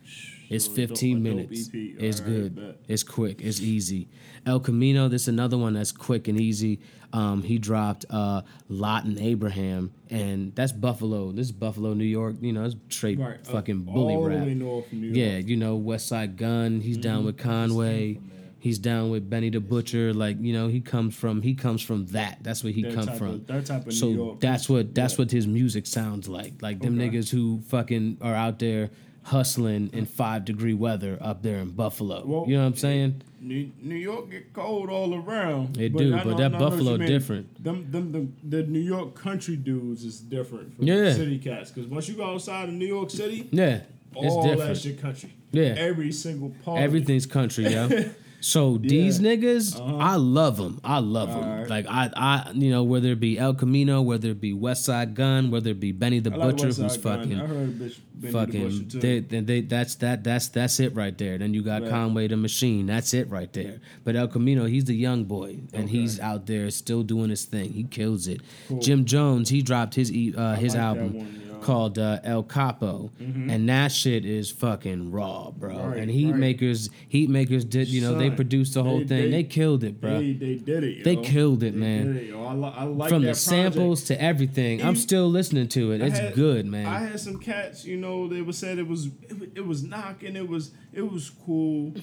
[0.51, 1.70] It's So a dope- 15 a dope minutes.
[1.72, 2.74] It's Alright, good.
[2.88, 3.40] It's quick.
[3.42, 4.09] It's easy.
[4.47, 5.09] El Camino.
[5.09, 6.80] This is another one that's quick and easy.
[7.12, 11.30] Um, he dropped uh, Lot and Abraham, and that's Buffalo.
[11.32, 12.36] This is Buffalo, New York.
[12.40, 13.38] You know, it's straight Right.
[13.47, 14.40] uh, fucking bully all rap.
[14.40, 15.16] the way north from New York.
[15.16, 16.80] Yeah, you know, Westside Gunn.
[16.80, 17.26] He's down Mm-hmm.
[17.26, 18.18] with Conway.
[18.59, 20.12] He's down with Benny the Butcher.
[20.14, 22.38] Like you know, he comes from he comes from that.
[22.42, 23.28] That's where he That come from.
[23.28, 24.40] of- that type of so New York.
[24.40, 25.18] that's what that's Yeah.
[25.18, 26.62] what his music sounds like.
[26.62, 27.11] Like them Okay.
[27.11, 28.90] niggas who fucking are out there
[29.25, 32.22] hustling in five degree weather up there in Buffalo.
[32.25, 33.22] Well, you know what I'm saying?
[33.41, 35.77] New, New York get cold all around.
[35.79, 37.62] It do, but that I know what Buffalo different.
[37.62, 40.97] Them, them, the, the New York country dudes is different from Yeah.
[41.05, 41.70] the city cats.
[41.70, 43.81] Because once you go outside of New York City, Yeah,
[44.16, 44.79] it's all that different.
[44.79, 45.35] shit country.
[45.53, 45.75] Yeah.
[45.77, 46.81] Every single part.
[46.81, 47.89] Everything's country, yo.
[48.45, 49.97] So these niggas, Uh-huh.
[49.97, 50.78] I love them.
[50.84, 51.38] I love them.
[51.49, 51.70] Alright.
[51.70, 55.51] Like I, I, you know, whether it be El Camino, whether it be Westside Gunn,
[55.51, 57.20] whether it be Benny the I Butcher, West who's Gun.
[57.20, 58.89] fucking, I heard bitch, Benny the Butcher fucking.
[58.89, 59.01] too.
[59.01, 61.39] They, they, they, that's that, that's that's it right there.
[61.39, 61.90] Then you got Right.
[61.90, 62.85] Conway the Machine.
[62.85, 63.81] That's it right there.
[64.05, 65.97] But El Camino, he's the young boy, and Okay.
[66.01, 67.73] he's out there still doing his thing.
[67.73, 68.43] He kills it.
[68.69, 68.78] Cool.
[68.81, 71.44] Jim Jones, he dropped his uh, his like album one, you know.
[71.65, 75.77] Called uh, El Capo, and that shit is fucking raw, bro.
[75.78, 76.36] Right, and Heat right.
[76.36, 79.23] Makers, Heatmakerz did, you know, they produced the whole they- thing.
[79.24, 80.19] They, they- killed it, bro.
[80.19, 80.99] They, they did it.
[80.99, 81.05] Yo.
[81.05, 82.07] They killed it, They man.
[82.12, 82.45] did it, yo.
[82.45, 83.36] I, li- I like From the project.
[83.39, 86.03] samples to everything, I'm still listening to it.
[86.03, 86.86] It's had- good, man.
[86.86, 90.36] I had some cats, you know, they were said it was it, it was knocking,
[90.36, 91.95] it was it was cool.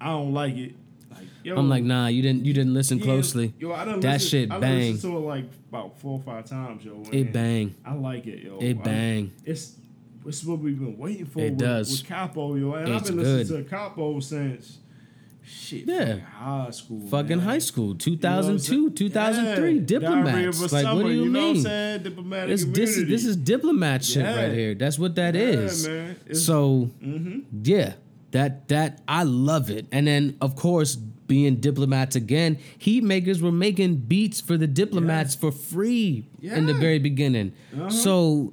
[0.00, 0.74] I don't like it.
[1.48, 3.54] Yo, I'm like, nah, you didn't, you didn't listen yeah, closely.
[3.58, 4.92] Yo, I done That listen, shit I bang.
[4.92, 7.02] listened to it like about four or five times, yo.
[7.10, 7.74] It bang.
[7.84, 8.58] I like it, yo.
[8.58, 9.32] It I- bang.
[9.44, 9.74] it's
[10.26, 11.40] it's what we've been waiting for.
[11.40, 11.90] It with, does.
[11.90, 13.64] with Capo, yo, and It's I've been listening good.
[13.64, 14.78] to Capo since
[15.42, 16.18] shit, Yeah.
[16.18, 17.46] high school, Fucking man.
[17.46, 18.94] high school, You know what I'm 2002, saying?
[18.94, 19.80] 2003, Yeah.
[19.86, 20.72] diplomats.
[20.72, 22.48] Like, what do you, you know what I'm mean?
[22.48, 24.36] This, this, is, this is diplomat shit Yeah.
[24.44, 24.74] right here.
[24.74, 25.88] That's what that Yeah, is.
[26.44, 27.44] So Mhm.
[27.64, 27.94] yeah,
[28.32, 29.86] that that I love it.
[29.90, 35.52] And then of course, being diplomats again, Heatmakerz were making beats for the diplomats for
[35.52, 37.52] free in the very beginning.
[37.74, 37.90] Uh-huh.
[37.90, 38.52] So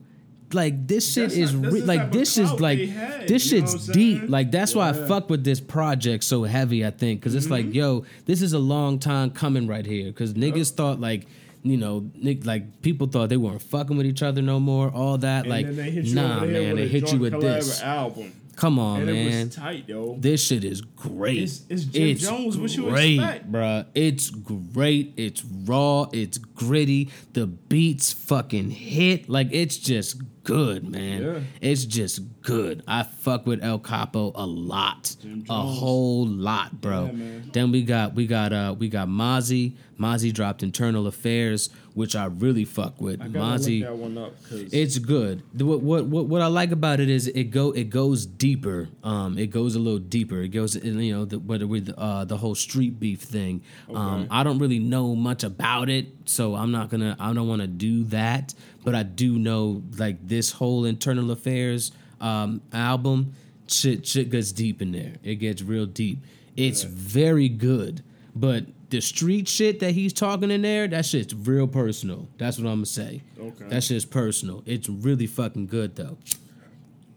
[0.53, 3.87] like this shit That's is not- that's re- like this is like had, this shit's
[3.87, 4.29] deep.
[4.29, 6.85] Like that's why I fuck with this project so heavy.
[6.85, 7.53] I think because it's Mm-hmm.
[7.67, 10.05] like yo, this is a long time coming right here.
[10.05, 11.25] Because niggas thought like.
[11.67, 12.11] You know,
[12.43, 14.91] like people thought they weren't fucking with each other no more.
[14.91, 17.11] All that, And like, then they hit you nah, over the head man, they hit
[17.11, 17.81] you with this.
[17.81, 18.31] album.
[18.55, 19.47] Come on, and it man.
[19.47, 20.15] was tight, yo.
[20.19, 21.37] This shit is great.
[21.39, 23.51] It's- it's Jim Jones, what you great, expect?
[23.51, 23.85] bruh.
[23.93, 25.13] It's great.
[25.17, 26.07] It's raw.
[26.13, 27.09] It's gritty.
[27.33, 29.27] The beats fucking hit.
[29.29, 31.21] Like it's just good, man.
[31.23, 31.39] Yeah.
[31.59, 32.83] It's just good.
[32.87, 35.15] I fuck with El Capo a lot,
[35.49, 37.11] a whole lot, bro.
[37.13, 39.73] Yeah, then we got we got uh we got Mozzy.
[39.99, 43.21] Mozzy dropped Internal Affairs, which I really fuck with.
[43.21, 43.79] I Mozzy.
[43.79, 45.41] look that one up because It's good.
[45.59, 48.89] What, what what what I like about it is it go it goes deeper.
[49.03, 50.41] Um, it goes a little deeper.
[50.41, 53.63] It goes you know the, whether with uh the whole street beef thing.
[53.93, 57.15] Um, I don't really know much about it, so I'm not gonna.
[57.19, 58.53] I don't want to do that.
[58.85, 61.91] But I do know like this whole internal affairs
[62.21, 63.33] um album.
[63.67, 65.15] Shit shit gets deep in there.
[65.23, 66.19] It gets real deep.
[66.55, 68.03] It's very good,
[68.33, 68.67] but.
[68.91, 72.29] The street shit that he's talking in there, that shit's real personal.
[72.37, 73.23] That's what I'm gonna say.
[73.37, 73.65] Okay.
[73.67, 74.61] That shit's personal.
[74.67, 76.17] It's really fucking good though.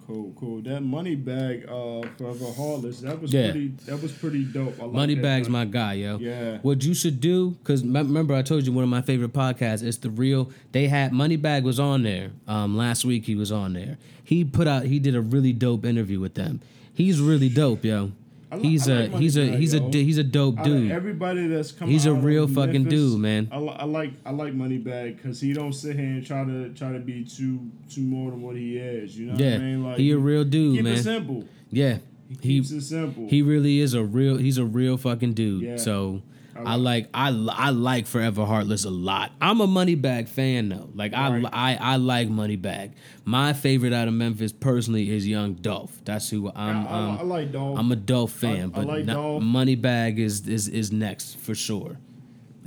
[0.08, 0.60] Cool, cool.
[0.62, 3.50] That money bag, uh, Forever Heartless, that was Yeah.
[3.52, 3.68] pretty.
[3.86, 4.82] That was pretty dope.
[4.82, 6.18] I Money that Bag's my guy, yo.
[6.18, 6.58] Yeah.
[6.62, 9.82] What you should do, because remember I told you one of my favorite podcasts.
[9.84, 10.50] It's the real.
[10.72, 12.30] They had Money Bag was on there.
[12.48, 13.98] Um, last week he was on there.
[14.24, 14.84] He put out.
[14.86, 16.60] He did a really dope interview with them.
[16.92, 18.12] He's really dope, yo.
[18.50, 19.90] I He's I a like he's a he's a yo.
[19.90, 20.90] d- he's a dope dude.
[20.90, 21.92] everybody that's coming.
[21.92, 23.48] He's a real fucking Memphis, dude, man.
[23.52, 26.70] I, li- I like I like Moneybag because he don't sit here and try to
[26.74, 27.60] try to be too
[27.90, 29.18] too more than what he is.
[29.18, 29.84] You know Yeah, what I mean?
[29.84, 30.94] Like he a real dude, keep man.
[30.94, 31.44] it simple.
[31.70, 31.98] Yeah,
[32.28, 33.28] He he keeps it simple.
[33.28, 34.38] he really is a real.
[34.38, 35.62] He's a real fucking dude.
[35.62, 35.76] Yeah.
[35.76, 36.22] So.
[36.66, 39.32] I I like I, I like Forever Heartless a lot.
[39.40, 40.88] I'm a Moneybag fan though.
[40.94, 41.44] Like I, Right.
[41.52, 42.92] I I like Moneybag.
[43.24, 46.00] My favorite out of Memphis personally is Young Dolph.
[46.04, 46.86] That's who I'm.
[46.86, 47.78] I, I, um, I like Dolph.
[47.78, 49.42] I'm a Dolph fan, I but like not- Dolph.
[49.42, 51.98] Moneybag is is is next for sure.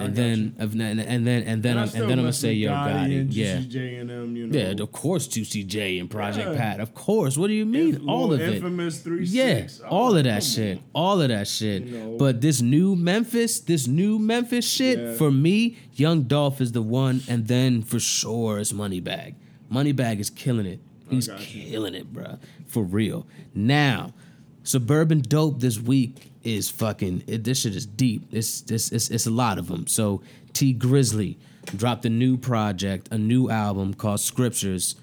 [0.05, 2.69] And then and then and then and then I'm, and then I'm gonna say Yo
[2.71, 3.59] Gotti Yeah.
[3.67, 4.35] J and them.
[4.35, 4.57] You know.
[4.57, 6.57] Yeah, of course, Juicy J and Project Yeah.
[6.57, 6.79] Pat.
[6.79, 7.37] Of course.
[7.37, 7.95] What do you mean?
[7.95, 8.55] Inf- all of it.
[8.55, 10.77] Infamous Yeah, all of that shit.
[10.77, 10.83] on.
[10.93, 11.83] All of that shit.
[11.83, 12.17] You know.
[12.17, 15.13] But this new Memphis, this new Memphis shit, Yeah.
[15.13, 19.35] for me, Young Dolph is the one, and then for sure it's Moneybag.
[19.71, 20.79] Moneybag is killing it.
[21.09, 21.33] He's you.
[21.39, 22.39] killing it, bruh.
[22.65, 23.27] For real.
[23.53, 24.13] Now,
[24.63, 27.23] Suburban Dope this week is fucking.
[27.27, 28.27] It, this shit is deep.
[28.31, 28.91] It's this.
[28.91, 29.87] It's, it's a lot of them.
[29.87, 30.21] So
[30.53, 31.37] Tee Grizzley
[31.75, 34.95] dropped a new project, a new album called Scriptures,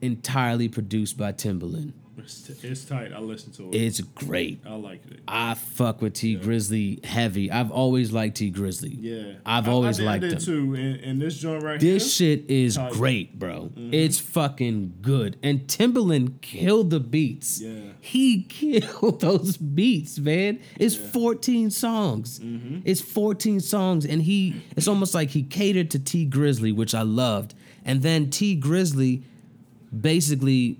[0.00, 1.92] entirely produced by Timbaland.
[2.26, 3.12] It's, it's tight.
[3.14, 3.74] I listen to it.
[3.76, 4.60] It's great.
[4.66, 5.20] I like it.
[5.28, 7.50] I fuck with Tee Grizzley heavy.
[7.52, 8.96] I've always liked Tee Grizzley.
[8.98, 10.44] Yeah, I've I- always I, did- liked I did him.
[10.44, 10.74] too.
[10.74, 11.92] And, and this joint right here.
[11.94, 12.36] This here.
[12.38, 12.92] shit is Tight.
[12.92, 13.70] great, bro.
[13.76, 15.38] It's fucking good.
[15.42, 17.60] And Timbaland killed the beats.
[17.60, 17.92] Yeah.
[18.00, 20.58] He killed those beats, man.
[20.80, 22.40] It's 14 songs.
[22.40, 22.80] Mm-hmm.
[22.84, 24.04] It's 14 songs.
[24.04, 27.54] And he, it's almost like he catered to Tee Grizzley, which I loved.
[27.84, 29.22] And then Tee Grizzley
[29.98, 30.78] basically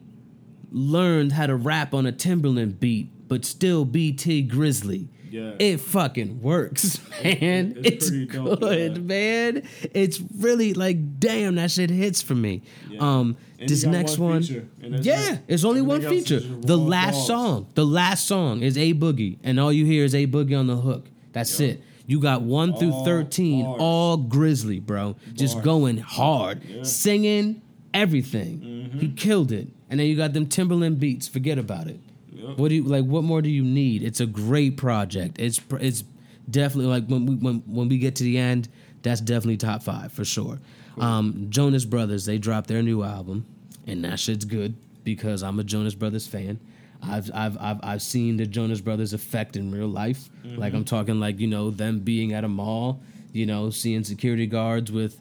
[0.70, 5.08] learned how to rap on a Timbaland beat, but still be Tee Grizzley.
[5.28, 5.54] Yeah.
[5.58, 7.74] It fucking works, man.
[7.78, 9.62] it's It's, pretty dope, good, man.
[9.92, 12.62] It's really like, damn, that shit hits for me.
[12.88, 13.00] Yeah.
[13.00, 15.40] Um, And this next one one, yeah, it.
[15.48, 16.40] it's only one feature.
[16.40, 17.26] The last dogs.
[17.26, 20.68] song, the last song is A Boogie, and all you hear is A Boogie on
[20.68, 21.08] the hook.
[21.32, 21.82] That's it.
[22.06, 23.78] You got one through thirteen, bars.
[23.80, 25.16] all Grizzley, bro.
[25.34, 27.62] Just going hard, singing
[27.92, 28.60] everything.
[28.60, 28.98] Mm-hmm.
[29.00, 29.68] He killed it.
[29.88, 31.28] And then you got them Timbaland beats.
[31.28, 32.00] Forget about it.
[32.32, 32.58] Yep.
[32.58, 33.04] What do you like?
[33.04, 34.02] What more do you need?
[34.02, 35.38] It's a great project.
[35.38, 36.04] It's it's
[36.50, 38.68] definitely like when we when when we get to the end,
[39.02, 40.58] that's definitely top five for sure.
[40.98, 43.46] Um, Jonas Brothers they dropped their new album,
[43.86, 46.58] and that shit's good because I'm a Jonas Brothers fan.
[47.02, 50.28] I've I've I've I've seen the Jonas Brothers effect in real life.
[50.44, 53.00] Like I'm talking like you know them being at a mall,
[53.32, 55.18] you know, seeing security guards with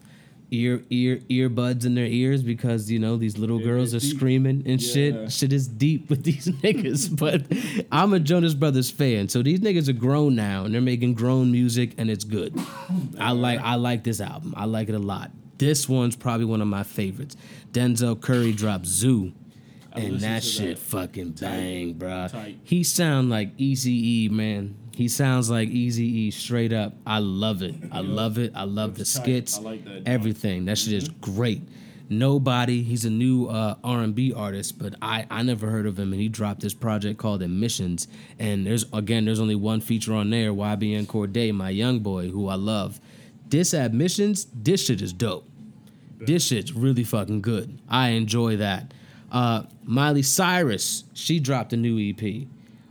[0.50, 4.16] ear ear earbuds in their ears because you know these little Yeah, girls are deep.
[4.16, 4.92] screaming and Yeah.
[4.92, 5.32] shit.
[5.32, 7.42] Shit is deep with these niggas, but
[7.90, 9.28] I'm a Jonas Brothers fan.
[9.28, 12.54] So these niggas are grown now and they're making grown music and it's good.
[13.18, 14.54] I like I like this album.
[14.56, 15.30] I like it a lot.
[15.58, 17.36] This one's probably one of my favorites.
[17.72, 19.32] Denzel Curry dropped Zoo.
[19.92, 20.78] And that shit that.
[20.82, 22.28] fucking bang, bro.
[22.28, 22.58] Tight.
[22.62, 24.74] He sound like Easy E, man.
[24.96, 26.94] He sounds like Easy E straight up.
[27.06, 27.74] I love it.
[27.92, 28.52] I love it.
[28.54, 29.58] I love the skits.
[29.58, 30.04] I like that.
[30.06, 30.64] Everything.
[30.64, 31.60] That shit is great.
[32.08, 32.82] Nobody.
[32.82, 36.14] He's a new uh, R and B artist, but I I never heard of him,
[36.14, 38.08] and he dropped this project called Emissions.
[38.38, 40.50] And there's again, there's only one feature on there.
[40.50, 42.98] YBN Cordae, my young boy, who I love.
[43.50, 45.46] This Admissions, this shit is dope.
[46.18, 47.78] This shit's really fucking good.
[47.86, 48.94] I enjoy that.
[49.30, 52.46] Uh, Miley Cyrus, she dropped a new EP.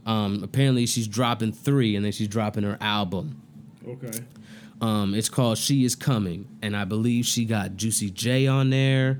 [0.06, 3.42] Um, apparently, she's dropping three, and then she's dropping her album.
[3.88, 4.24] Okay.
[4.82, 9.20] Um, it's called She Is Coming, and I believe she got Juicy J on there,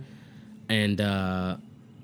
[0.70, 1.58] and uh,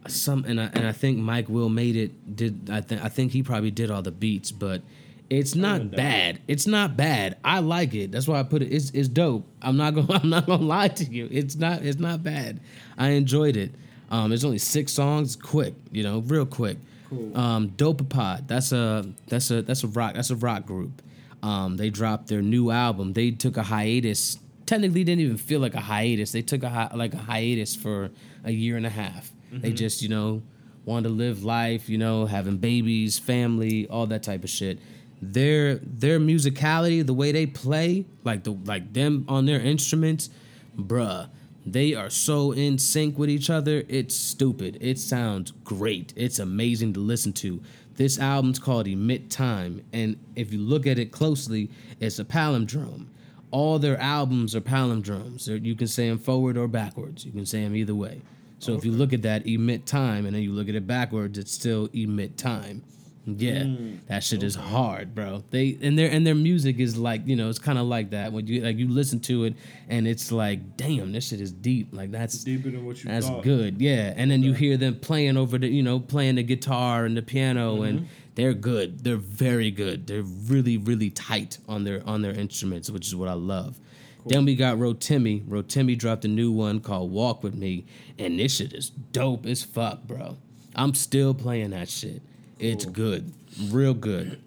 [0.07, 2.35] some and I and I think Mike Will made it.
[2.35, 4.81] Did I think I think he probably did all the beats, but
[5.29, 6.39] it's not bad.
[6.47, 7.37] It's not bad.
[7.43, 8.11] I like it.
[8.11, 8.73] That's why I put it.
[8.73, 9.45] It's it's dope.
[9.61, 11.27] I'm not gonna I'm not gonna lie to you.
[11.31, 12.59] It's not it's not bad.
[12.97, 13.71] I enjoyed it.
[14.09, 16.77] Um, there's only six songs, quick, you know, real quick.
[17.11, 17.37] Cool.
[17.37, 18.47] Um, Dopapod.
[18.47, 21.01] That's a that's a that's a rock that's a rock group.
[21.43, 23.13] Um, they dropped their new album.
[23.13, 24.39] They took a hiatus.
[24.65, 26.31] Technically, didn't even feel like a hiatus.
[26.31, 28.11] They took a hi- like a hiatus for
[28.45, 29.29] a year and a half.
[29.51, 30.41] They just you know
[30.85, 31.89] wanted to live life.
[31.89, 34.79] You know, having babies, family, all that type of shit.
[35.21, 40.29] Their their musicality, the way they play, like the like them on their instruments,
[40.77, 41.27] bruh.
[41.65, 43.83] They are so in sync with each other.
[43.87, 44.77] It's stupid.
[44.81, 46.13] It sounds great.
[46.15, 47.61] It's amazing to listen to.
[47.95, 51.69] This album's called Emit Time, and if you look at it closely,
[51.99, 53.07] it's a palindrome.
[53.51, 55.47] All their albums are palindromes.
[55.63, 57.25] You can say them forward or backwards.
[57.25, 58.21] You can say them either way.
[58.59, 61.37] So if you look at that emit time and then you look at it backwards,
[61.37, 62.83] it's still emit time.
[63.25, 63.65] Yeah,
[64.07, 65.43] that shit is hard, bro.
[65.51, 68.33] They and their and their music is like you know it's kind of like that
[68.33, 69.53] when you like you listen to it
[69.87, 73.27] and it's like damn this shit is deep like that's Deeper than what you that's
[73.27, 73.43] thought.
[73.43, 77.05] good yeah and then you hear them playing over the you know playing the guitar
[77.05, 77.83] and the piano Mm-hmm.
[77.83, 82.89] and they're good they're very good they're really really tight on their on their instruments
[82.89, 83.77] which is what I love.
[84.25, 85.43] Then we got Rotimi.
[85.47, 87.85] Rotimi dropped a new one called Walk With Me,
[88.19, 90.37] and this shit is dope as fuck, bro.
[90.75, 92.21] I'm still playing that shit.
[92.61, 93.33] It's good,
[93.69, 94.39] real good.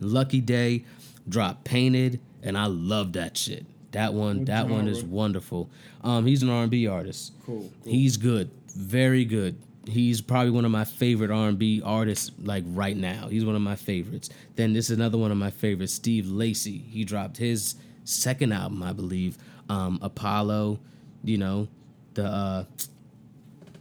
[0.00, 0.84] Lucky Daye
[1.28, 3.66] dropped Painted, and I love that shit.
[3.92, 5.68] That one, that one is wonderful.
[6.02, 7.32] Um, he's an R&B artist.
[7.44, 7.92] Cool, cool.
[7.92, 9.56] He's good, very good.
[9.86, 13.28] He's probably one of my favorite R&B artists, like right now.
[13.28, 14.28] He's one of my favorites.
[14.56, 16.78] Then this is another one of my favorites, Steve Lacy.
[16.78, 17.74] He dropped his
[18.04, 19.38] second album, I believe,
[19.68, 20.78] um, Apollo.
[21.24, 21.68] You know,
[22.14, 22.64] the uh,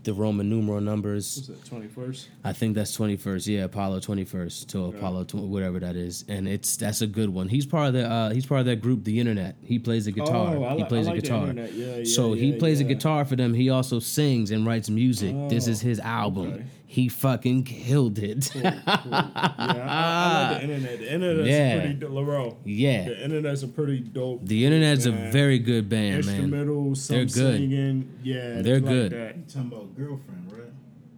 [0.04, 1.50] the Roman numeral numbers.
[1.66, 2.30] Twenty first.
[2.44, 3.48] I think that's twenty first.
[3.48, 7.30] Yeah, Apollo twenty first to Apollo tw- whatever that is, and it's that's a good
[7.30, 7.48] one.
[7.50, 9.58] He's part of the uh, he's part of that group, the Internet.
[9.64, 10.56] He plays the guitar.
[10.56, 11.42] Oh, he plays the like the guitar.
[11.50, 11.74] Internet.
[11.74, 12.94] Yeah, yeah, so he plays the yeah.
[12.94, 13.54] guitar for them.
[13.54, 15.36] He also sings and writes music.
[15.50, 16.54] this is his album.
[16.54, 16.66] okay.
[16.92, 18.50] He fucking killed it.
[18.56, 21.00] Yeah, I, I like the internet.
[21.00, 21.80] The internet's Yeah.
[21.82, 22.58] pretty Laurel.
[22.66, 24.44] yeah, The internet's a pretty dope.
[24.44, 26.36] the Internet's a very good band, man.
[26.36, 26.96] instrumental.
[26.96, 27.58] Some They're good.
[27.60, 28.10] singing.
[28.24, 29.12] Yeah, They're like good.
[29.12, 29.38] That.
[29.38, 30.62] You talking about girlfriend, right?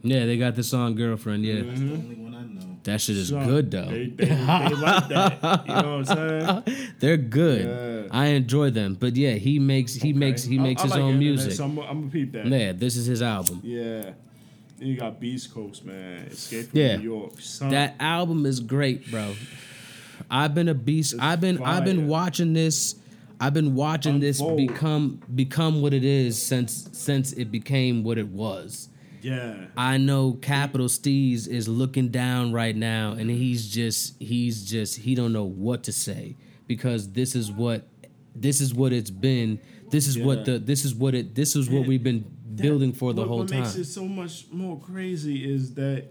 [0.04, 1.94] Yeah, they got the song "Girlfriend." Yeah, That's the mm-hmm.
[2.04, 2.78] only one I know.
[2.84, 3.86] that shit is Son, good though.
[3.86, 4.36] They, they, they
[4.76, 5.64] like that.
[5.68, 6.94] You know what I'm saying?
[7.00, 7.66] They're good.
[7.66, 8.08] Yeah.
[8.12, 11.02] I enjoy them, but yeah, he makes he makes he I- makes I his like
[11.02, 11.54] own music.
[11.54, 12.46] So I'm, I'm gonna peep that.
[12.48, 13.62] Yeah, this is his album.
[13.64, 14.12] Yeah.
[14.82, 16.26] Then you got Beast Coast, man.
[16.26, 16.96] Escape from Yeah.
[16.98, 17.40] New York.
[17.40, 19.36] Son, That album is great, bro.
[20.30, 21.14] I've been a beast.
[21.14, 22.96] It's I've been I've been watching this.
[23.40, 28.30] I've been watching this become become what it is since since it became what it
[28.30, 28.90] was.
[29.22, 29.54] yeah.
[29.78, 35.14] I know Capital Steez is looking down right now, and he's just he's just he
[35.14, 37.88] don't know what to say because this is what
[38.36, 39.60] this is what it's been.
[39.92, 42.26] This is what the this is what it this is what we've been
[42.62, 43.60] building for the what, whole what time.
[43.62, 46.06] makes it so much more crazy is that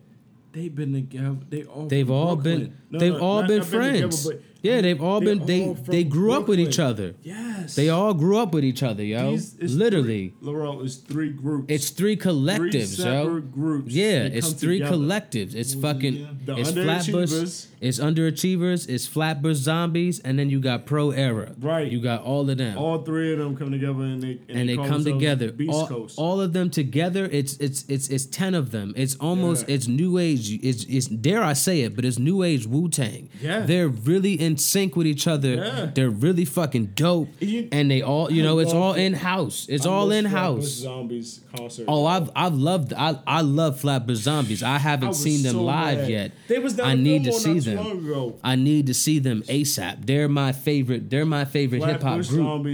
[0.53, 1.37] they've been together.
[1.49, 2.59] They all They've all Brooklyn.
[2.65, 4.27] been No, they've no, all been together, friends.
[4.27, 7.15] but yeah, they've all been they all from they grew up with each other.
[7.23, 9.31] Yes, They all grew up with each other, yo.
[9.31, 10.29] These- Literally.
[10.29, 11.67] three, Laurel is three groups.
[11.69, 13.41] It's three three collectives, yo.
[13.41, 13.93] groups.
[13.95, 14.97] Yeah, They it's three together.
[14.97, 15.55] collectives.
[15.55, 16.40] It's What fucking again?
[16.55, 17.67] The it's Flatbush, Underachievers.
[17.81, 21.53] it's underachievers, it's Flatbush zombies, and then you got Pro Era.
[21.61, 21.91] Right.
[21.91, 22.77] You got all of them.
[22.79, 25.53] All three of them come together and they and they call come together.
[25.53, 26.19] Beast All, Coast.
[26.19, 27.29] all of them together.
[27.31, 28.93] It's it's it's it's ten of them.
[28.97, 29.75] It's almost Yeah.
[29.77, 30.51] it's new age.
[30.63, 33.29] It's it's dare I say it, but it's new age Wu Tang.
[33.41, 33.61] Yeah.
[33.61, 35.55] they're really in sync with each other.
[35.55, 35.91] Yeah.
[35.95, 39.67] They're really fucking dope, You- and they all you know it's all in house.
[39.69, 40.67] It's I all in house.
[40.67, 41.85] Zombies concert.
[41.89, 44.63] Oh, I've I've loved I I love Flatbush Zombies.
[44.63, 46.09] I I haven't was seen them so live mad.
[46.11, 46.33] yet.
[46.49, 48.39] They was down I need to see them.
[48.43, 50.05] I need to see them ASAP.
[50.07, 51.09] They're my favorite.
[51.11, 52.67] They're my favorite hip hop group.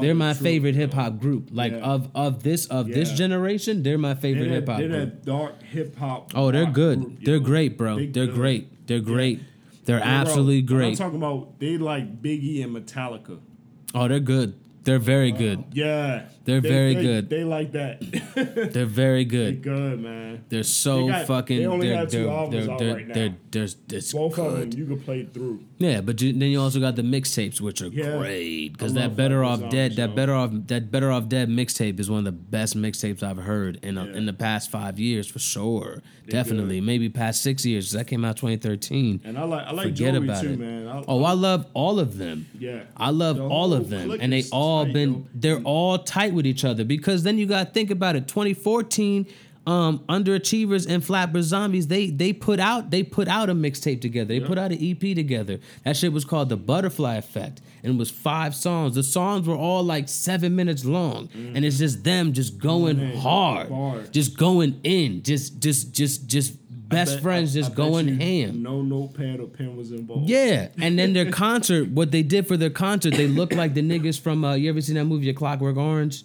[0.00, 1.48] They're my favorite hip hop group.
[1.50, 1.78] Like Yeah.
[1.78, 5.96] of of this of this generation, they're my favorite hip hop they're that dark hip
[5.96, 6.32] hop.
[6.34, 7.00] Oh, they're good.
[7.00, 7.96] group, they're great, bro.
[7.96, 8.34] They They are good.
[8.34, 8.86] great.
[8.86, 9.40] They're great.
[9.84, 10.98] They're Bro, absolutely I'm great.
[10.98, 13.38] talking about they like Biggie and Metallica.
[13.94, 14.54] Oh, they're good.
[14.84, 15.64] They're very good.
[15.72, 17.30] Yeah, They're They- very they- good.
[17.30, 18.00] They like that.
[18.72, 19.62] They're very good.
[19.62, 20.44] good, man.
[20.48, 21.58] They're so They got- fucking.
[21.60, 23.14] they only they're, have two they're, albums they're, they're, right now.
[23.14, 24.72] they're, they're, it's Both of good.
[24.72, 25.64] them you can play through.
[25.82, 28.18] Yeah, but you, then you also got the mixtapes, which are Yeah.
[28.18, 28.68] great.
[28.72, 32.20] Because that better off dead, that better off that better off dead mixtape is one
[32.20, 34.16] of the best mixtapes I've heard in a, Yeah.
[34.18, 36.02] in the past five years for sure.
[36.28, 37.90] Definitely, maybe past six years.
[37.92, 39.20] that came out 2013.
[39.24, 40.58] And I like I like Forget Joey about too, it.
[40.58, 40.86] man.
[40.88, 42.46] I, Oh, I love all of them.
[42.58, 42.82] yeah.
[42.96, 45.26] I love all of them, and they all tight, been yo.
[45.34, 48.28] they're all tight with each other because then you got to think about it.
[48.28, 49.26] 2014,
[49.66, 54.26] um, Underachievers and Flatbush Zombies, they they put out they put out a mixtape together.
[54.28, 55.60] They put out an EP together.
[55.84, 58.94] That shit was called The Butterfly Effect, and it was five songs.
[58.94, 64.12] The songs were all like seven minutes long, and it's just them just going hard,
[64.12, 66.54] just going in, just just just just
[66.88, 68.62] best bet- friends just I going ham.
[68.62, 70.28] No notepad or pen was involved.
[70.28, 73.82] Yeah, and then their concert, what they did for their concert, they looked like the
[73.82, 74.44] niggas from.
[74.44, 76.24] Uh, you ever seen that movie, A Clockwork Orange?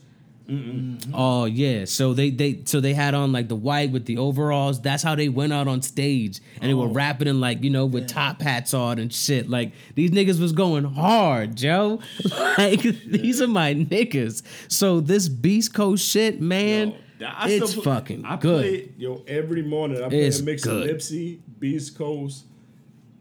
[1.14, 4.82] Oh yeah, so they they so they had on like the white with the overalls.
[4.82, 6.94] That's how they went out on stage, and they were Oh.
[6.94, 9.50] rapping in like you know with top hats on and shit.
[9.50, 12.00] Like these niggas was going hard, Joe.
[12.58, 14.42] Like these are my niggas.
[14.68, 18.62] So this Beast Coast shit, man, Yo, I it's play- fucking I good.
[18.62, 20.90] Play, yo, every morning I play It's a mix good.
[20.90, 22.46] of Nipsey, Beast Coast,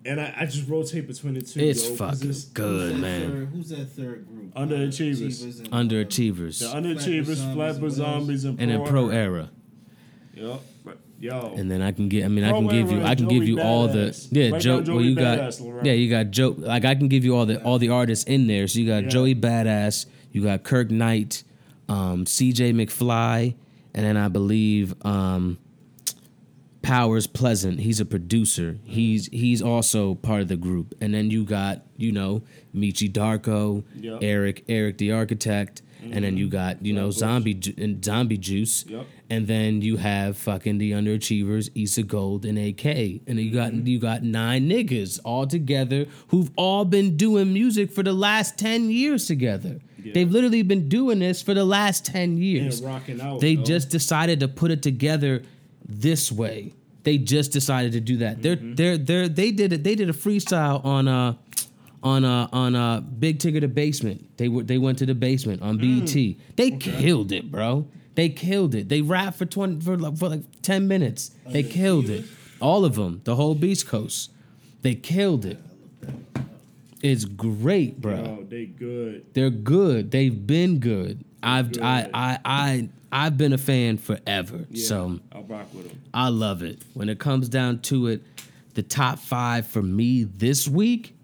[0.07, 1.61] and I, I just rotate between the two.
[1.61, 3.31] It's yo, 'cause fucking it's good, Who's man.
[3.31, 4.55] third- who's that third group?
[4.55, 5.59] Underachievers.
[5.61, 6.59] and, Underachievers.
[6.61, 7.93] The Underachievers, Zombies, Flatbush?
[7.93, 9.51] Zombies, and, and then Pro Era.
[10.35, 10.61] Yo,
[11.19, 11.55] yo.
[11.57, 12.25] And then I can get.
[12.25, 13.03] I mean, I can give you.
[13.03, 14.29] I can give Joey you all the.
[14.31, 14.75] Yeah, Right Joe.
[14.77, 15.39] Well, Joey you got.
[15.39, 15.85] Badass, Lorraine.
[15.85, 16.55] Yeah, you got Joe.
[16.59, 18.67] Like I can give you all the all the artists in there.
[18.69, 19.09] So you got Yeah.
[19.09, 20.07] Joey Badass.
[20.33, 21.43] You got Kirk Knight,
[21.89, 22.75] um, C.J.
[22.75, 23.55] McFly,
[23.95, 25.57] and then I believe um,
[26.87, 27.81] Powers Pleasant.
[27.81, 28.79] He's a producer.
[28.85, 30.95] He's he's also part of the group.
[31.01, 32.43] And then you got you know
[32.75, 34.19] Meechy Darko, Yep.
[34.23, 38.85] Eric Erick the Architect, and then you got you know Zombie Ju- and Zombie Juice.
[38.89, 39.07] Yep.
[39.29, 42.85] And then you have fucking the underachievers, Issa Gold and AK.
[43.27, 43.87] And then you got Mm-hmm.
[43.89, 48.91] you got nine niggas all together who've all been doing music for the last 10
[48.93, 49.81] years together.
[50.01, 50.13] Yeah.
[50.15, 52.81] They've literally been doing this for the last 10 years.
[52.81, 53.65] Rocking out, They yo.
[53.65, 55.43] just decided to put it together
[55.89, 56.75] this way.
[57.07, 58.43] They just decided to do that.
[58.43, 58.75] They're Mm-hmm.
[58.75, 59.85] they're they're they did it.
[59.85, 61.35] They did a freestyle on uh
[62.03, 64.37] on uh on uh Big Ticket the Basement.
[64.39, 66.09] They were they went to the basement on BET.
[66.09, 66.37] Mm.
[66.57, 67.87] They killed it, bro.
[68.17, 68.89] They killed it.
[68.89, 71.31] They rapped for twenty for like, for like ten minutes.
[71.49, 72.25] They killed it.
[72.61, 74.33] All of them, the whole Beast Coast.
[74.83, 75.59] They killed it.
[77.03, 78.17] It's great, bro.
[78.17, 79.27] Yo, they good.
[79.35, 80.11] They're good.
[80.11, 81.25] They've been good.
[81.41, 81.83] I've Good.
[81.83, 82.89] I I I
[83.19, 84.67] I've been a fan forever.
[84.71, 86.03] Yeah, So I'll rock with them.
[86.13, 86.83] I love it.
[86.93, 88.23] When it comes down to it,
[88.75, 91.17] the top five for me this week,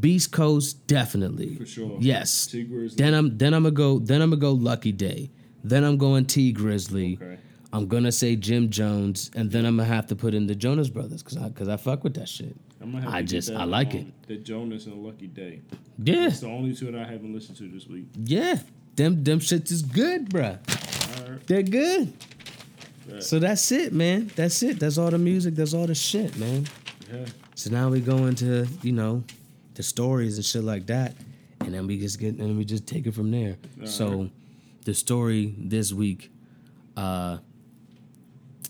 [0.00, 1.54] Beast Coast definitely.
[1.56, 1.96] For sure.
[2.00, 2.46] Yes.
[2.46, 2.96] Tee Grizzley.
[2.96, 5.30] Then I'm then I'm gonna go then I'm gonna go Lucky Daye.
[5.64, 7.16] Then I'm going Tee Grizzley.
[7.20, 7.38] Okay.
[7.72, 10.88] I'm gonna say Jim Jones, and then I'm gonna have to put in the Jonas
[10.90, 12.54] Brothers because I because I fuck with that shit.
[12.82, 14.06] I'm gonna have I just- I like it.
[14.28, 15.62] The Jonas and Lucky Daye.
[16.02, 18.06] Yeah, It's the only two that I haven't listened to this week.
[18.22, 18.58] yeah.
[18.96, 20.58] Them them shits is good, bruh.
[21.48, 22.12] They're good.
[23.10, 23.22] Right.
[23.22, 24.30] So that's it, man.
[24.36, 24.78] That's it.
[24.78, 25.54] That's all the music.
[25.54, 26.66] That's all the shit, man.
[27.10, 27.24] Yeah.
[27.54, 29.24] So now we go into you know
[29.74, 31.16] the stories and shit like that,
[31.60, 33.56] and then we just get and we just take it from there.
[33.84, 34.28] so
[34.84, 36.30] the story this week,
[36.96, 37.38] uh,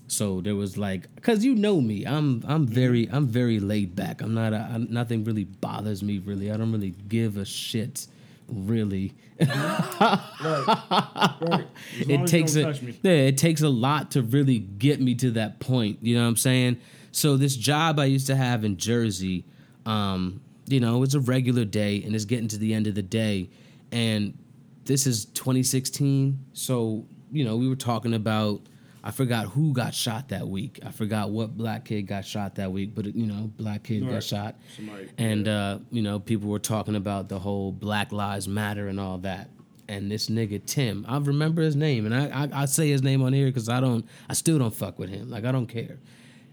[0.07, 4.23] so there was like, cause you know me, I'm I'm very I'm very laid back.
[4.23, 6.51] I'm not a, I'm, nothing really bothers me really.
[6.53, 8.07] I don't really give a shit,
[8.49, 9.15] really.
[9.41, 10.21] Right.
[10.41, 11.65] Long
[12.09, 12.99] it takes a me.
[13.03, 15.99] yeah, it takes a lot to really get me to that point.
[16.03, 16.81] You know what I'm saying?
[17.13, 19.45] So this job I used to have in Jersey,
[19.87, 23.03] um, you know, it's a regular day, and it's getting to the end of the
[23.03, 23.51] day,
[23.93, 24.37] and
[24.85, 26.39] this is 2016.
[26.53, 28.63] So you know, we were talking about.
[29.09, 30.81] I forgot who got shot that week.
[30.85, 34.23] I forgot what black kid got shot that week, but you know, black kid got
[34.23, 38.87] shot, Somebody- and uh, you know, people were talking about the whole Black Lives Matter
[38.89, 39.49] and all that.
[39.89, 43.23] And this nigga Tim, I remember his name, and I I, I say his name
[43.23, 45.31] on here because I don't, I still don't fuck with him.
[45.31, 45.99] Like I don't care.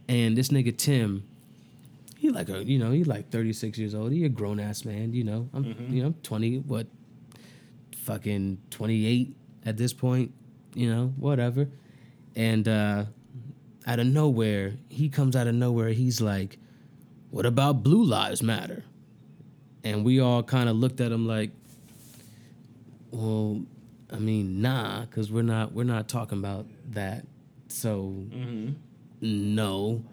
[0.08, 1.26] And this nigga Tim,
[2.18, 4.14] he like a you know he like 36 years old.
[4.14, 5.14] He a grown ass man.
[5.14, 6.88] You know I'm you know 20 what,
[7.98, 10.32] fucking 28 at this point.
[10.74, 11.68] You know whatever.
[12.36, 13.06] And uh,
[13.88, 15.90] out of nowhere, he comes out of nowhere.
[15.90, 16.58] He's like,
[17.30, 18.84] "What about Blue Lives Matter?"
[19.84, 21.52] And we all kind of looked at him like,
[23.12, 23.64] "Well,
[24.12, 27.26] I mean, nah, because we're not we're not talking about that."
[27.68, 28.14] So
[29.22, 30.04] no.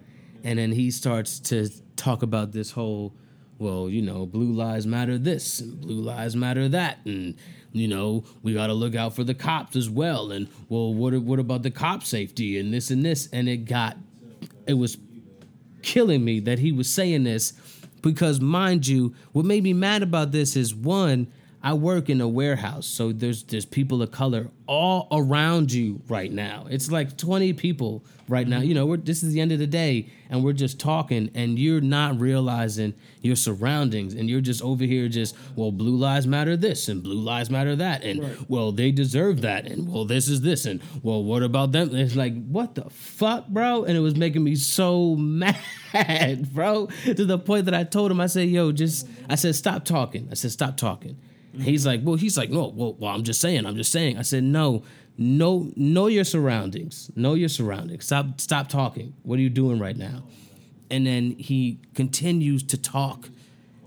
[0.44, 3.14] And then he starts to talk about this whole,
[3.58, 6.98] well, you know, blue lives matter this and blue lives matter that.
[7.04, 7.36] And,
[7.72, 10.30] you know, we got to look out for the cops as well.
[10.30, 13.28] And, well, what, what about the cop safety and this and this?
[13.32, 13.96] And it got,
[14.66, 14.98] it was
[15.82, 17.52] killing me that he was saying this
[18.02, 21.32] because, mind you, what made me mad about this is one,
[21.64, 26.32] I work in a warehouse, so there's there's people of color all around you right
[26.32, 26.66] now.
[26.68, 28.60] It's like 20 people right now.
[28.60, 31.58] You know, we're this is the end of the day and we're just talking and
[31.58, 36.56] you're not realizing your surroundings and you're just over here just, well, blue lives matter
[36.56, 38.36] this and blue lives matter that and Right.
[38.50, 41.90] well, they deserve that and well, this is this and well, what about them?
[41.90, 43.84] And it's like, what the fuck, bro?
[43.84, 45.14] And it was making me so
[45.92, 49.54] mad, bro, to the point that I told him, I said, yo, just I said,
[49.54, 50.28] stop talking.
[50.30, 51.18] I said, stop talking.
[51.60, 54.16] He's like, well, he's like, no, well, well, I'm just saying, I'm just saying.
[54.16, 54.84] I said, no,
[55.18, 57.10] no, know your surroundings.
[57.14, 58.06] Know your surroundings.
[58.06, 59.14] Stop stop talking.
[59.22, 60.22] What are you doing right now?
[60.90, 63.28] And then he continues to talk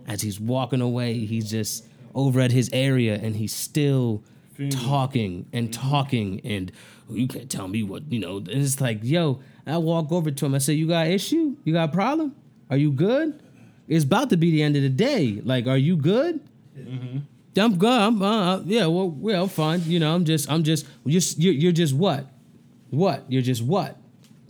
[0.08, 1.26] as he's walking away.
[1.26, 4.24] He's just over at his area and he's still
[4.70, 6.72] talking and talking and
[7.10, 10.32] "Oh, you can't tell me what, you know, and it's like, yo, I walk over
[10.32, 10.56] to him.
[10.56, 11.58] I say, You got issue?
[11.64, 12.36] You got a problem?
[12.70, 13.42] Are you good?
[13.88, 15.42] It's about to be the end of the day.
[15.44, 16.40] Like, are you good?
[16.78, 17.18] Mm-hmm.
[17.58, 17.90] I'm good.
[17.90, 19.82] I'm, uh, yeah, well, well, fine.
[19.86, 22.28] You know, I'm just, I'm just, you're, you're, just what?
[22.90, 23.26] What?
[23.30, 23.98] You're just what?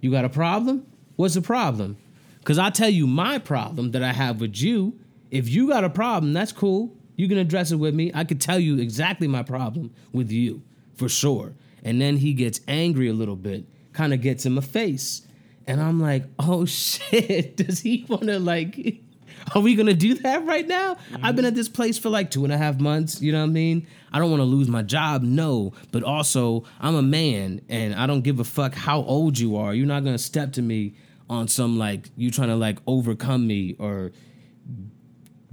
[0.01, 0.85] You got a problem?
[1.15, 1.97] What's the problem?
[2.39, 4.99] Because I tell you my problem that I have with you.
[5.31, 6.95] If you got a problem, that's cool.
[7.15, 8.11] You can address it with me.
[8.13, 10.61] I could tell you exactly my problem with you
[10.95, 11.53] for sure.
[11.83, 15.25] And then he gets angry a little bit, kind of gets in my face.
[15.67, 19.01] And I'm like, oh shit, does he want to like,
[19.55, 20.97] are we gonna do that right now?
[21.21, 23.49] I've been at this place for like two and a half months, you know what
[23.49, 23.87] I mean?
[24.11, 28.21] I don't wanna lose my job, no, but also I'm a man and I don't
[28.21, 29.73] give a fuck how old you are.
[29.73, 30.95] You're not gonna step to me
[31.29, 34.11] on some like, you trying to like overcome me or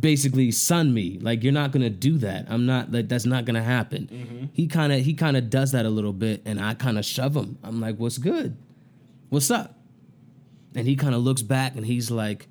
[0.03, 1.19] basically son me.
[1.19, 2.45] Like you're not gonna do that.
[2.51, 4.09] I'm not like that's not gonna happen.
[4.13, 4.45] Mm-hmm.
[4.53, 7.07] He kind of he kind of does that a little bit, and I kind of
[7.07, 7.57] shove him.
[7.63, 8.59] I'm like, "What's good?
[9.31, 9.79] What's up?"
[10.75, 12.49] And he kind of looks back, and he's like,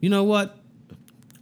[0.00, 0.56] "You know what?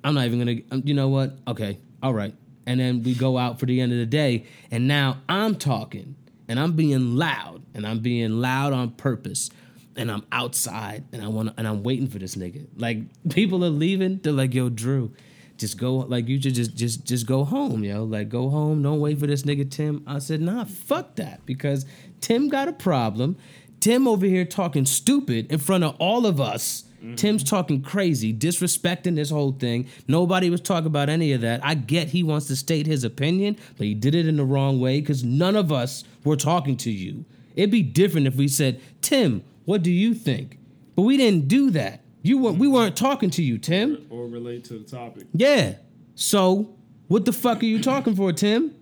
[0.04, 0.56] I'm not even gonna.
[0.70, 1.36] um, You know what?
[1.46, 2.34] Okay, all right."
[2.66, 6.16] And then we go out for the end of the day, and now I'm talking,
[6.48, 9.50] and I'm being loud, and I'm being loud on purpose
[9.96, 12.66] and I'm outside and I want and I'm waiting for this nigga.
[12.76, 12.98] Like
[13.30, 15.12] people are leaving, they're like, "Yo, Drew,
[15.56, 18.04] just go like you should just just just go home, yo.
[18.04, 21.84] Like go home, don't wait for this nigga Tim." I said, "Nah, fuck that because
[22.20, 23.36] Tim got a problem.
[23.80, 26.84] Tim over here talking stupid in front of all of us."
[27.16, 27.48] Tim's mm-hmm.
[27.48, 29.88] talking crazy, disrespecting this whole thing.
[30.08, 31.64] Nobody was talking about any of that.
[31.64, 34.80] I get he wants to state his opinion, but he did it in the wrong
[34.80, 37.24] way because none of us were talking to you.
[37.54, 40.58] It'd be different if we said, Tim, what do you think?
[40.96, 42.02] But we didn't do that.
[42.22, 44.06] You weren't, we weren't talking to you, Tim.
[44.10, 45.26] or relate to the topic.
[45.32, 45.74] Yeah.
[46.14, 46.74] So
[47.06, 48.74] what the fuck are you talking for, Tim?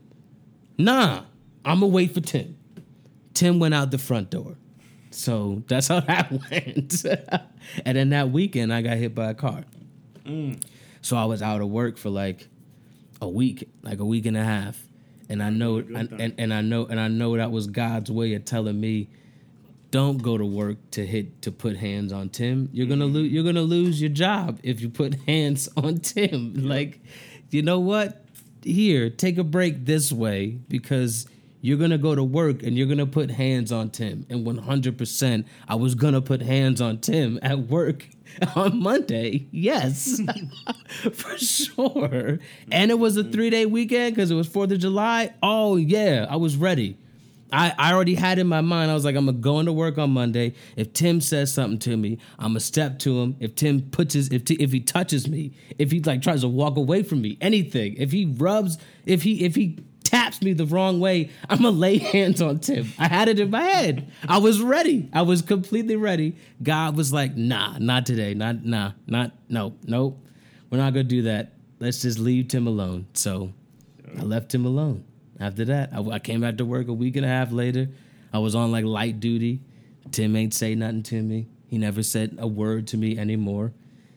[0.79, 1.25] Nah,
[1.65, 2.57] I'ma wait for Tim.
[3.35, 4.57] Tim went out the front door.
[5.17, 7.05] So that's how that went.
[7.85, 9.65] and then that weekend I got hit by a car.
[11.01, 12.49] So I was out of work for like
[13.21, 14.83] a week, like a week and a half.
[15.29, 18.35] And I know and, and, and I know and I know that was God's way
[18.35, 19.09] of telling me
[19.91, 22.69] don't go to work to hit to put hands on Tim.
[22.73, 23.15] You're gonna mm-hmm.
[23.15, 23.33] lose.
[23.33, 26.55] You're gonna lose your job if you put hands on Tim.
[26.55, 27.01] Like,
[27.51, 28.23] you know what?
[28.63, 31.27] Here, take a break this way because
[31.67, 34.25] you're gonna go to work and you're gonna put hands on Tim.
[34.31, 38.09] And 100, percent I was gonna put hands on Tim at work
[38.55, 39.49] on Monday.
[39.51, 40.21] Yes,
[41.13, 42.39] for sure.
[42.71, 45.35] And it was a three day weekend because it was Fourth of July.
[45.43, 46.99] Oh yeah, I was ready.
[47.53, 49.99] I, I already had in my mind, I was like, I'm gonna go into work
[49.99, 50.55] on Monday.
[50.77, 53.37] If Tim says something to me, I'm gonna step to him.
[53.41, 56.49] If Tim puts his, if t- if he touches me, if he like tries to
[56.49, 60.65] walk away from me, anything, if he rubs, if he if he taps me the
[60.67, 62.93] wrong way, I'm gonna lay hands on Tim.
[62.99, 64.11] I had it in my head.
[64.29, 65.11] I was ready.
[65.13, 66.37] I was completely ready.
[66.63, 68.33] God was like, Nah, not today.
[68.35, 70.19] Not nah, not no, nope.
[70.71, 71.53] We're not gonna do that.
[71.81, 73.07] Let's just leave Tim alone.
[73.15, 73.53] So
[74.17, 75.05] I left him alone.
[75.39, 77.89] After that, I, I came back to work a week and a half later.
[78.33, 79.61] I was on like light duty.
[80.13, 81.49] Tim ain't say nothing to me.
[81.67, 83.73] He never said a word to me anymore.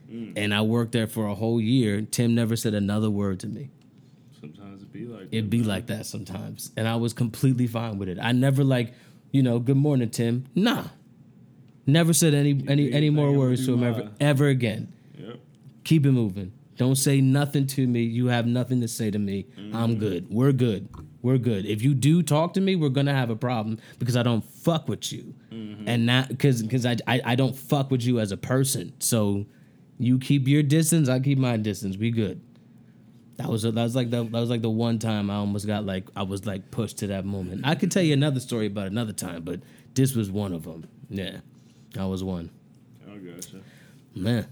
[0.09, 0.33] Mm.
[0.35, 2.01] And I worked there for a whole year.
[2.01, 3.71] Tim never said another word to me.
[4.89, 6.71] It be like It'd be like that sometimes.
[6.75, 8.17] And I was completely fine with it.
[8.21, 8.93] I never like,
[9.31, 10.45] you know, good morning, Tim.
[10.55, 10.85] Nah.
[11.85, 14.15] Never said any any any more words to him ever mine.
[14.19, 14.93] ever again.
[15.17, 15.39] Yep.
[15.83, 16.53] Keep it moving.
[16.77, 18.03] Don't say nothing to me.
[18.03, 19.47] You have nothing to say to me.
[19.73, 20.27] I'm good.
[20.29, 20.87] We're good.
[21.21, 21.65] We're good.
[21.65, 24.87] If you do talk to me, we're gonna have a problem because I don't fuck
[24.87, 28.37] with you, and not because because I, I I don't fuck with you as a
[28.37, 28.93] person.
[28.99, 29.45] So
[29.97, 31.09] you keep your distance.
[31.09, 31.97] I keep my distance.
[31.97, 32.39] We good.
[33.39, 35.85] That was that was like the that was like the one time I almost got
[35.85, 37.61] like I was like pushed to that moment.
[37.63, 39.61] I could tell you another story about another time, but
[39.93, 40.89] this was one of them.
[41.09, 41.37] Yeah,
[41.93, 42.49] that was one.
[43.09, 43.61] I gotcha.
[44.13, 44.45] Man,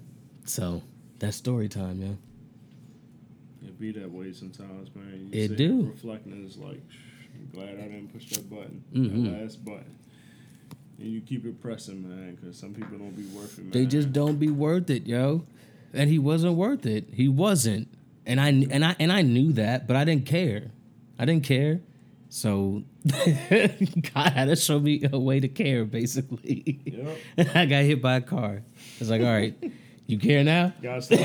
[0.45, 0.81] so
[1.19, 3.67] that's story time, yeah.
[3.67, 5.31] It be that way sometimes, man.
[5.33, 5.87] It sit do.
[5.87, 6.81] Reflecting is like,
[7.35, 9.25] I'm glad I didn't push that button, Mhm.
[9.25, 9.95] that last button.
[10.97, 13.71] And you keep it pressing, man, because some people don't be worth it, man.
[13.71, 15.45] They just don't be worth it, yo.
[15.93, 17.09] And he wasn't worth it.
[17.13, 17.89] He wasn't.
[18.27, 20.71] And I and I and I knew that, but I didn't care.
[21.17, 21.79] I didn't care.
[22.29, 26.81] So God had to show me a way to care, basically.
[27.37, 27.55] Yep.
[27.55, 28.63] I got hit by a car.
[28.99, 29.55] It's like, all right,
[30.07, 30.73] you care now?
[30.81, 31.19] Got I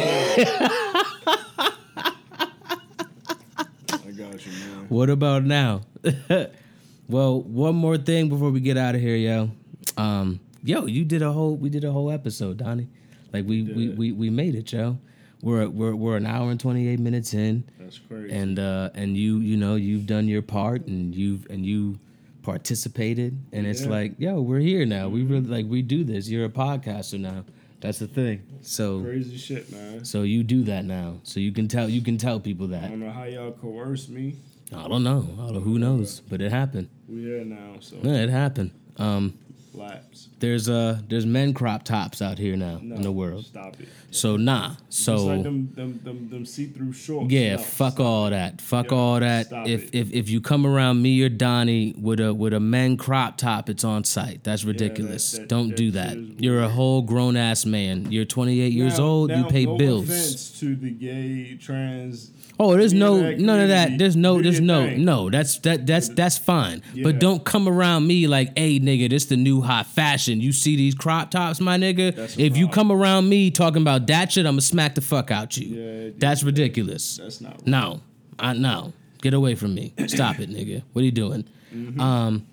[4.16, 4.86] got you, man.
[4.88, 5.80] What about now?
[7.08, 9.50] well, one more thing before we get out of here, yo.
[9.96, 12.88] Um, yo, you did a whole we did a whole episode, Donnie.
[13.32, 13.98] Like we we, did.
[13.98, 14.98] we we made it, yo.
[15.43, 18.32] We're we're we're an hour and twenty eight minutes in, That's crazy.
[18.35, 21.98] and uh and you you know you've done your part and you've and you
[22.43, 25.09] participated, and it's like yo, we're here now.
[25.09, 26.28] We really like we do this.
[26.28, 27.44] You're a podcaster now.
[27.81, 28.43] That's the thing.
[28.60, 30.05] So crazy shit, man.
[30.05, 31.19] so you do that now.
[31.24, 32.85] So you can tell you can tell people that.
[32.85, 34.36] I don't know how y'all coerce me.
[34.74, 35.28] I don't know.
[35.40, 35.62] I don't.
[35.62, 36.20] Who knows?
[36.20, 36.89] But it happened.
[37.09, 38.70] we're here now, so Yeah, it happened.
[38.97, 39.39] Um,
[39.74, 40.28] laps.
[40.40, 43.47] there's uh, there's men crop tops out here now No, in the world.
[43.47, 43.89] Stop it.
[44.11, 44.73] So nah.
[44.89, 47.32] It's like So them, them, them, them see-through shorts.
[47.32, 48.31] yeah, No, fuck all it.
[48.31, 48.61] that.
[48.61, 49.47] Fuck Yeah, all that.
[49.66, 49.94] If it.
[49.94, 53.69] if if you come around me or Donnie with a with a men crop top,
[53.70, 54.44] it's on site.
[54.44, 55.32] That's ridiculous.
[55.32, 56.11] that- Don't that do that.
[56.11, 56.43] that.
[56.43, 58.11] You're a whole grown ass man.
[58.12, 59.31] You're 28 years Now- old.
[59.31, 60.05] you pay no bills.
[60.05, 62.31] offense to the gay, trans.
[62.60, 63.98] Oh, there's no that none of that.
[63.98, 65.04] There's no there's no thing.
[65.04, 65.30] no.
[65.30, 66.82] That's that that's that's fine.
[66.94, 67.04] Yeah.
[67.04, 70.40] But don't come around me like, hey nigga, this the new hot fashion.
[70.40, 72.38] You see these crop tops, my nigga?
[72.38, 75.66] If you come around me talking about that shit, I'ma smack the fuck out you.
[75.66, 77.16] Yeah, that's ridiculous.
[77.16, 77.66] That's not.
[77.66, 78.02] No.
[78.38, 78.92] I no.
[79.22, 79.94] Get away from me.
[80.06, 80.82] Stop it, nigga.
[80.92, 81.44] What are you doing?
[81.74, 82.00] Mm-hmm.
[82.00, 82.46] Um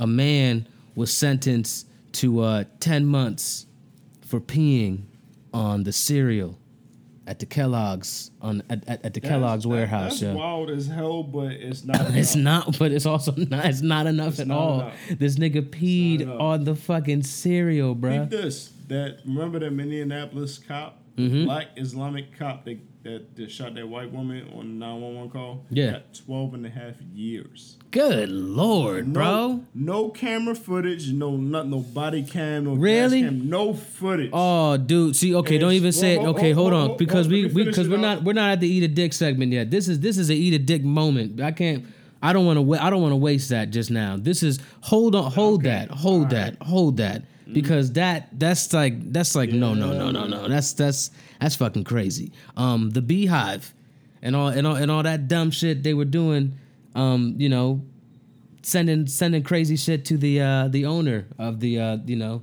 [0.00, 3.66] a man was sentenced to uh 10 months
[4.22, 5.02] for peeing
[5.54, 6.58] on the cereal
[7.26, 10.10] at the Kellogg's on at, at, at the That's- Kellogg's that- warehouse.
[10.20, 10.34] That's yeah.
[10.34, 12.00] wild as hell, but it's not.
[12.14, 13.64] It's not, but it's also not.
[13.66, 14.80] It's not enough at not all.
[14.80, 14.94] enough.
[15.18, 18.30] This nigga peed on the fucking cereal, Peep bruh.
[18.30, 18.70] this.
[18.88, 21.44] That remember that Minneapolis cop, Mm-hmm.
[21.44, 25.64] black Islamic cop that, that that shot that white woman on the 911 call.
[25.70, 25.92] Yeah.
[25.92, 27.76] Got 12 and a half years.
[27.90, 29.64] Good lord, No, bro.
[29.74, 31.12] No camera footage.
[31.12, 32.64] No, not no body cam.
[32.64, 33.22] No Really?
[33.22, 34.30] cam, no footage.
[34.32, 35.16] Oh, dude.
[35.16, 36.20] See, okay, don't even say it.
[36.20, 38.88] Okay, hold on, because we we because we're not we're not at the eat a
[38.88, 39.70] dick segment yet.
[39.70, 41.40] This is this is a eat a dick moment.
[41.40, 41.84] I can't.
[42.22, 42.62] I don't want to.
[42.62, 44.16] Wa- I don't want to waste that just now.
[44.16, 47.94] This is hold on, hold Okay, that, hold all that, hold that, because mm-hmm.
[47.94, 50.48] that that's like that's like no no no no no.
[50.48, 51.10] That's that's
[51.42, 52.32] that's fucking crazy.
[52.56, 53.74] Um, the beehive,
[54.22, 56.58] and all and all and all that dumb shit they were doing.
[56.94, 57.82] Um, you know,
[58.62, 62.42] sending sending crazy shit to the uh the owner of the uh you know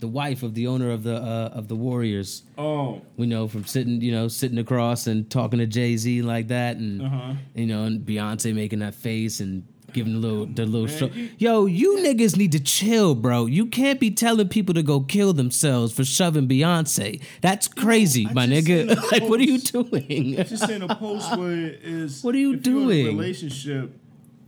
[0.00, 2.42] the wife of the owner of the uh of the Warriors.
[2.58, 6.48] Oh, We know from sitting you know sitting across and talking to Jay Z like
[6.48, 7.32] that, and Uh-huh.
[7.54, 9.64] you know and Beyonce making that face and
[9.96, 11.10] giving the little the little show.
[11.38, 13.46] Yo, you niggas need to chill, bro.
[13.46, 17.20] You can't be telling people to go kill themselves for shoving Beyonce.
[17.40, 18.94] That's crazy, I my nigga.
[19.12, 20.36] like, what are you doing?
[20.44, 22.22] just in a post where it is.
[22.24, 23.06] What are you if you're in a doing?
[23.18, 23.98] relationship,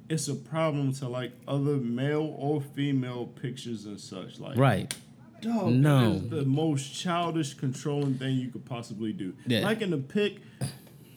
[0.09, 4.39] it's a problem to like other male or female pictures and such.
[4.39, 4.95] Like, right.
[5.41, 6.15] Dog, No.
[6.19, 9.35] that is the most childish, controlling thing you could possibly do.
[9.47, 9.61] Yeah.
[9.61, 10.39] Like in the pic,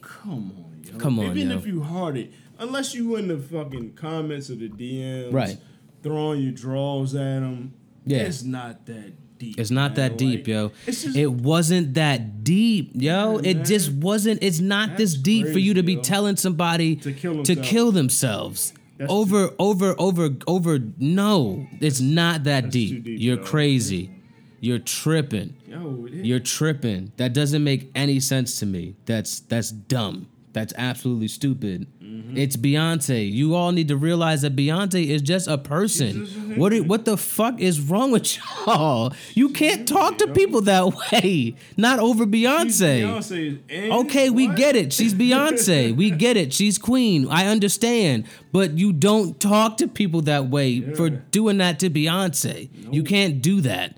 [0.01, 0.97] come on, yo.
[0.97, 1.57] Come on, Even yo.
[1.57, 2.31] if you hard it,
[2.61, 5.57] unless you in the fucking comments or the DMs, Right.
[6.03, 7.73] throwing your draws at them,
[8.05, 8.19] Yeah.
[8.19, 9.59] it's not that deep.
[9.59, 10.09] It's not man.
[10.11, 10.71] that deep, Like, yo.
[10.87, 13.39] It's just it wasn't that deep, yo.
[13.39, 14.41] Yeah, it just wasn't.
[14.43, 16.01] It's not this deep for you to be yo.
[16.01, 17.69] telling somebody To kill to themselves.
[17.69, 18.73] kill themselves.
[19.09, 20.77] Over, over, over, over.
[20.99, 23.03] No, it's not that deep.
[23.03, 23.43] deep, You're yo.
[23.43, 24.11] crazy.
[24.59, 25.55] You're tripping.
[25.67, 27.11] yo, You're tripping.
[27.17, 28.93] That doesn't make any sense to me.
[29.07, 30.27] That's that's dumb.
[30.53, 31.87] That's absolutely stupid.
[32.21, 32.37] Mm-hmm.
[32.37, 33.31] It's Beyonce.
[33.31, 36.25] You all need to realize that Beyonce is just a person.
[36.25, 39.13] Just What i- what the fuck is wrong with y'all?
[39.33, 41.55] You can't talk to people that way.
[41.77, 43.01] Not over Beyonce.
[43.03, 44.93] Beyonce Okay, we get it.
[44.93, 45.95] She's Beyonce.
[46.01, 46.53] we get it.
[46.53, 47.27] She's queen.
[47.29, 48.25] I understand.
[48.51, 52.69] But you don't talk to people that way for doing that to Beyonce.
[52.93, 53.97] You can't do that.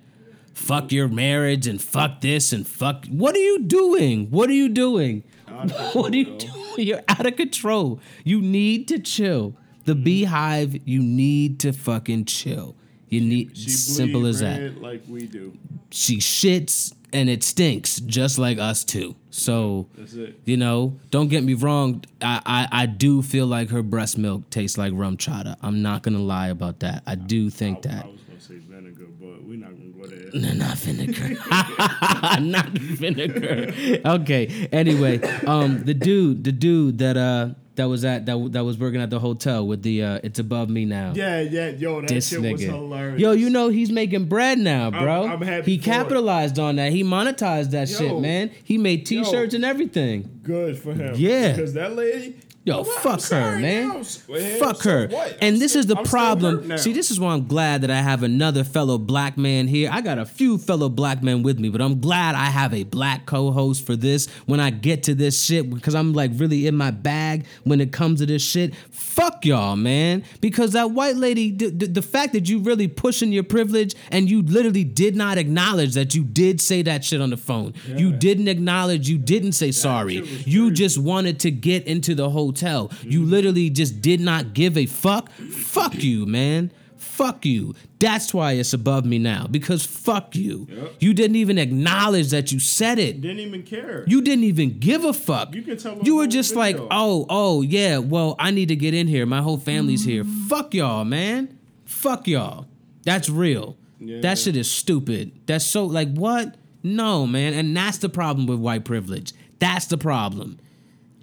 [0.54, 3.06] Fuck your marriage and fuck this and fuck.
[3.08, 4.30] What are you doing?
[4.30, 5.24] What are you doing?
[5.94, 6.62] What are you doing?
[6.78, 8.00] You're out of control.
[8.24, 9.56] You need to chill.
[9.86, 10.04] The mm-hmm.
[10.04, 12.76] beehive, you need to fucking chill.
[13.10, 15.56] You need She simple as that Like we do.
[15.91, 19.16] she shits and it stinks just like us too.
[19.30, 20.40] So That's it.
[20.45, 22.04] you know, don't get me wrong.
[22.22, 25.58] I, I I do feel like her breast milk tastes like RumChata.
[25.62, 27.04] I'm not gonna lie about that.
[27.06, 28.06] I do think I, that.
[28.06, 30.20] I was gonna say vinegar, but we're not gonna go there.
[30.34, 31.30] No, not vinegar.
[32.41, 33.73] not vinegar.
[34.05, 34.68] Okay.
[34.72, 39.01] Anyway, um, the dude, the dude that uh that was at that that was working
[39.01, 41.14] at the hotel with the uh it's above me now.
[41.15, 43.19] Yeah, yeah, yo, that This shit was hilarious.
[43.22, 45.27] Yo, you know he's making bread now, bro.
[45.27, 45.85] I'm happy he for it.
[45.85, 46.91] capitalized on that.
[46.91, 47.97] He monetized that Yo.
[47.97, 48.51] shit, man.
[48.64, 50.39] He made t-shirts and everything.
[50.43, 51.14] good for him.
[51.15, 51.51] Yeah.
[51.53, 52.35] because that lady.
[52.65, 53.88] Yo, I'm fuck her, man.
[53.90, 54.03] now.
[54.03, 55.07] Fuck her.
[55.10, 55.31] what?
[55.34, 56.77] I'm And this still- is the I'm problem.
[56.77, 59.90] See, this is why I'm glad that I have another fellow black man here.
[59.91, 62.85] I got a few fellow black men with me, but I'm glad I have a
[62.85, 66.76] black co-host for this when I get to this shit because I'm like really in
[66.77, 68.73] my bag when it comes to this shit.
[68.91, 70.23] Fuck y'all, man.
[70.40, 74.30] Because that white lady, the, the, the fact that you really pushing your privilege and
[74.30, 77.73] you literally did not acknowledge that you did say that shit on the phone.
[77.94, 80.15] You didn't acknowledge you didn't say sorry.
[80.45, 82.92] You just wanted to get into the hotel.
[83.02, 83.32] You mm-hmm.
[83.32, 85.32] literally just did not give a fuck.
[85.32, 86.72] Fuck you, man.
[86.98, 87.76] Fuck you.
[88.00, 90.68] That's why it's above me now because fuck you.
[90.70, 90.94] Yep.
[91.00, 93.22] You didn't even acknowledge that you said it.
[93.22, 94.04] didn't even care.
[94.08, 95.54] You didn't even give a fuck.
[95.54, 98.94] You can tell You were just like, oh, oh, yeah, well, I need to get
[98.94, 99.26] in here.
[99.26, 100.24] My whole family's here.
[100.24, 100.48] Mm-hmm.
[100.48, 101.58] Fuck y'all, man.
[101.86, 102.68] Fuck y'all.
[103.04, 103.78] That's real.
[104.00, 104.22] Yeah.
[104.22, 105.32] That shit is stupid.
[105.46, 106.56] That's so, like, what?
[106.84, 107.54] No, man.
[107.54, 109.34] And that's the problem with white privilege.
[109.60, 110.60] That's the problem.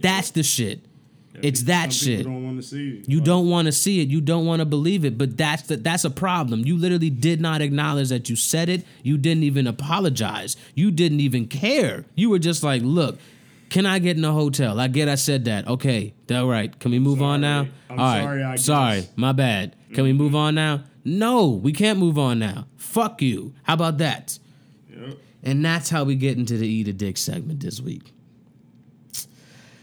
[0.00, 0.84] That's the shit.
[1.42, 2.24] It's that shit.
[2.24, 3.08] Don't want to see it.
[3.08, 4.08] You don't want to see it.
[4.08, 5.18] You don't want to believe it.
[5.18, 6.60] But that's the, that's a problem.
[6.60, 8.84] You literally did not acknowledge that you said it.
[9.02, 10.56] You didn't even apologize.
[10.74, 12.04] You didn't even care.
[12.14, 13.18] You were just like, "Look,
[13.70, 14.80] can I get in a hotel?
[14.80, 15.66] I get I said that.
[15.68, 16.76] Okay, all right.
[16.78, 17.68] Can we move on now?
[17.88, 18.58] I'm all right.
[18.58, 19.08] sorry, sorry.
[19.16, 19.76] My bad.
[19.94, 20.84] Can we move on now?
[21.04, 22.66] No, we can't move on now.
[22.76, 23.54] Fuck you.
[23.62, 24.38] How about that?
[24.90, 25.18] Yep.
[25.42, 28.12] And that's how we get into the eat a dick segment this week.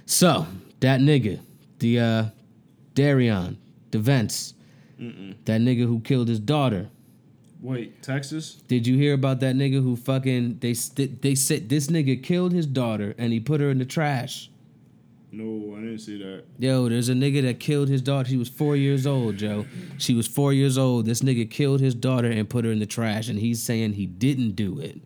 [0.05, 0.45] So
[0.79, 1.39] that nigga,
[1.79, 2.25] the uh,
[2.93, 3.57] Derion,
[3.91, 4.53] the Vence,
[4.97, 6.89] that nigga who killed his daughter.
[7.61, 8.53] Wait, Texas?
[8.67, 12.51] Did you hear about that nigga who fucking they st- they said this nigga killed
[12.51, 14.49] his daughter and he put her in the trash?
[15.31, 16.45] No, I didn't see that.
[16.57, 18.29] Yo, there's a nigga that killed his daughter.
[18.29, 19.65] She was four years old, Joe.
[19.97, 21.05] She was four years old.
[21.05, 24.05] This nigga killed his daughter and put her in the trash, and he's saying he
[24.05, 25.01] didn't do it.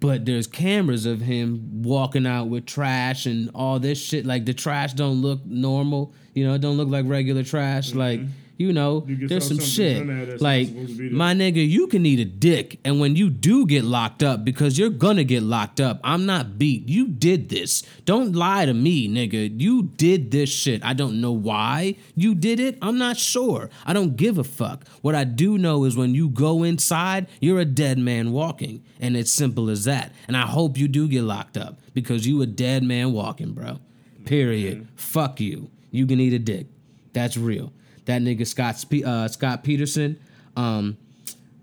[0.00, 4.24] But there's cameras of him walking out with trash and all this shit.
[4.24, 6.14] Like the trash don't look normal.
[6.34, 7.94] You know, it don't look like regular trash.
[7.94, 8.32] Like, mm-hmm.
[8.60, 9.22] You know, Mm-hmm.
[9.22, 9.96] You there's some shit.
[9.96, 11.16] in there that's not Like, supposed to be there.
[11.16, 12.78] my nigga, you can eat a dick.
[12.84, 16.58] And when you do get locked up, because you're gonna get locked up, I'm not
[16.58, 16.86] beat.
[16.88, 17.82] You did this.
[18.04, 19.58] Don't lie to me, nigga.
[19.58, 20.84] You did this shit.
[20.84, 22.76] I don't know why you did it.
[22.82, 23.70] I'm not sure.
[23.86, 24.86] I don't give a fuck.
[25.00, 28.82] What I do know is when you go inside, you're a dead man walking.
[29.00, 30.12] And it's simple as that.
[30.28, 33.80] And I hope you do get locked up because you a dead man walking, bro.
[34.26, 34.86] Period.
[34.96, 35.70] Fuck you.
[35.90, 36.66] You can eat a dick.
[37.14, 37.72] That's real.
[38.10, 40.18] That nigga Scott Spe- uh, Scot Peterson,
[40.56, 40.96] um,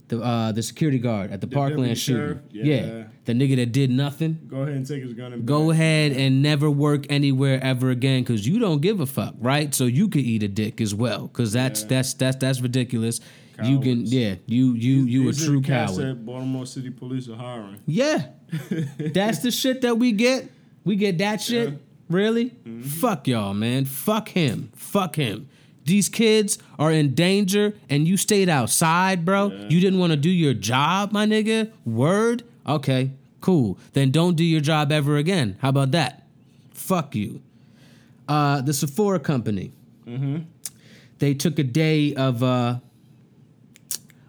[0.07, 2.39] the uh, the security guard at the, deputy Parkland shooting.
[2.51, 2.63] Yeah.
[2.63, 3.03] Yeah.
[3.25, 4.39] the nigga that did nothing.
[4.47, 5.73] Go ahead and take his gun and Go back.
[5.73, 9.73] ahead and never work anywhere ever again because you don't give a fuck, right?
[9.75, 11.87] So you could eat a dick as well because that's Yeah.
[11.89, 13.19] that's that's that's ridiculous.
[13.63, 15.97] You can yeah you you you a These true coward.
[15.97, 17.79] that Baltimore City Police are hiring.
[17.87, 18.27] Yeah.
[19.13, 20.47] That's the shit that we get.
[20.85, 21.69] We get that shit.
[21.71, 21.75] Yeah.
[22.07, 22.51] Really?
[22.83, 23.83] Fuck y'all, man.
[23.85, 24.71] Fuck him.
[24.75, 25.49] Fuck him.
[25.87, 29.47] These kids are in danger and you stayed outside, bro.
[29.69, 31.71] You didn't want to do your job, my nigga.
[31.85, 32.43] Word?
[32.67, 33.79] Okay, cool.
[33.93, 35.55] Then don't do your job ever again.
[35.61, 36.27] How about that?
[36.71, 37.41] Fuck you.
[38.27, 39.71] Uh, the Sephora company.
[40.05, 40.39] Mm-hmm.
[41.19, 42.79] They took a day of uh,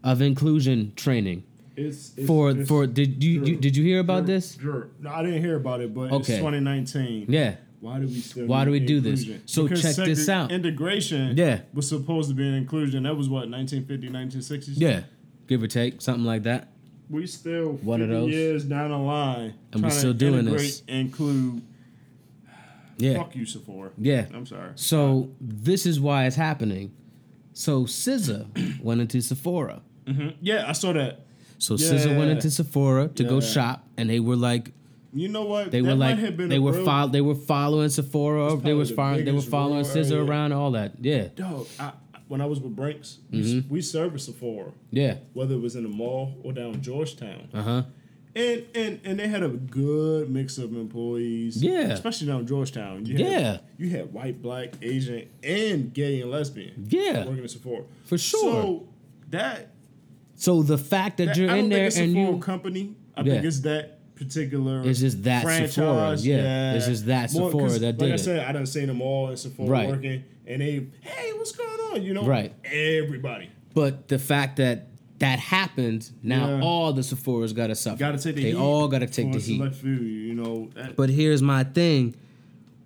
[0.04, 1.42] of inclusion training
[1.76, 4.54] It's, it's for it's for did you, you did you hear about this?
[4.54, 4.90] Drew.
[5.00, 6.36] No, I didn't hear about it, but it's Okay.
[6.38, 7.26] 2019.
[7.28, 7.56] Yeah.
[7.80, 8.46] Why do we still?
[8.46, 9.24] Why do we do this?
[9.46, 10.50] So Because check this out.
[10.50, 11.36] Integration.
[11.36, 11.60] Yeah.
[11.74, 13.04] Was supposed to be an inclusion.
[13.04, 14.74] That was what 1950, 1960s.
[14.76, 15.02] Yeah.
[15.46, 16.68] Give or take, something like that.
[17.08, 18.30] We still One of 50 those.
[18.30, 20.82] years down the line, And we're still doing this.
[20.88, 21.62] Include.
[22.98, 23.18] Yeah.
[23.18, 23.90] Fuck you, Sephora.
[23.96, 24.26] Yeah.
[24.34, 24.72] I'm sorry.
[24.74, 26.92] So this is why it's happening.
[27.52, 29.82] So SZA went into Sephora.
[30.04, 30.30] Mm-hmm.
[30.40, 31.26] Yeah, I saw that.
[31.58, 32.34] So SZA went Yeah.
[32.36, 33.46] into Sephora to go Yeah.
[33.48, 34.72] shop, and they were like,
[35.12, 35.70] You know what?
[35.70, 38.56] they That were might like, have been they were real- they were following Sephora.
[38.56, 40.92] They was following, they were following SZA around, all that.
[41.00, 41.92] Yeah, Dog, I,
[42.28, 43.72] when I was with Brinks, we, Mm-hmm.
[43.72, 47.48] we serviced Sephora, yeah, whether it was in the mall or down Georgetown.
[47.54, 47.82] uh huh.
[48.36, 51.60] And, and and they had a good mix of employees.
[51.60, 51.88] Yeah.
[51.88, 53.04] Especially down Georgetown.
[53.06, 53.58] You had, Yeah.
[53.78, 56.86] You had white, black, Asian, and gay and lesbian.
[56.88, 57.26] Yeah.
[57.26, 57.84] Working at Sephora.
[58.04, 58.40] For sure.
[58.40, 58.88] So
[59.30, 59.70] that,
[60.36, 62.94] So the fact that, that you're in there it's and a you, company.
[63.16, 63.32] I Yeah.
[63.32, 65.74] think it's that particular It's just that franchise.
[65.74, 66.16] Sephora.
[66.16, 66.74] Yeah.
[66.74, 68.18] It's just that More- Sephora that like did I it.
[68.18, 69.88] said, I done seen them all in Sephora Right.
[69.88, 72.02] working, and they, hey, what's going on?
[72.02, 72.52] You know, Right.
[72.64, 73.50] Everybody.
[73.74, 74.86] But the fact that
[75.18, 76.08] that happened.
[76.22, 76.62] Now Yeah.
[76.62, 77.98] all the Sephora's got to suffer.
[77.98, 78.56] Got to take the they heat.
[78.56, 79.74] all got to take the heat.
[79.74, 80.70] few, you know.
[80.76, 82.14] that- But here's my thing.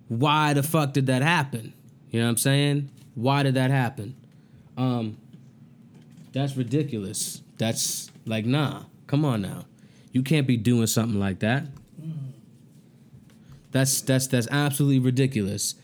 [0.07, 1.73] Why the fuck did that happen?
[2.09, 2.89] You know what I'm saying?
[3.15, 4.15] Why did that happen?
[4.77, 5.17] Um
[6.31, 7.41] that's ridiculous.
[7.59, 8.83] That's like nah.
[9.05, 9.65] Come on now.
[10.13, 11.65] You can't be doing something like that.
[13.71, 15.75] That's that's that's absolutely ridiculous.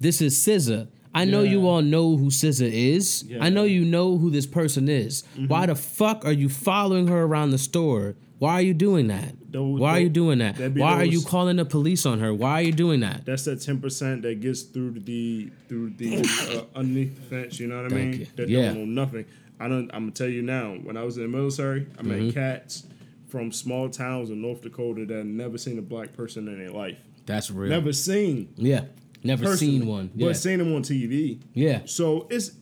[0.00, 0.88] This is SZA.
[1.14, 3.22] I know you all know who SZA is.
[3.26, 3.38] Yeah.
[3.42, 5.22] I know you know who this person is.
[5.46, 8.16] Why the fuck are you following her around the store?
[8.38, 9.32] Why are you doing that?
[9.50, 10.58] Those- Why are you doing that?
[10.76, 12.34] Why are you calling the police on her?
[12.34, 13.24] Why are you doing that?
[13.24, 16.18] that's that ten percent that gets through the through the
[16.74, 17.58] uh, underneath the fence.
[17.60, 18.20] You know what I Thank mean?
[18.20, 18.26] you.
[18.36, 18.66] That Yeah.
[18.74, 19.24] don't know nothing.
[19.58, 19.88] I don't.
[19.94, 20.74] I'm gonna tell you now.
[20.74, 22.30] When I was in the military, I met Mm-hmm.
[22.32, 22.82] cats
[23.28, 26.70] from small towns in North Dakota that had never seen a black person in their
[26.70, 26.96] life.
[27.26, 27.70] That's real.
[27.70, 28.52] Never seen.
[28.56, 28.84] Yeah.
[29.24, 30.10] Never personally, seen one.
[30.14, 30.28] Yeah.
[30.28, 31.40] but seen them on TV.
[31.54, 31.80] yeah.
[31.86, 32.52] So it's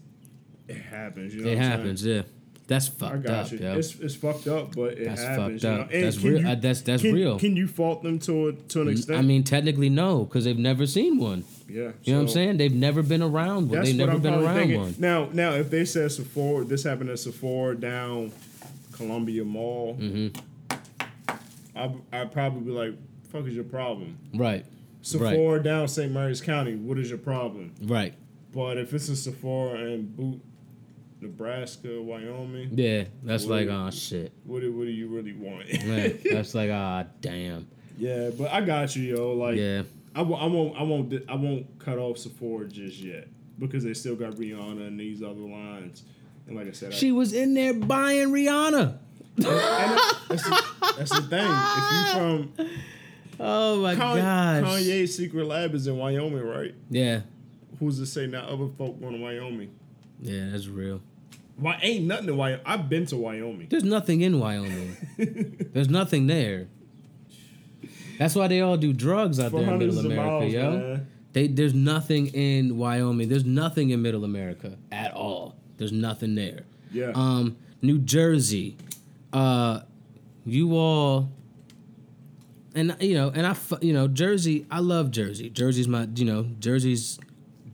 [0.66, 1.34] it happens.
[1.34, 1.70] You know It I'm saying?
[1.70, 2.06] happens.
[2.06, 2.22] Yeah.
[2.66, 3.58] That's I fucked got up, you.
[3.58, 3.74] yo.
[3.76, 5.60] It's, it's fucked up, but it That's happens.
[5.62, 6.02] fucked you know?
[6.06, 7.38] That's real- you- uh, that's- that's can- real.
[7.38, 9.18] Can you fault them to a, to an extent?
[9.18, 11.44] I mean, technically, no, because they've never seen one.
[11.68, 11.90] yeah.
[12.04, 12.56] You know what I'm saying?
[12.56, 13.76] They've never been around one.
[13.80, 14.80] That's They've what never I'm been around thinking.
[14.80, 14.94] one.
[14.98, 18.32] Now, now, if they said Sephora, this happened at Sephora down
[18.92, 20.40] Columbia Mall, Mm-hmm.
[21.76, 22.94] I I'd probably be like,
[23.30, 24.64] "Fuck is your problem?" Right.
[25.02, 26.10] Sephora down St.
[26.10, 27.74] Mary's County, what is your problem?
[27.82, 28.14] Right.
[28.52, 30.40] But if it's a Sephora in Boot,
[31.20, 33.04] Nebraska, Wyoming, Yeah.
[33.22, 34.32] That's like, Well, oh, shit.
[34.44, 35.66] what do, what do you really want?
[36.32, 37.66] That's like, ah, damn.
[37.98, 39.32] yeah, but I got you, yo.
[39.34, 39.82] Like, Yeah.
[40.14, 43.28] I, won't- I won't, I won't, I won't cut off Sephora just yet
[43.58, 46.04] because they still got Rihanna and these other lines.
[46.46, 48.98] And like I said, I, She was in there buying Rihanna.
[49.36, 50.62] That's, the,
[50.98, 51.46] that's the thing.
[51.50, 52.70] If you from
[53.40, 54.64] Oh, my Kanye, gosh.
[54.82, 56.74] Kanye's secret lab is in Wyoming, right?
[56.88, 57.20] Yeah.
[57.80, 59.70] Who's to say not other folk going to Wyoming?
[60.20, 61.00] Yeah, that's real.
[61.56, 62.60] Why ain't nothing in Wyoming?
[62.64, 63.66] I've been to Wyoming.
[63.70, 64.96] There's nothing in Wyoming.
[65.72, 66.68] There's nothing there.
[68.18, 70.70] That's why they all do drugs out For there in Middle America, miles, yo.
[70.70, 71.06] man.
[71.32, 73.28] They there's nothing in Wyoming.
[73.28, 75.56] There's nothing in Middle America at all.
[75.78, 76.60] There's nothing there.
[76.92, 77.10] Yeah.
[77.16, 78.76] Um, New Jersey,
[79.34, 79.80] uh,
[80.46, 81.28] you all,
[82.74, 84.64] and you know, and I, you know, Jersey.
[84.70, 85.50] I love Jersey.
[85.50, 87.18] Jersey's my, you know, Jersey's,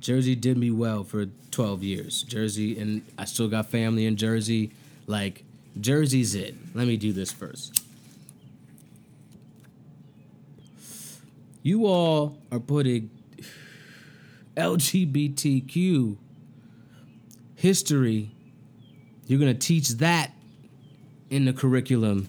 [0.00, 2.22] Jersey did me well for twelve years.
[2.22, 4.72] Jersey, and I still got family in Jersey.
[5.06, 5.44] Like
[5.78, 6.54] Jersey's it.
[6.74, 7.84] Let me do this first.
[11.62, 13.10] You all are putting
[14.56, 16.16] LGBTQ
[17.54, 18.30] history.
[19.26, 20.32] You're going to teach that
[21.30, 22.28] in the curriculum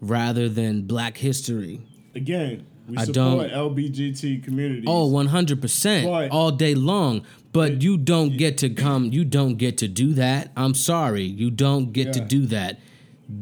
[0.00, 1.80] rather than black history.
[2.14, 4.84] Again, we I support don't- LBGT communities.
[4.86, 7.22] Oh, 100% But- all day long.
[7.52, 10.52] But you don't get to come, you don't get to do that.
[10.56, 11.24] I'm sorry.
[11.24, 12.78] You don't get to do that.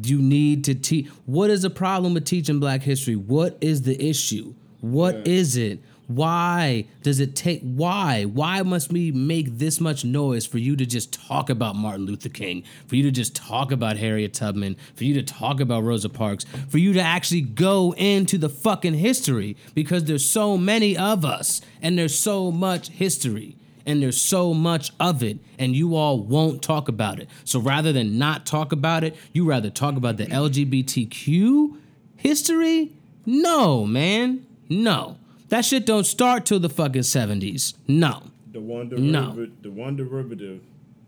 [0.04, 1.08] You need to teach.
[1.26, 3.16] What is the problem with teaching black history?
[3.16, 4.54] What is the issue?
[4.80, 5.32] What Yeah.
[5.34, 5.80] is it?
[6.08, 8.24] Why does it take why?
[8.24, 12.30] Why must we make this much noise for you to just talk about Martin Luther
[12.30, 16.08] King, for you to just talk about Harriet Tubman, for you to talk about Rosa
[16.08, 21.26] Parks, for you to actually go into the fucking history because there's so many of
[21.26, 26.18] us and there's so much history and there's so much of it and you all
[26.20, 27.28] won't talk about it.
[27.44, 31.76] So rather than not talk about it, you rather talk about the LGBTQ
[32.16, 32.92] history?
[33.26, 34.46] No, man.
[34.70, 35.18] No.
[35.48, 37.74] That shit don't start till the fucking 70s.
[37.86, 38.22] No.
[38.52, 39.32] the one No.
[39.32, 40.60] derivative, the one derivative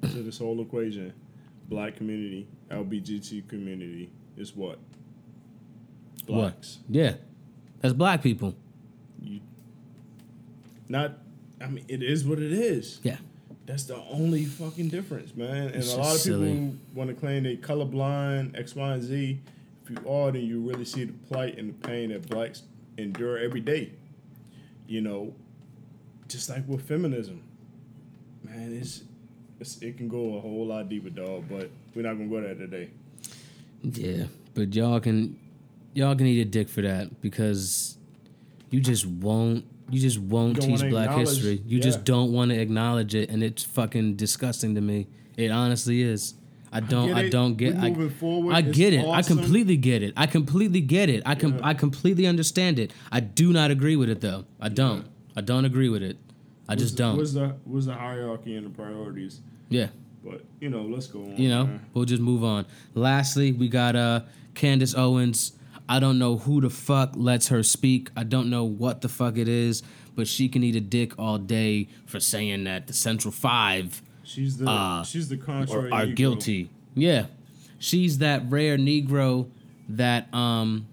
[0.03, 1.13] to this whole equation,
[1.69, 4.79] black community, LBGT community, is what?
[6.27, 6.79] Blacks.
[6.87, 6.95] What?
[6.97, 7.15] Yeah.
[7.81, 8.55] That's black people.
[10.89, 11.19] Not.
[11.61, 13.01] I mean, it is what it is.
[13.03, 13.17] Yeah.
[13.67, 15.69] That's the only fucking difference, man.
[15.69, 16.73] And It's a lot of people silly.
[16.95, 19.41] want to claim they colorblind, X, Y, and Z.
[19.85, 22.63] If you are, then you really see the plight and the pain that blacks
[22.99, 23.93] endure every day.
[24.91, 25.33] You know,
[26.27, 27.45] just like with feminism,
[28.43, 29.05] man, it's,
[29.61, 31.45] it's it can go a whole lot deeper, dog.
[31.49, 32.91] But we're not gonna go there today.
[33.85, 34.25] Yeah.
[34.53, 35.39] But y'all can
[35.95, 37.99] y'all can eat a dick for that because
[38.71, 41.63] you just won't you just won't teach black history.
[41.65, 41.85] You yeah.
[41.85, 45.07] just don't want to acknowledge it and it's fucking disgusting to me.
[45.37, 46.35] It honestly is.
[46.73, 48.55] I don't get I, don't get I, moving forward.
[48.55, 49.05] I get it.
[49.05, 49.13] awesome.
[49.13, 50.15] I completely get it.
[50.17, 51.23] I completely get it.
[51.27, 51.67] I com- Yeah.
[51.67, 52.93] I completely understand it.
[53.11, 54.45] I do not agree with it though.
[54.61, 55.07] I don't.
[55.37, 56.17] I don't agree with it.
[56.69, 57.17] I just don't.
[57.17, 59.41] What's the what's the hierarchy and the priorities?
[59.69, 59.89] yeah.
[60.23, 61.37] But you know, let's go on.
[61.39, 61.87] You know, man.
[61.95, 62.67] we'll just move on.
[62.95, 64.21] Lastly, we got uh
[64.55, 65.53] Candace Owens.
[65.89, 68.11] I don't know who the fuck lets her speak.
[68.17, 69.83] I don't know what the fuck it is,
[70.15, 74.57] but she can eat a dick all day for saying that the Central Five she's
[74.59, 75.91] the uh, she's the contrary.
[75.91, 76.15] are Negro.
[76.17, 76.71] guilty.
[76.95, 77.27] Yeah.
[77.79, 79.49] she's that rare Negro
[79.89, 80.87] that um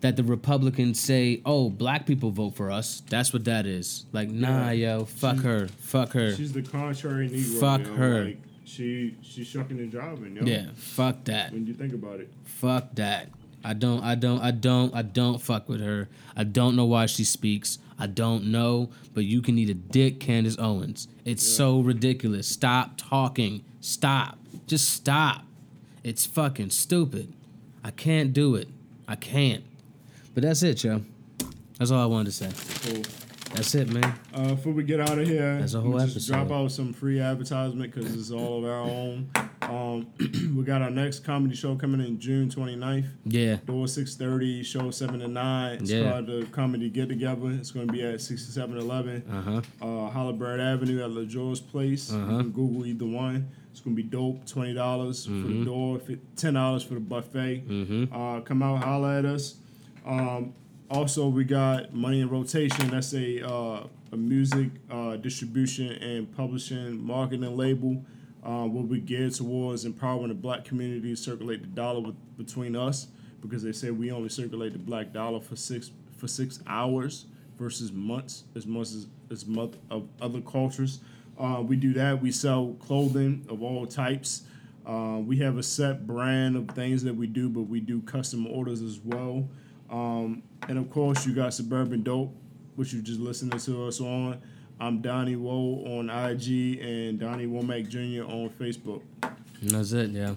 [0.00, 4.04] that the Republicans say, "Oh, black people vote for us." That's what that is.
[4.12, 6.34] Like, nah, yo, fuck her, fuck her.
[6.34, 7.60] She's the contrary Negro.
[7.60, 7.94] Fuck yo.
[7.94, 8.24] her.
[8.24, 10.42] Like, she she's shucking and jiving, yo.
[10.44, 11.52] Yeah, fuck that.
[11.52, 12.30] When you think about it.
[12.44, 13.28] Fuck that.
[13.64, 16.08] I don't, I don't, I don't, I don't fuck with her.
[16.36, 17.78] I don't know why she speaks.
[17.98, 21.08] I don't know, but you can eat a dick, Candace Owens.
[21.24, 22.46] It's so ridiculous.
[22.46, 23.64] Stop talking.
[23.80, 24.38] Stop.
[24.66, 25.44] Just stop.
[26.02, 27.32] It's fucking stupid.
[27.82, 28.68] I can't do it.
[29.08, 29.64] I can't.
[30.34, 31.02] But that's it, yo.
[31.78, 32.92] That's all I wanted to say.
[32.92, 33.02] Cool.
[33.54, 34.14] That's it, man.
[34.34, 36.92] Uh, before we get out of here, That's a whole we'll just drop out some
[36.92, 39.30] free advertisement because it's all of our own.
[39.70, 40.06] Um,
[40.56, 43.06] we got our next comedy show coming in June 29th.
[43.24, 43.56] Yeah.
[43.66, 45.72] Door 630, show 7 to 9.
[45.80, 46.10] It's Yeah.
[46.12, 47.50] called the Comedy Get Together.
[47.52, 49.60] It's going to be at 6711 Uh huh.
[49.82, 52.12] uh, Holabird Avenue at LaJoy's Place.
[52.12, 52.32] Uh-huh.
[52.32, 53.48] You can Google either one.
[53.70, 54.44] It's going to be dope.
[54.46, 55.98] $20 for the door,
[56.36, 57.68] $10 for the buffet.
[57.68, 58.14] Mm-hmm.
[58.14, 59.56] Uh, come out, holla at us.
[60.06, 60.54] Um,
[60.90, 62.88] also, we got Money in Rotation.
[62.90, 68.04] That's a uh, a music uh, distribution and publishing marketing label.
[68.44, 72.76] Uh, will be geared towards empowering the black community to circulate the dollar with, between
[72.76, 73.06] us
[73.40, 77.26] because they say we only circulate the black dollar for six for six hours
[77.58, 81.00] versus months as much as as month of other cultures.
[81.38, 82.20] Uh, we do that.
[82.20, 84.42] We sell clothing of all types.
[84.86, 88.46] Uh, we have a set brand of things that we do, but we do custom
[88.46, 89.48] orders as well.
[89.90, 92.34] Um, and of course, you got Suburban Dope,
[92.76, 94.40] which you just listening to us on.
[94.80, 98.24] I'm Donnie Woe on IG and Donnie Womack Jr.
[98.30, 99.02] on Facebook.
[99.60, 100.34] And that's it, yeah.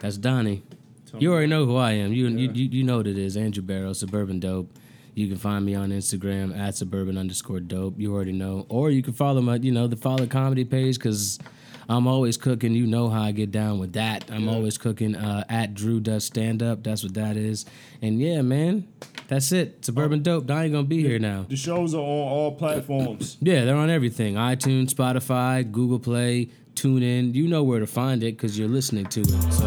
[0.00, 0.62] That's Donnie.
[1.10, 2.12] Tell You already know who I am.
[2.12, 2.50] You, Yeah.
[2.52, 3.36] you you know what it is.
[3.36, 4.70] Andrew Barrow, Suburban Dope.
[5.14, 7.98] You can find me on Instagram at suburban underscore dope.
[7.98, 8.66] You already know.
[8.68, 11.40] Or you can follow my, you know, the follow comedy page because
[11.88, 12.72] I'm always cooking.
[12.74, 14.30] You know how I get down with that.
[14.30, 14.52] I'm Yeah.
[14.52, 16.84] always cooking uh, at Drew Does Stand Up.
[16.84, 17.66] That's what that is.
[18.00, 18.86] And yeah, man,
[19.28, 19.84] that's it.
[19.84, 20.46] Suburban Dope.
[20.46, 21.46] Donnie gonna be here now.
[21.48, 23.36] The shows are on all platforms.
[23.40, 27.34] Yeah, they're on everything iTunes, Spotify, Google Play, TuneIn.
[27.34, 29.52] You know where to find it because you're listening to it.
[29.52, 29.66] So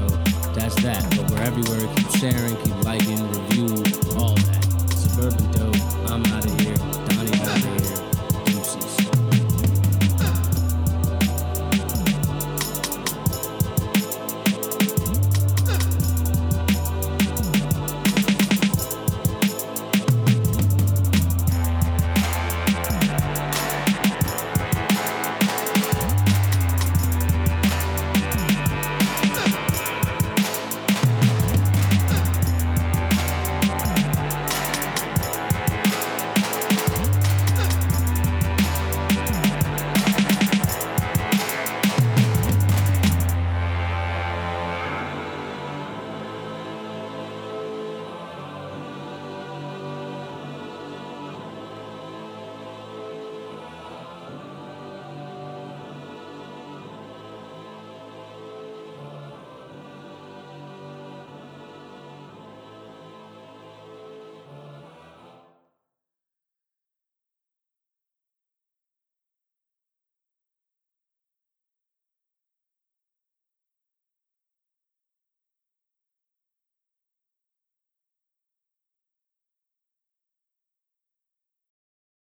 [0.53, 1.05] that's that.
[1.15, 1.95] But we're everywhere.
[1.95, 3.20] Keep sharing, keep liking,